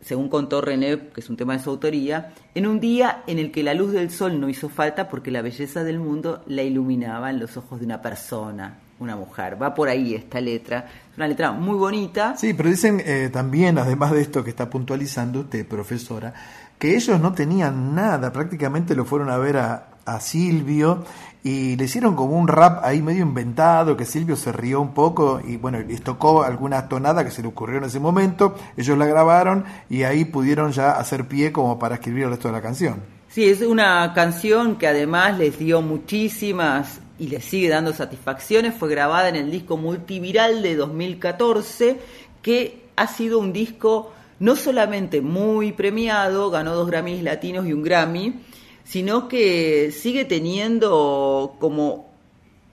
[0.01, 3.51] según contó René, que es un tema de su autoría, en un día en el
[3.51, 7.29] que la luz del sol no hizo falta porque la belleza del mundo la iluminaba
[7.29, 9.61] en los ojos de una persona, una mujer.
[9.61, 10.87] Va por ahí esta letra.
[11.11, 12.35] Es una letra muy bonita.
[12.37, 16.33] Sí, pero dicen eh, también, además de esto que está puntualizando usted, profesora,
[16.77, 21.03] que ellos no tenían nada, prácticamente lo fueron a ver a, a Silvio
[21.47, 25.39] y le hicieron como un rap ahí medio inventado, que Silvio se rió un poco
[25.41, 29.05] y bueno, les tocó alguna tonada que se le ocurrió en ese momento, ellos la
[29.05, 33.01] grabaron y ahí pudieron ya hacer pie como para escribir el resto de la canción.
[33.29, 38.73] Sí, es una canción que además les dio muchísimas y les sigue dando satisfacciones.
[38.75, 41.97] Fue grabada en el disco multiviral de 2014,
[42.41, 47.83] que ha sido un disco no solamente muy premiado, ganó dos Grammys latinos y un
[47.83, 48.33] Grammy,
[48.87, 52.07] sino que sigue teniendo como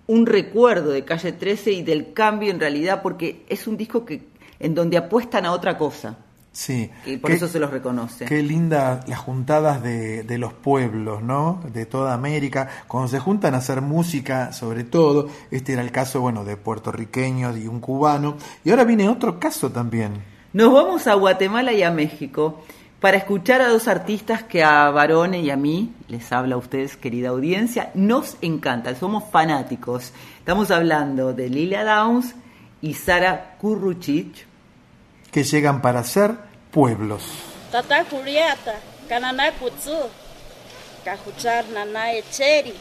[0.07, 4.23] un recuerdo de Calle 13 y del cambio en realidad, porque es un disco que
[4.61, 6.19] en donde apuestan a otra cosa.
[6.53, 6.89] Sí.
[7.05, 8.27] Y por Qué- eso se los reconoce.
[8.27, 11.61] Qué linda las juntadas de, de los pueblos, ¿no?
[11.73, 16.21] De toda América, cuando se juntan a hacer música, sobre todo, este era el caso,
[16.21, 20.13] bueno, de puertorriqueños y un cubano, y ahora viene otro caso también.
[20.53, 22.63] Nos vamos a Guatemala y a México
[23.05, 26.97] para escuchar a dos artistas que a Barone y a mí, les habla a ustedes,
[26.97, 30.13] querida audiencia, nos encantan, somos fanáticos.
[30.39, 32.35] Estamos hablando de Lilia Downs
[32.81, 34.47] y Sara Kurruchich.
[35.31, 36.35] que llegan para ser
[36.71, 37.25] pueblos.
[37.71, 38.77] Tata Kuriata,
[39.07, 40.09] Kanana Kutsu,
[41.05, 42.73] Kajuchar Nana Echeri.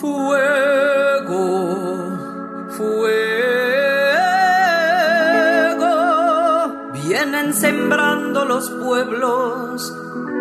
[0.00, 1.28] Fuego,
[2.70, 3.12] fuego,
[6.94, 9.96] vienen sembrando los pueblos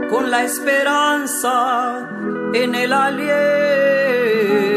[0.10, 2.10] con la esperanza
[2.53, 4.70] en el aliento.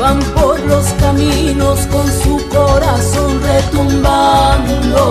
[0.00, 5.04] Van por los caminos con su corazón retumbando.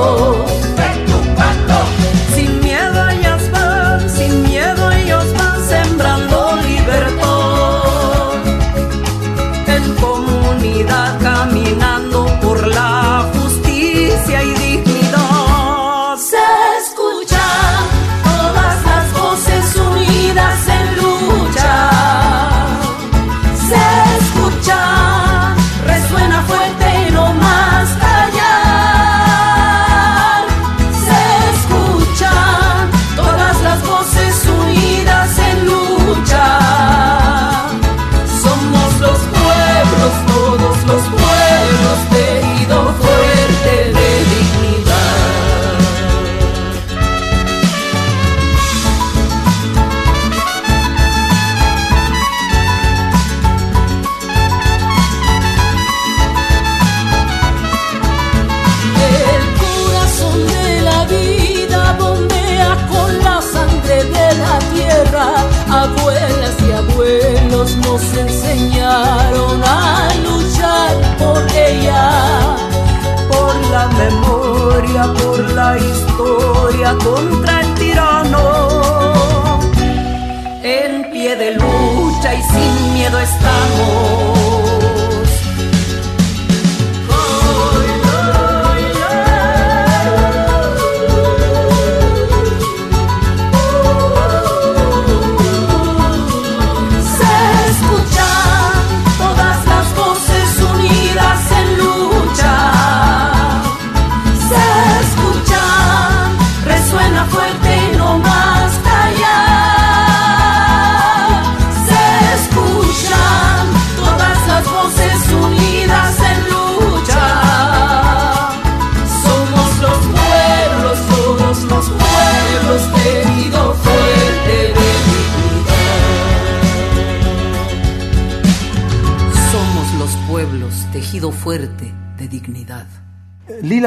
[83.33, 84.02] Estamos.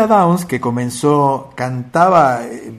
[0.04, 2.72] Downs, que comenzó, cantaba eh,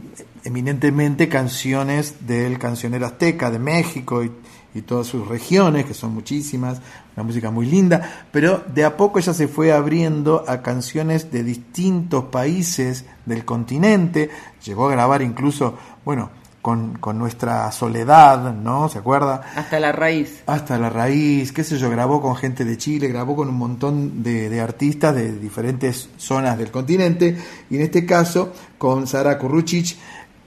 [0.43, 4.31] eminentemente canciones del cancionero azteca de México y,
[4.75, 6.79] y todas sus regiones, que son muchísimas,
[7.15, 11.43] una música muy linda, pero de a poco ella se fue abriendo a canciones de
[11.43, 14.29] distintos países del continente,
[14.63, 15.75] llegó a grabar incluso,
[16.05, 16.29] bueno,
[16.67, 18.89] con, con nuestra soledad, ¿no?
[18.89, 19.39] ¿Se acuerda?
[19.55, 20.43] Hasta la raíz.
[20.47, 24.21] Hasta la raíz, qué sé yo, grabó con gente de Chile, grabó con un montón
[24.21, 27.37] de, de artistas de diferentes zonas del continente,
[27.69, 29.97] y en este caso con Sara Kurruchich.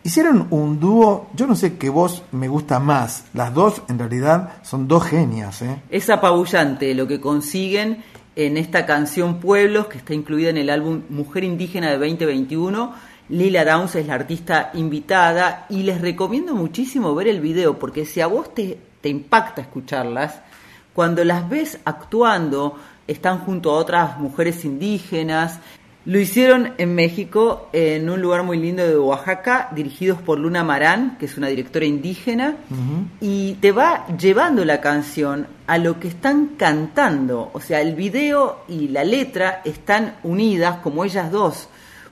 [0.02, 4.60] Hicieron un dúo, yo no sé qué voz me gusta más, las dos en realidad
[4.62, 5.80] son dos genias, ¿eh?
[5.88, 8.05] Es apabullante lo que consiguen
[8.36, 12.92] en esta canción Pueblos, que está incluida en el álbum Mujer Indígena de 2021.
[13.31, 18.20] Lila Downs es la artista invitada y les recomiendo muchísimo ver el video porque si
[18.20, 20.40] a vos te, te impacta escucharlas,
[20.93, 22.77] cuando las ves actuando,
[23.07, 25.61] están junto a otras mujeres indígenas,
[26.07, 31.16] lo hicieron en México, en un lugar muy lindo de Oaxaca, dirigidos por Luna Marán,
[31.19, 32.57] que es una directora indígena,
[33.20, 37.51] y te va llevando la canción a lo que están cantando.
[37.52, 41.69] O sea, el video y la letra están unidas como ellas dos,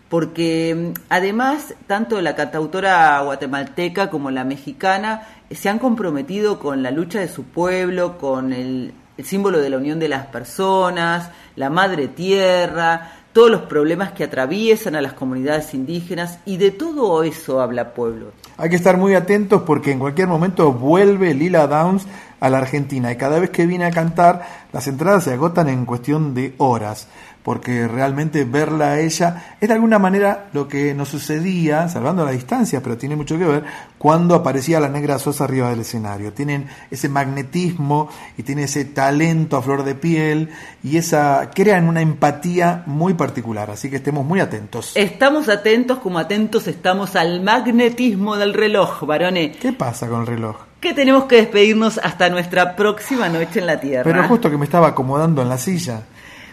[0.08, 6.90] porque mm, además tanto la cantautora guatemalteca como la mexicana se han comprometido con la
[6.90, 11.70] lucha de su pueblo, con el, el símbolo de la unión de las personas, la
[11.70, 17.60] madre tierra, todos los problemas que atraviesan a las comunidades indígenas y de todo eso
[17.60, 18.32] habla Pueblo.
[18.56, 22.06] Hay que estar muy atentos porque en cualquier momento vuelve Lila Downs
[22.40, 25.86] a la Argentina y cada vez que viene a cantar las entradas se agotan en
[25.86, 27.06] cuestión de horas
[27.48, 32.32] porque realmente verla a ella es de alguna manera lo que nos sucedía, salvando la
[32.32, 33.64] distancia, pero tiene mucho que ver,
[33.96, 36.34] cuando aparecía la negra Sosa arriba del escenario.
[36.34, 40.50] Tienen ese magnetismo y tiene ese talento a flor de piel
[40.84, 44.92] y esa crean una empatía muy particular, así que estemos muy atentos.
[44.94, 49.56] Estamos atentos como atentos estamos al magnetismo del reloj, varones.
[49.56, 50.56] ¿Qué pasa con el reloj?
[50.80, 54.04] Que tenemos que despedirnos hasta nuestra próxima noche en la Tierra.
[54.04, 56.02] Pero justo que me estaba acomodando en la silla.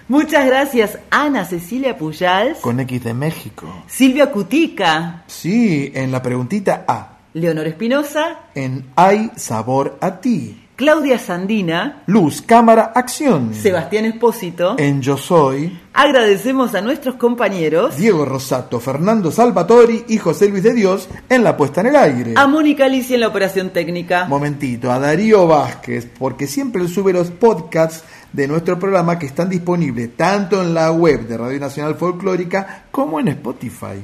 [0.07, 2.60] Muchas gracias, Ana Cecilia Pujals.
[2.60, 3.68] Con X de México.
[3.88, 5.23] Silvia Cutica.
[5.26, 7.18] Sí, en la preguntita A.
[7.34, 8.41] Leonor Espinosa.
[8.53, 10.61] En Hay sabor a ti.
[10.76, 12.03] Claudia Sandina.
[12.06, 13.53] Luz, cámara, acción.
[13.53, 14.76] Sebastián Espósito.
[14.77, 15.80] En Yo Soy.
[15.94, 17.95] Agradecemos a nuestros compañeros.
[17.95, 22.34] Diego Rosato, Fernando Salvatori y José Luis de Dios en la puesta en el aire.
[22.36, 24.26] A Mónica Alicia en la operación técnica.
[24.26, 28.03] Momentito, a Darío Vázquez, porque siempre sube los podcasts
[28.36, 33.22] de nuestro programa que están disponibles tanto en la web de Radio Nacional Folclórica como
[33.22, 34.03] en Spotify.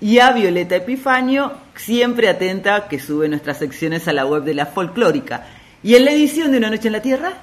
[0.00, 4.66] Y a Violeta Epifanio, siempre atenta que sube nuestras secciones a la web de la
[4.66, 5.46] Folclórica.
[5.80, 7.34] ¿Y en la edición de Una Noche en la Tierra?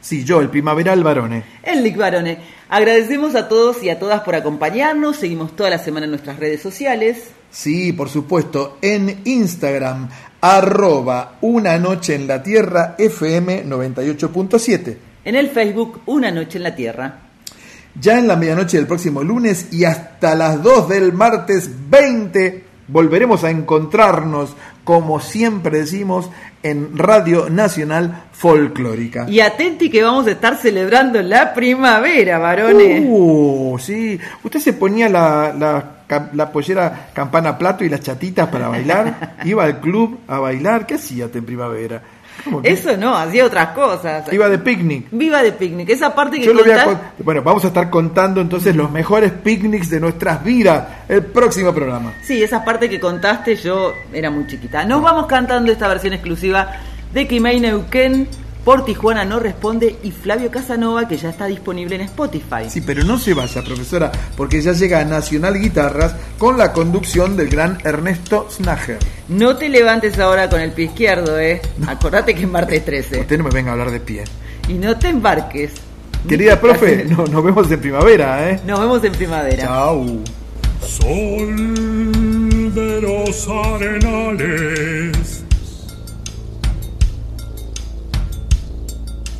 [0.00, 1.44] Sí, yo, el primaveral Barone.
[1.62, 2.38] El Lic Barone.
[2.68, 5.16] Agradecemos a todos y a todas por acompañarnos.
[5.16, 7.30] Seguimos toda la semana en nuestras redes sociales.
[7.52, 10.08] Sí, por supuesto, en Instagram,
[10.40, 16.74] arroba Una Noche en la Tierra FM 98.7 en el Facebook Una Noche en la
[16.74, 17.18] Tierra.
[18.00, 23.44] Ya en la medianoche del próximo lunes y hasta las 2 del martes 20 volveremos
[23.44, 26.30] a encontrarnos, como siempre decimos,
[26.62, 29.26] en Radio Nacional Folclórica.
[29.28, 33.04] Y atenti que vamos a estar celebrando la primavera, varones.
[33.06, 34.18] Uh, sí.
[34.42, 39.36] ¿Usted se ponía la, la, la pollera campana plato y las chatitas para bailar?
[39.44, 40.86] ¿Iba al club a bailar?
[40.86, 42.02] ¿Qué hacías en primavera?
[42.62, 44.32] Eso no, hacía otras cosas.
[44.32, 45.06] Iba de picnic.
[45.10, 45.88] Viva de picnic.
[45.88, 49.32] Esa parte que Yo lo voy a Bueno, vamos a estar contando entonces los mejores
[49.32, 52.12] picnics de nuestras vidas el próximo programa.
[52.22, 54.84] Sí, esa parte que contaste yo era muy chiquita.
[54.84, 56.72] Nos vamos cantando esta versión exclusiva
[57.12, 58.28] de Kimei Neuquén
[58.68, 62.68] por Tijuana no responde y Flavio Casanova que ya está disponible en Spotify.
[62.68, 67.34] Sí, pero no se vaya, profesora, porque ya llega a Nacional Guitarras con la conducción
[67.34, 68.98] del gran Ernesto Snager.
[69.28, 71.62] No te levantes ahora con el pie izquierdo, ¿eh?
[71.86, 73.20] Acordate que es martes 13.
[73.20, 74.24] Usted no me venga a hablar de pie.
[74.68, 75.72] Y no te embarques.
[76.28, 78.60] Querida profe, no, nos vemos en primavera, ¿eh?
[78.66, 79.64] Nos vemos en primavera.
[79.64, 80.22] Chau.
[80.86, 85.37] Sol de los arenales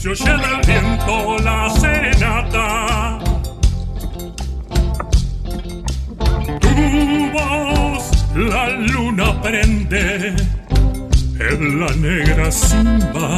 [0.00, 3.18] se oye del viento la serenata.
[6.60, 8.04] Tu voz
[8.34, 10.34] la luna prende
[11.38, 13.36] en la negra simba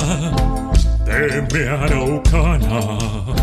[1.05, 3.42] de mi araucana.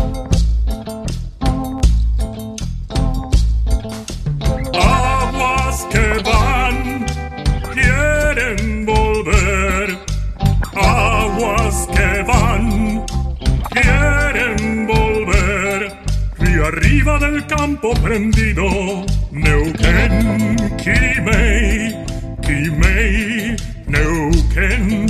[16.70, 21.96] Arriba del campo prendido, Neuquén, Kimei,
[22.42, 23.56] Neuquén,
[23.86, 25.09] Neuquén.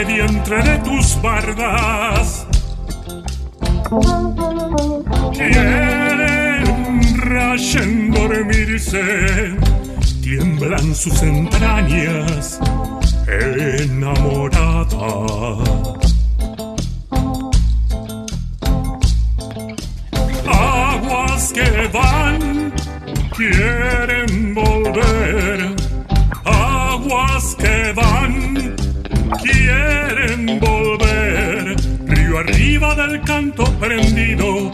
[0.00, 2.46] Agreste vientre de tus bardas.
[5.32, 6.64] Quieren
[7.16, 9.56] rayen dormirse,
[10.22, 12.60] tiemblan sus entrañas
[13.26, 14.86] enamorada.
[20.46, 22.72] Aguas que van,
[23.36, 23.99] quieren
[29.42, 31.76] quieren volver.
[32.06, 34.72] Río arriba del canto prendido,